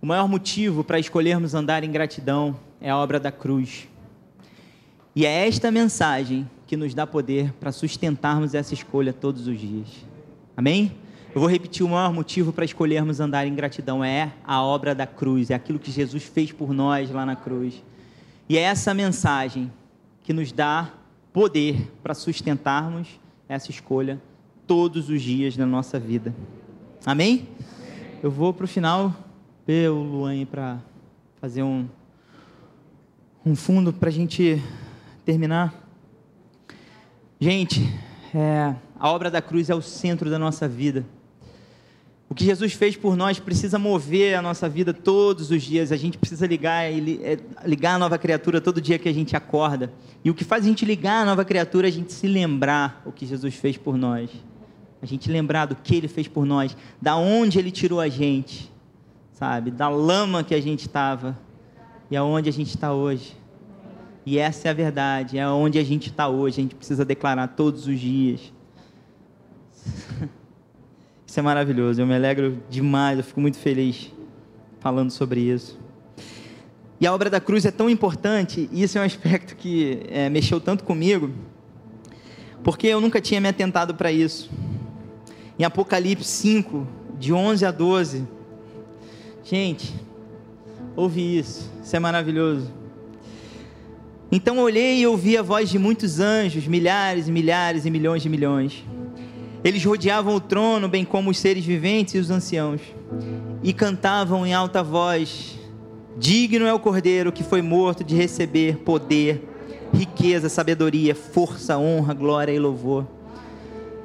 O 0.00 0.06
maior 0.06 0.28
motivo 0.28 0.84
para 0.84 0.98
escolhermos 0.98 1.54
andar 1.54 1.82
em 1.82 1.90
gratidão 1.90 2.56
é 2.80 2.88
a 2.88 2.96
obra 2.96 3.18
da 3.18 3.32
cruz. 3.32 3.88
E 5.14 5.26
é 5.26 5.48
esta 5.48 5.70
mensagem 5.70 6.48
que 6.66 6.76
nos 6.76 6.94
dá 6.94 7.06
poder 7.06 7.52
para 7.54 7.72
sustentarmos 7.72 8.54
essa 8.54 8.74
escolha 8.74 9.12
todos 9.12 9.48
os 9.48 9.58
dias. 9.58 9.88
Amém? 10.56 10.92
Eu 11.34 11.40
vou 11.40 11.50
repetir: 11.50 11.84
o 11.84 11.88
maior 11.88 12.12
motivo 12.12 12.52
para 12.52 12.64
escolhermos 12.64 13.18
andar 13.18 13.46
em 13.46 13.54
gratidão 13.54 14.04
é 14.04 14.32
a 14.44 14.62
obra 14.62 14.94
da 14.94 15.06
cruz, 15.06 15.50
é 15.50 15.54
aquilo 15.54 15.78
que 15.78 15.90
Jesus 15.90 16.22
fez 16.22 16.52
por 16.52 16.72
nós 16.72 17.10
lá 17.10 17.26
na 17.26 17.34
cruz. 17.34 17.82
E 18.48 18.56
é 18.56 18.62
essa 18.62 18.94
mensagem 18.94 19.72
que 20.22 20.32
nos 20.32 20.52
dá 20.52 20.92
poder 21.32 21.90
para 22.02 22.14
sustentarmos 22.14 23.20
essa 23.48 23.70
escolha 23.70 24.20
todos 24.66 25.08
os 25.08 25.22
dias 25.22 25.56
da 25.56 25.66
nossa 25.66 25.98
vida. 25.98 26.34
Amém? 27.04 27.48
Eu 28.22 28.30
vou 28.30 28.52
para 28.52 28.64
o 28.64 28.68
final 28.68 29.14
ver 29.66 29.90
o 29.90 30.02
Luan 30.02 30.44
para 30.44 30.78
fazer 31.40 31.62
um, 31.62 31.86
um 33.44 33.54
fundo 33.54 33.92
para 33.92 34.08
a 34.08 34.12
gente 34.12 34.62
terminar. 35.24 35.74
Gente, 37.40 37.80
é, 38.34 38.74
a 38.98 39.10
obra 39.10 39.30
da 39.30 39.40
cruz 39.40 39.70
é 39.70 39.74
o 39.74 39.80
centro 39.80 40.28
da 40.28 40.38
nossa 40.38 40.66
vida. 40.66 41.04
O 42.30 42.34
que 42.34 42.44
Jesus 42.44 42.74
fez 42.74 42.94
por 42.94 43.16
nós 43.16 43.38
precisa 43.38 43.78
mover 43.78 44.34
a 44.34 44.42
nossa 44.42 44.68
vida 44.68 44.92
todos 44.92 45.50
os 45.50 45.62
dias. 45.62 45.90
A 45.90 45.96
gente 45.96 46.18
precisa 46.18 46.46
ligar, 46.46 46.84
é, 46.84 47.38
ligar 47.64 47.94
a 47.94 47.98
nova 47.98 48.18
criatura 48.18 48.60
todo 48.60 48.82
dia 48.82 48.98
que 48.98 49.08
a 49.08 49.14
gente 49.14 49.34
acorda. 49.34 49.90
E 50.22 50.30
o 50.30 50.34
que 50.34 50.44
faz 50.44 50.64
a 50.64 50.68
gente 50.68 50.84
ligar 50.84 51.22
a 51.22 51.24
nova 51.24 51.44
criatura 51.44 51.86
é 51.86 51.90
a 51.90 51.92
gente 51.92 52.12
se 52.12 52.26
lembrar 52.26 53.02
o 53.06 53.12
que 53.12 53.24
Jesus 53.24 53.54
fez 53.54 53.78
por 53.78 53.96
nós. 53.96 54.30
A 55.00 55.06
gente 55.06 55.30
lembrar 55.30 55.66
do 55.66 55.76
que 55.76 55.94
ele 55.94 56.08
fez 56.08 56.28
por 56.28 56.44
nós, 56.44 56.76
da 57.00 57.16
onde 57.16 57.58
ele 57.58 57.70
tirou 57.70 58.00
a 58.00 58.08
gente, 58.08 58.70
sabe? 59.32 59.70
Da 59.70 59.88
lama 59.88 60.44
que 60.44 60.54
a 60.54 60.60
gente 60.60 60.80
estava 60.80 61.38
e 62.10 62.16
aonde 62.16 62.48
a 62.48 62.52
gente 62.52 62.68
está 62.68 62.92
hoje. 62.92 63.36
E 64.26 64.38
essa 64.38 64.68
é 64.68 64.70
a 64.70 64.74
verdade, 64.74 65.38
é 65.38 65.48
onde 65.48 65.78
a 65.78 65.84
gente 65.84 66.10
está 66.10 66.28
hoje. 66.28 66.60
A 66.60 66.62
gente 66.62 66.74
precisa 66.74 67.04
declarar 67.04 67.48
todos 67.48 67.86
os 67.86 67.98
dias. 67.98 68.52
É 71.38 71.40
maravilhoso, 71.40 72.02
eu 72.02 72.06
me 72.06 72.16
alegro 72.16 72.60
demais, 72.68 73.16
eu 73.16 73.22
fico 73.22 73.40
muito 73.40 73.58
feliz 73.58 74.12
falando 74.80 75.12
sobre 75.12 75.38
isso. 75.38 75.78
E 77.00 77.06
a 77.06 77.14
obra 77.14 77.30
da 77.30 77.40
cruz 77.40 77.64
é 77.64 77.70
tão 77.70 77.88
importante, 77.88 78.68
e 78.72 78.82
isso 78.82 78.98
é 78.98 79.02
um 79.02 79.04
aspecto 79.04 79.54
que 79.54 80.00
é, 80.08 80.28
mexeu 80.28 80.60
tanto 80.60 80.82
comigo, 80.82 81.30
porque 82.64 82.88
eu 82.88 83.00
nunca 83.00 83.20
tinha 83.20 83.40
me 83.40 83.46
atentado 83.46 83.94
para 83.94 84.10
isso. 84.10 84.50
Em 85.56 85.62
Apocalipse 85.62 86.28
5, 86.28 86.84
de 87.16 87.32
11 87.32 87.64
a 87.64 87.70
12, 87.70 88.26
gente, 89.44 89.94
ouvi 90.96 91.38
isso, 91.38 91.70
isso 91.84 91.94
é 91.94 92.00
maravilhoso. 92.00 92.68
Então 94.32 94.58
olhei 94.58 94.98
e 94.98 95.06
ouvi 95.06 95.38
a 95.38 95.42
voz 95.42 95.70
de 95.70 95.78
muitos 95.78 96.18
anjos, 96.18 96.66
milhares 96.66 97.28
e 97.28 97.30
milhares 97.30 97.86
e 97.86 97.90
milhões 97.92 98.24
de 98.24 98.28
milhões 98.28 98.84
eles 99.68 99.84
rodeavam 99.84 100.34
o 100.34 100.40
trono, 100.40 100.88
bem 100.88 101.04
como 101.04 101.30
os 101.30 101.38
seres 101.38 101.64
viventes 101.64 102.14
e 102.14 102.18
os 102.18 102.30
anciãos, 102.30 102.80
e 103.62 103.72
cantavam 103.74 104.46
em 104.46 104.54
alta 104.54 104.82
voz: 104.82 105.58
Digno 106.16 106.64
é 106.64 106.72
o 106.72 106.80
cordeiro 106.80 107.30
que 107.30 107.44
foi 107.44 107.60
morto 107.60 108.02
de 108.02 108.16
receber 108.16 108.78
poder, 108.78 109.46
riqueza, 109.92 110.48
sabedoria, 110.48 111.14
força, 111.14 111.76
honra, 111.76 112.14
glória 112.14 112.50
e 112.50 112.58
louvor. 112.58 113.06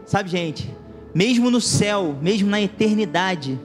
Sabe, 0.05 0.30
gente, 0.30 0.70
mesmo 1.16 1.49
no 1.49 1.61
céu, 1.61 2.14
mesmo 2.22 2.49
na 2.49 2.59
eternidade, 2.59 3.57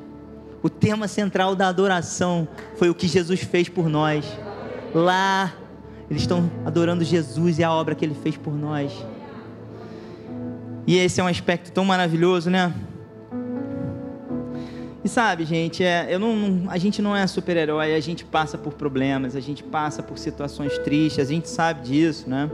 o 0.63 0.71
tema 0.71 1.09
central 1.09 1.57
da 1.57 1.67
adoração 1.67 2.47
foi 2.77 2.89
o 2.89 2.95
que 2.95 3.09
Jesus 3.09 3.41
fez 3.41 3.69
por 3.69 3.89
nós. 3.89 4.25
Lá, 4.95 5.53
eles 6.09 6.23
estão 6.23 6.49
adorando 6.65 7.03
Jesus 7.03 7.59
e 7.59 7.65
a 7.65 7.73
obra 7.73 7.97
que 7.97 8.05
ele 8.05 8.15
fez 8.15 8.37
por 8.37 8.55
nós. 8.55 8.93
E 10.89 10.97
esse 10.97 11.21
é 11.21 11.23
um 11.23 11.27
aspecto 11.27 11.71
tão 11.71 11.85
maravilhoso, 11.85 12.49
né? 12.49 12.73
E 15.05 15.09
sabe, 15.09 15.45
gente, 15.45 15.85
é, 15.85 16.07
eu 16.09 16.19
não, 16.19 16.65
a 16.71 16.79
gente 16.79 17.03
não 17.03 17.15
é 17.15 17.27
super-herói, 17.27 17.95
a 17.95 18.01
gente 18.01 18.25
passa 18.25 18.57
por 18.57 18.73
problemas, 18.73 19.37
a 19.37 19.41
gente 19.41 19.63
passa 19.63 20.03
por 20.03 20.17
situações 20.17 20.79
tristes, 20.79 21.19
a 21.19 21.31
gente 21.31 21.47
sabe 21.47 21.83
disso, 21.83 22.31
né? 22.31 22.51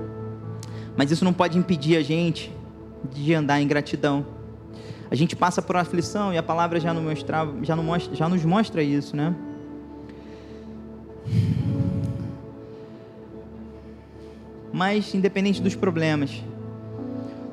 Mas 0.97 1.13
isso 1.13 1.25
não 1.25 1.33
pode 1.33 1.57
impedir 1.57 1.97
a 1.97 2.03
gente 2.03 2.51
de 3.09 3.33
andar 3.33 3.61
em 3.61 3.69
gratidão. 3.69 4.27
A 5.09 5.15
gente 5.15 5.37
passa 5.37 5.63
por 5.63 5.77
aflição 5.77 6.35
e 6.35 6.37
a 6.37 6.43
palavra 6.43 6.81
já, 6.81 6.93
não 6.93 7.03
mostra, 7.03 7.49
já, 7.63 7.77
não 7.77 7.85
mostra, 7.85 8.17
já 8.17 8.29
nos 8.29 8.45
mostra 8.45 8.83
isso, 8.83 9.15
né? 9.15 9.33
Mas, 14.73 15.15
independente 15.15 15.63
dos 15.63 15.77
problemas, 15.77 16.43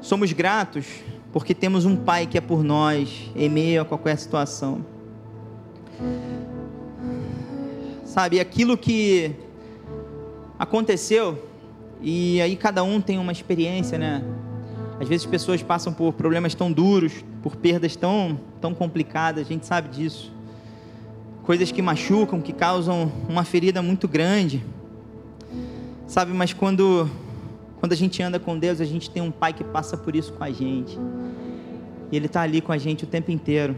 Somos 0.02 0.34
gratos 0.34 0.88
porque 1.32 1.54
temos 1.54 1.86
um 1.86 1.96
Pai 1.96 2.26
que 2.26 2.38
é 2.38 2.42
por 2.42 2.64
nós 2.64 3.32
em 3.36 3.48
meio 3.48 3.84
a 3.84 3.86
qualquer 3.86 4.18
situação. 4.18 4.84
Sabe, 8.04 8.40
aquilo 8.40 8.78
que 8.78 9.34
aconteceu, 10.60 11.48
e 12.02 12.42
aí 12.42 12.58
cada 12.58 12.84
um 12.84 13.00
tem 13.00 13.18
uma 13.18 13.32
experiência, 13.32 13.98
né? 13.98 14.24
Às 15.00 15.08
vezes 15.08 15.26
pessoas 15.26 15.64
passam 15.64 15.94
por 15.94 16.14
problemas 16.14 16.54
tão 16.54 16.72
duros, 16.72 17.24
por 17.42 17.56
perdas 17.56 17.96
tão, 17.96 18.40
tão 18.60 18.74
complicadas, 18.74 19.46
a 19.46 19.50
gente 19.50 19.66
sabe 19.66 19.90
disso. 19.90 20.34
Coisas 21.44 21.72
que 21.72 21.82
machucam, 21.82 22.42
que 22.42 22.52
causam 22.52 23.12
uma 23.30 23.44
ferida 23.44 23.82
muito 23.82 24.08
grande. 24.08 24.64
Sabe, 26.06 26.34
mas 26.34 26.54
quando 26.54 27.10
quando 27.82 27.94
a 27.94 27.96
gente 27.96 28.22
anda 28.22 28.40
com 28.40 28.60
Deus, 28.60 28.80
a 28.80 28.86
gente 28.86 29.10
tem 29.10 29.24
um 29.24 29.32
Pai 29.32 29.54
que 29.54 29.64
passa 29.64 29.98
por 29.98 30.16
isso 30.16 30.32
com 30.34 30.44
a 30.44 30.52
gente. 30.52 31.00
E 32.12 32.16
Ele 32.16 32.28
está 32.28 32.42
ali 32.42 32.62
com 32.62 32.72
a 32.72 32.78
gente 32.78 33.06
o 33.06 33.08
tempo 33.08 33.32
inteiro. 33.32 33.76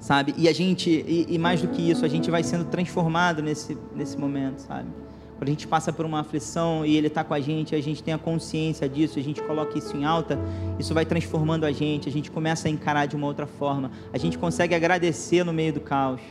Sabe? 0.00 0.34
E 0.38 0.48
a 0.48 0.54
gente, 0.54 0.88
e, 0.88 1.26
e 1.28 1.38
mais 1.38 1.60
do 1.60 1.68
que 1.68 1.82
isso, 1.82 2.02
a 2.02 2.08
gente 2.08 2.30
vai 2.30 2.42
sendo 2.42 2.64
transformado 2.64 3.42
nesse, 3.42 3.76
nesse 3.94 4.16
momento, 4.16 4.60
sabe? 4.60 4.88
Quando 5.36 5.48
a 5.48 5.50
gente 5.50 5.68
passa 5.68 5.92
por 5.92 6.06
uma 6.06 6.20
aflição 6.20 6.86
e 6.86 6.96
Ele 6.96 7.08
está 7.08 7.22
com 7.22 7.34
a 7.34 7.40
gente, 7.40 7.74
a 7.74 7.80
gente 7.82 8.02
tem 8.02 8.14
a 8.14 8.18
consciência 8.18 8.88
disso, 8.88 9.18
a 9.18 9.22
gente 9.22 9.42
coloca 9.42 9.76
isso 9.76 9.94
em 9.94 10.06
alta, 10.06 10.38
isso 10.78 10.94
vai 10.94 11.04
transformando 11.04 11.64
a 11.64 11.72
gente, 11.72 12.08
a 12.08 12.12
gente 12.12 12.30
começa 12.30 12.68
a 12.68 12.70
encarar 12.70 13.04
de 13.04 13.14
uma 13.14 13.26
outra 13.26 13.46
forma, 13.46 13.90
a 14.14 14.16
gente 14.16 14.38
consegue 14.38 14.74
agradecer 14.74 15.44
no 15.44 15.52
meio 15.52 15.74
do 15.74 15.80
caos, 15.80 16.22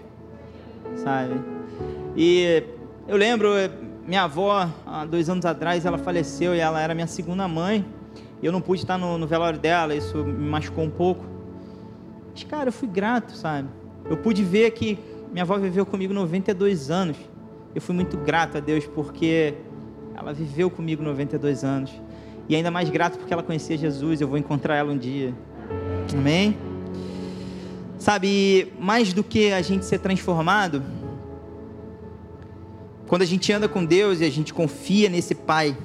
sabe? 1.04 1.40
E 2.16 2.64
eu 3.08 3.16
lembro, 3.16 3.50
minha 4.08 4.24
avó, 4.24 4.70
há 4.86 5.06
dois 5.06 5.30
anos 5.30 5.46
atrás, 5.46 5.86
ela 5.86 5.98
faleceu 5.98 6.56
e 6.56 6.60
ela 6.60 6.82
era 6.82 6.96
minha 6.96 7.08
segunda 7.08 7.46
mãe. 7.46 7.86
Eu 8.42 8.54
não 8.54 8.62
pude 8.62 8.82
estar 8.82 8.98
no, 8.98 9.18
no 9.18 9.28
velório 9.28 9.60
dela, 9.60 9.94
isso 9.94 10.24
me 10.24 10.48
machucou 10.48 10.86
um 10.86 10.90
pouco. 10.90 11.26
Mas, 12.32 12.46
cara, 12.46 12.70
eu 12.70 12.74
fui 12.74 12.88
grato, 12.88 13.36
sabe? 13.36 13.68
Eu 14.10 14.16
pude 14.16 14.44
ver 14.44 14.72
que 14.72 14.98
minha 15.30 15.44
avó 15.44 15.58
viveu 15.58 15.86
comigo 15.86 16.14
92 16.14 16.90
anos. 16.90 17.18
Eu 17.76 17.82
fui 17.82 17.94
muito 17.94 18.16
grato 18.16 18.58
a 18.58 18.62
Deus 18.62 18.86
porque 18.88 19.56
ela 20.16 20.34
viveu 20.34 20.70
comigo 20.70 21.04
92 21.04 21.66
anos. 21.66 21.92
E 22.48 22.56
ainda 22.56 22.72
mais 22.72 22.90
grato 22.90 23.18
porque 23.18 23.34
ela 23.34 23.44
conhecia 23.44 23.78
Jesus, 23.78 24.22
eu 24.22 24.28
vou 24.28 24.38
encontrar 24.38 24.78
ela 24.78 24.94
um 24.94 24.98
dia. 24.98 25.34
Amém? 26.14 26.56
Sabe, 28.00 28.72
mais 28.80 29.12
do 29.12 29.22
que 29.22 29.52
a 29.52 29.62
gente 29.62 29.84
ser 29.84 30.00
transformado, 30.00 30.82
quando 33.08 33.22
a 33.22 33.26
gente 33.26 33.52
anda 33.54 33.70
com 33.70 33.86
Deus 33.86 34.20
e 34.20 34.26
a 34.26 34.30
gente 34.30 34.54
confia 34.54 35.10
nesse 35.10 35.34
Pai, 35.34 35.78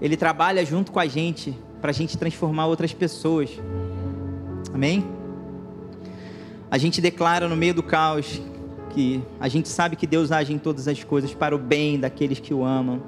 Ele 0.00 0.16
trabalha 0.16 0.64
junto 0.64 0.92
com 0.92 1.00
a 1.00 1.06
gente 1.06 1.58
para 1.80 1.90
a 1.90 1.92
gente 1.92 2.16
transformar 2.16 2.66
outras 2.66 2.92
pessoas. 2.92 3.50
Amém? 4.72 5.04
A 6.70 6.78
gente 6.78 7.00
declara 7.00 7.48
no 7.48 7.56
meio 7.56 7.74
do 7.74 7.82
caos 7.82 8.40
que 8.90 9.22
a 9.40 9.48
gente 9.48 9.68
sabe 9.68 9.96
que 9.96 10.06
Deus 10.06 10.30
age 10.30 10.52
em 10.52 10.58
todas 10.58 10.86
as 10.86 11.02
coisas 11.02 11.34
para 11.34 11.54
o 11.54 11.58
bem 11.58 11.98
daqueles 11.98 12.38
que 12.38 12.54
o 12.54 12.64
amam, 12.64 13.02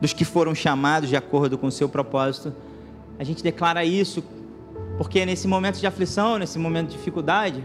dos 0.00 0.12
que 0.12 0.24
foram 0.24 0.54
chamados 0.54 1.08
de 1.08 1.16
acordo 1.16 1.56
com 1.56 1.68
o 1.68 1.72
seu 1.72 1.88
propósito. 1.88 2.52
A 3.18 3.24
gente 3.24 3.42
declara 3.42 3.84
isso 3.84 4.24
porque 4.98 5.24
nesse 5.24 5.46
momento 5.46 5.78
de 5.78 5.86
aflição, 5.86 6.38
nesse 6.38 6.58
momento 6.58 6.88
de 6.88 6.96
dificuldade, 6.96 7.64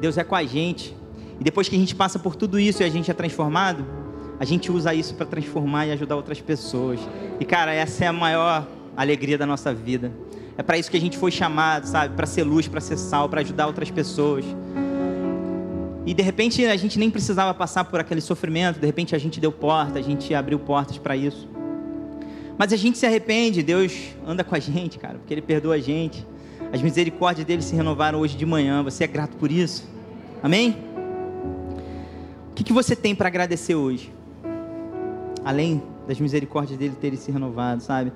Deus 0.00 0.18
é 0.18 0.24
com 0.24 0.34
a 0.34 0.44
gente 0.44 0.94
E 1.40 1.44
depois 1.44 1.68
que 1.68 1.76
a 1.76 1.78
gente 1.78 1.94
passa 1.94 2.18
por 2.18 2.34
tudo 2.34 2.58
isso 2.58 2.82
e 2.82 2.84
a 2.84 2.88
gente 2.88 3.10
é 3.10 3.14
transformado, 3.14 3.84
a 4.38 4.44
gente 4.44 4.70
usa 4.70 4.94
isso 4.94 5.14
para 5.14 5.26
transformar 5.26 5.86
e 5.86 5.92
ajudar 5.92 6.16
outras 6.16 6.40
pessoas. 6.40 7.00
E 7.40 7.44
cara, 7.44 7.72
essa 7.72 8.04
é 8.04 8.08
a 8.08 8.12
maior 8.12 8.66
alegria 8.96 9.36
da 9.36 9.46
nossa 9.46 9.72
vida. 9.72 10.12
É 10.58 10.62
para 10.62 10.78
isso 10.78 10.90
que 10.90 10.96
a 10.96 11.00
gente 11.00 11.18
foi 11.18 11.30
chamado, 11.30 11.86
sabe? 11.86 12.14
Para 12.14 12.26
ser 12.26 12.42
luz, 12.42 12.66
para 12.66 12.80
ser 12.80 12.96
sal, 12.96 13.28
para 13.28 13.40
ajudar 13.42 13.66
outras 13.66 13.90
pessoas. 13.90 14.44
E 16.06 16.14
de 16.14 16.22
repente 16.22 16.64
a 16.64 16.76
gente 16.76 16.98
nem 16.98 17.10
precisava 17.10 17.52
passar 17.52 17.84
por 17.84 18.00
aquele 18.00 18.20
sofrimento, 18.20 18.78
de 18.78 18.86
repente 18.86 19.14
a 19.14 19.18
gente 19.18 19.40
deu 19.40 19.52
porta, 19.52 19.98
a 19.98 20.02
gente 20.02 20.32
abriu 20.34 20.58
portas 20.58 20.96
para 20.96 21.16
isso. 21.16 21.48
Mas 22.56 22.72
a 22.72 22.76
gente 22.76 22.96
se 22.96 23.04
arrepende, 23.04 23.62
Deus 23.62 23.92
anda 24.26 24.42
com 24.42 24.54
a 24.54 24.58
gente, 24.58 24.98
cara, 24.98 25.18
porque 25.18 25.34
Ele 25.34 25.42
perdoa 25.42 25.74
a 25.74 25.78
gente. 25.78 26.26
As 26.72 26.80
misericórdias 26.80 27.46
dele 27.46 27.60
se 27.60 27.74
renovaram 27.76 28.18
hoje 28.20 28.36
de 28.36 28.46
manhã. 28.46 28.82
Você 28.82 29.04
é 29.04 29.06
grato 29.06 29.36
por 29.36 29.50
isso? 29.50 29.86
Amém? 30.42 30.95
O 32.56 32.58
que, 32.58 32.64
que 32.64 32.72
você 32.72 32.96
tem 32.96 33.14
para 33.14 33.28
agradecer 33.28 33.74
hoje? 33.74 34.10
Além 35.44 35.82
das 36.08 36.18
misericórdias 36.18 36.78
dele 36.78 36.94
terem 36.98 37.18
se 37.18 37.30
renovado, 37.30 37.82
sabe? 37.82 38.10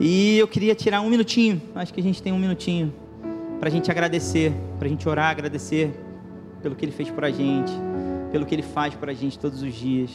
E 0.00 0.38
eu 0.38 0.48
queria 0.48 0.74
tirar 0.74 1.02
um 1.02 1.10
minutinho, 1.10 1.60
acho 1.74 1.92
que 1.92 2.00
a 2.00 2.02
gente 2.02 2.22
tem 2.22 2.32
um 2.32 2.38
minutinho, 2.38 2.90
para 3.58 3.68
a 3.68 3.70
gente 3.70 3.90
agradecer, 3.90 4.54
para 4.78 4.86
a 4.86 4.88
gente 4.88 5.06
orar, 5.06 5.28
agradecer 5.28 5.92
pelo 6.62 6.74
que 6.74 6.86
ele 6.86 6.92
fez 6.92 7.10
por 7.10 7.22
a 7.22 7.30
gente, 7.30 7.70
pelo 8.32 8.46
que 8.46 8.54
ele 8.54 8.62
faz 8.62 8.94
por 8.94 9.10
a 9.10 9.12
gente 9.12 9.38
todos 9.38 9.60
os 9.60 9.74
dias. 9.74 10.10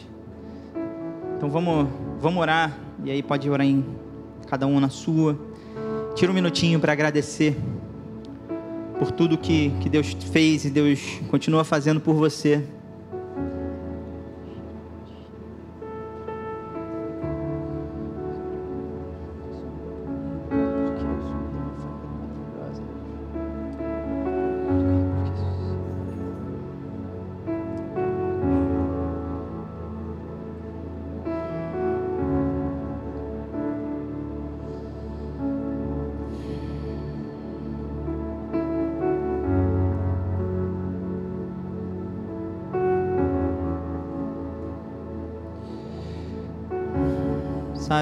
Então 1.37 1.47
vamos, 1.47 1.87
vamos 2.19 2.41
orar, 2.41 2.75
e 3.03 3.11
aí 3.11 3.21
pode 3.21 3.47
orar 3.47 3.67
em 3.67 3.85
cada 4.47 4.65
um 4.65 4.79
na 4.79 4.89
sua. 4.89 5.37
Tira 6.15 6.31
um 6.31 6.35
minutinho 6.35 6.79
para 6.79 6.93
agradecer 6.93 7.55
por 8.97 9.11
tudo 9.11 9.37
que, 9.37 9.69
que 9.81 9.87
Deus 9.87 10.17
fez 10.31 10.65
e 10.65 10.71
Deus 10.71 11.21
continua 11.29 11.63
fazendo 11.63 12.01
por 12.01 12.15
você. 12.15 12.63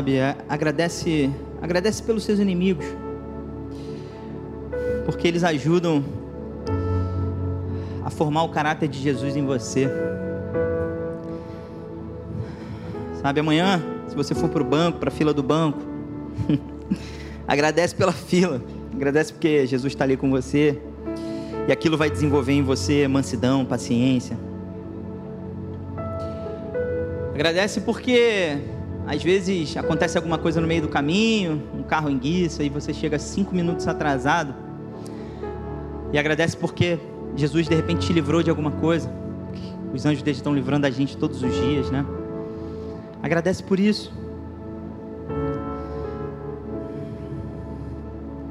Sabe? 0.03 0.17
É, 0.17 0.35
agradece, 0.49 1.29
agradece 1.61 2.03
pelos 2.03 2.25
seus 2.25 2.37
inimigos, 2.37 2.85
porque 5.05 5.27
eles 5.29 5.45
ajudam 5.45 6.03
a 8.03 8.09
formar 8.09 8.43
o 8.43 8.49
caráter 8.49 8.89
de 8.89 8.99
Jesus 8.99 9.37
em 9.37 9.45
você. 9.45 9.89
Sabe, 13.21 13.39
amanhã, 13.39 13.81
se 14.09 14.15
você 14.15 14.35
for 14.35 14.49
para 14.49 14.61
o 14.61 14.65
banco, 14.65 14.99
para 14.99 15.07
a 15.07 15.11
fila 15.11 15.33
do 15.33 15.41
banco, 15.41 15.79
agradece 17.47 17.95
pela 17.95 18.11
fila, 18.11 18.61
agradece 18.93 19.31
porque 19.31 19.65
Jesus 19.65 19.93
está 19.93 20.03
ali 20.03 20.17
com 20.17 20.29
você, 20.29 20.77
e 21.65 21.71
aquilo 21.71 21.97
vai 21.97 22.09
desenvolver 22.09 22.51
em 22.51 22.61
você 22.61 23.07
mansidão, 23.07 23.63
paciência. 23.63 24.37
Agradece 27.33 27.79
porque 27.79 28.59
às 29.05 29.21
vezes 29.21 29.75
acontece 29.75 30.17
alguma 30.17 30.37
coisa 30.37 30.61
no 30.61 30.67
meio 30.67 30.81
do 30.81 30.87
caminho, 30.87 31.61
um 31.73 31.83
carro 31.83 32.09
enguiça 32.09 32.63
e 32.63 32.69
você 32.69 32.93
chega 32.93 33.19
cinco 33.19 33.53
minutos 33.53 33.87
atrasado. 33.87 34.55
E 36.11 36.17
agradece 36.17 36.55
porque 36.55 36.99
Jesus 37.35 37.67
de 37.67 37.75
repente 37.75 38.07
te 38.07 38.13
livrou 38.13 38.41
de 38.41 38.49
alguma 38.49 38.71
coisa. 38.71 39.11
Os 39.93 40.05
anjos 40.05 40.23
dele 40.23 40.37
estão 40.37 40.53
livrando 40.53 40.87
a 40.87 40.89
gente 40.89 41.17
todos 41.17 41.43
os 41.43 41.53
dias, 41.53 41.91
né? 41.91 42.05
Agradece 43.21 43.61
por 43.61 43.79
isso. 43.79 44.11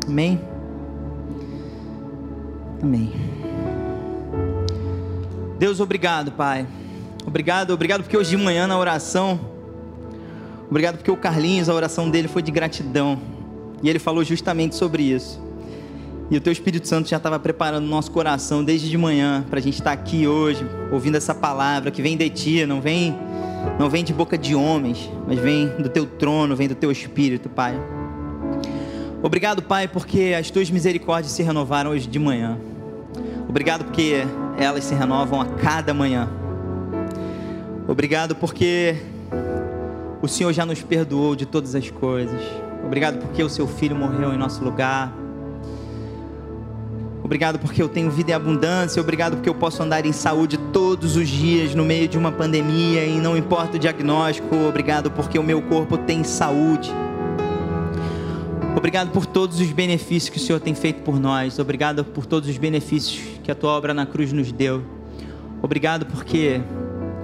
Amém. 0.07 0.41
Amém. 2.83 3.13
Deus, 5.59 5.81
obrigado, 5.81 6.33
Pai. 6.33 6.67
Obrigado, 7.25 7.71
obrigado 7.71 8.03
porque 8.03 8.17
hoje 8.17 8.31
de 8.31 8.37
manhã 8.37 8.67
na 8.67 8.77
oração 8.77 9.52
Obrigado 10.73 10.97
porque 10.97 11.11
o 11.11 11.17
Carlinhos, 11.19 11.69
a 11.69 11.75
oração 11.75 12.09
dele 12.09 12.29
foi 12.29 12.41
de 12.41 12.51
gratidão. 12.51 13.21
E 13.83 13.91
ele 13.91 13.99
falou 13.99 14.25
justamente 14.25 14.75
sobre 14.75 15.03
isso. 15.03 15.39
E 16.31 16.37
o 16.39 16.41
teu 16.41 16.51
Espírito 16.51 16.89
Santo 16.89 17.11
já 17.11 17.19
estava 17.19 17.39
preparando 17.39 17.85
o 17.85 17.87
nosso 17.87 18.11
coração 18.11 18.65
desde 18.65 18.89
de 18.89 18.97
manhã 18.97 19.45
para 19.51 19.59
a 19.59 19.63
gente 19.63 19.75
estar 19.75 19.93
aqui 19.93 20.27
hoje, 20.27 20.67
ouvindo 20.91 21.17
essa 21.17 21.35
palavra 21.35 21.91
que 21.91 22.01
vem 22.01 22.17
de 22.17 22.31
ti, 22.31 22.65
não 22.65 22.81
vem, 22.81 23.15
não 23.79 23.91
vem 23.91 24.03
de 24.03 24.15
boca 24.15 24.39
de 24.39 24.55
homens, 24.55 25.11
mas 25.29 25.39
vem 25.39 25.69
do 25.79 25.91
teu 25.91 26.07
trono, 26.07 26.57
vem 26.57 26.69
do 26.69 26.75
teu 26.75 26.91
Espírito, 26.91 27.51
Pai. 27.51 27.79
Obrigado, 29.23 29.61
Pai, 29.61 29.87
porque 29.87 30.35
as 30.39 30.51
tuas 30.51 30.71
misericórdias 30.71 31.35
se 31.35 31.43
renovaram 31.43 31.91
hoje 31.91 32.09
de 32.09 32.19
manhã. 32.19 32.59
Obrigado 33.47 33.85
porque 33.85 34.23
elas 34.57 34.85
se 34.85 34.95
renovam 34.95 35.39
a 35.39 35.45
cada 35.45 35.93
manhã. 35.93 36.31
Obrigado 37.87 38.35
porque 38.35 39.12
o 40.23 40.29
Senhor 40.29 40.53
já 40.53 40.65
nos 40.65 40.81
perdoou 40.81 41.35
de 41.35 41.45
todas 41.45 41.75
as 41.75 41.91
coisas. 41.91 42.41
Obrigado 42.85 43.19
porque 43.19 43.43
o 43.43 43.49
seu 43.49 43.67
filho 43.67 43.97
morreu 43.97 44.33
em 44.33 44.39
nosso 44.39 44.63
lugar. 44.65 45.13
Obrigado 47.25 47.59
porque 47.59 47.83
eu 47.83 47.89
tenho 47.89 48.11
vida 48.11 48.31
em 48.31 48.35
abundância. 48.35 49.03
Obrigado 49.03 49.35
porque 49.35 49.49
eu 49.49 49.55
posso 49.55 49.83
andar 49.83 50.07
em 50.07 50.13
saúde 50.13 50.57
todos 50.73 51.17
os 51.17 51.29
dias 51.29 51.75
no 51.75 51.85
meio 51.85 52.07
de 52.07 52.17
uma 52.17 52.31
pandemia 52.31 53.05
e 53.05 53.19
não 53.19 53.37
importa 53.37 53.77
o 53.77 53.81
diagnóstico. 53.81 54.55
Obrigado 54.69 55.11
porque 55.11 55.39
o 55.39 55.43
meu 55.43 55.61
corpo 55.63 55.99
tem 55.99 56.23
saúde. 56.23 56.93
Obrigado 58.77 59.11
por 59.11 59.27
todos 59.27 59.61
os 59.61 59.71
benefícios 59.71 60.29
que 60.29 60.39
o 60.39 60.41
Senhor 60.41 60.61
tem 60.61 60.75
feito 60.75 61.03
por 61.03 61.19
nós. 61.19 61.59
Obrigado 61.59 62.05
por 62.05 62.27
todos 62.27 62.49
os 62.49 62.59
benefícios 62.59 63.21
que 63.43 63.51
a 63.51 63.55
tua 63.55 63.71
obra 63.71 63.93
na 63.93 64.07
cruz 64.07 64.33
nos 64.33 64.51
deu. 64.53 64.83
Obrigado 65.61 66.07
porque 66.07 66.61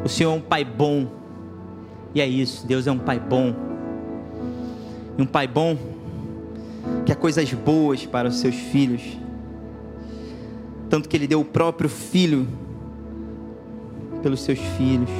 o 0.04 0.08
Senhor 0.08 0.32
é 0.32 0.36
um 0.36 0.40
Pai 0.40 0.64
bom. 0.64 1.17
E 2.14 2.20
é 2.20 2.26
isso, 2.26 2.66
Deus 2.66 2.86
é 2.86 2.92
um 2.92 2.98
pai 2.98 3.20
bom. 3.20 3.54
E 5.16 5.22
um 5.22 5.26
pai 5.26 5.46
bom 5.46 5.76
quer 7.04 7.16
coisas 7.16 7.52
boas 7.52 8.06
para 8.06 8.28
os 8.28 8.36
seus 8.36 8.54
filhos. 8.54 9.02
Tanto 10.88 11.08
que 11.08 11.16
ele 11.16 11.26
deu 11.26 11.40
o 11.40 11.44
próprio 11.44 11.88
filho 11.88 12.48
pelos 14.22 14.40
seus 14.40 14.58
filhos, 14.58 15.10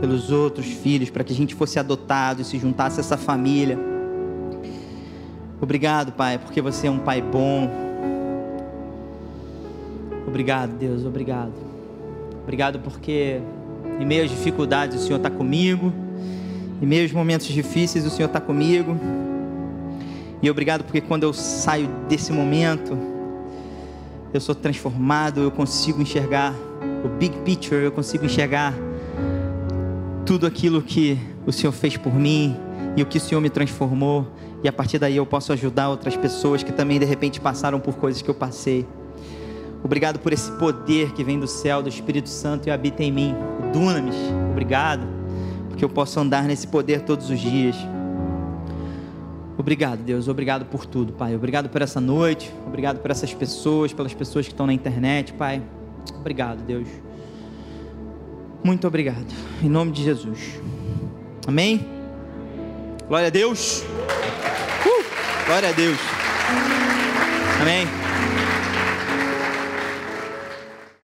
pelos 0.00 0.30
outros 0.30 0.66
filhos, 0.66 1.10
para 1.10 1.22
que 1.22 1.32
a 1.32 1.36
gente 1.36 1.54
fosse 1.54 1.78
adotado 1.78 2.40
e 2.40 2.44
se 2.44 2.58
juntasse 2.58 2.98
a 2.98 3.00
essa 3.00 3.16
família. 3.16 3.78
Obrigado, 5.60 6.12
Pai, 6.12 6.38
porque 6.38 6.60
você 6.60 6.86
é 6.86 6.90
um 6.90 6.98
Pai 6.98 7.20
bom. 7.20 7.70
Obrigado, 10.26 10.70
Deus, 10.78 11.04
obrigado. 11.04 11.52
Obrigado 12.42 12.78
porque 12.78 13.40
em 14.00 14.06
meio 14.06 14.24
às 14.24 14.30
dificuldades 14.30 15.02
o 15.02 15.04
Senhor 15.04 15.16
está 15.16 15.30
comigo. 15.30 15.92
Em 16.80 17.02
aos 17.02 17.10
momentos 17.10 17.46
difíceis, 17.46 18.06
o 18.06 18.10
Senhor 18.10 18.28
está 18.28 18.40
comigo. 18.40 18.96
E 20.40 20.48
obrigado 20.48 20.84
porque 20.84 21.00
quando 21.00 21.24
eu 21.24 21.32
saio 21.32 21.88
desse 22.08 22.32
momento, 22.32 22.96
eu 24.32 24.40
sou 24.40 24.54
transformado, 24.54 25.40
eu 25.40 25.50
consigo 25.50 26.00
enxergar 26.00 26.54
o 27.04 27.08
big 27.08 27.36
picture, 27.38 27.82
eu 27.82 27.90
consigo 27.90 28.24
enxergar 28.24 28.72
tudo 30.24 30.46
aquilo 30.46 30.80
que 30.80 31.18
o 31.44 31.52
Senhor 31.52 31.72
fez 31.72 31.96
por 31.96 32.14
mim 32.14 32.56
e 32.96 33.02
o 33.02 33.06
que 33.06 33.18
o 33.18 33.20
Senhor 33.20 33.40
me 33.40 33.50
transformou. 33.50 34.28
E 34.62 34.68
a 34.68 34.72
partir 34.72 35.00
daí 35.00 35.16
eu 35.16 35.26
posso 35.26 35.52
ajudar 35.52 35.88
outras 35.88 36.16
pessoas 36.16 36.62
que 36.62 36.72
também 36.72 37.00
de 37.00 37.04
repente 37.04 37.40
passaram 37.40 37.80
por 37.80 37.96
coisas 37.96 38.22
que 38.22 38.30
eu 38.30 38.34
passei. 38.34 38.86
Obrigado 39.82 40.20
por 40.20 40.32
esse 40.32 40.52
poder 40.52 41.12
que 41.12 41.24
vem 41.24 41.40
do 41.40 41.48
céu, 41.48 41.82
do 41.82 41.88
Espírito 41.88 42.28
Santo 42.28 42.68
e 42.68 42.70
habita 42.70 43.02
em 43.02 43.10
mim. 43.10 43.34
Dunamis, 43.72 44.16
obrigado 44.52 45.17
que 45.78 45.84
eu 45.84 45.88
possa 45.88 46.20
andar 46.20 46.42
nesse 46.42 46.66
poder 46.66 47.02
todos 47.02 47.30
os 47.30 47.38
dias. 47.38 47.76
Obrigado, 49.56 50.00
Deus. 50.00 50.28
Obrigado 50.28 50.66
por 50.66 50.84
tudo, 50.84 51.12
Pai. 51.12 51.34
Obrigado 51.34 51.68
por 51.68 51.80
essa 51.80 52.00
noite. 52.00 52.52
Obrigado 52.66 52.98
por 52.98 53.10
essas 53.10 53.32
pessoas, 53.32 53.92
pelas 53.92 54.12
pessoas 54.12 54.46
que 54.46 54.52
estão 54.52 54.66
na 54.66 54.72
internet, 54.72 55.32
Pai. 55.32 55.62
Obrigado, 56.16 56.62
Deus. 56.64 56.88
Muito 58.62 58.86
obrigado. 58.86 59.32
Em 59.62 59.68
nome 59.68 59.92
de 59.92 60.02
Jesus. 60.02 60.60
Amém? 61.46 61.86
Glória 63.06 63.28
a 63.28 63.30
Deus. 63.30 63.82
Uh! 64.84 65.46
Glória 65.46 65.68
a 65.70 65.72
Deus. 65.72 65.98
Amém. 67.62 68.07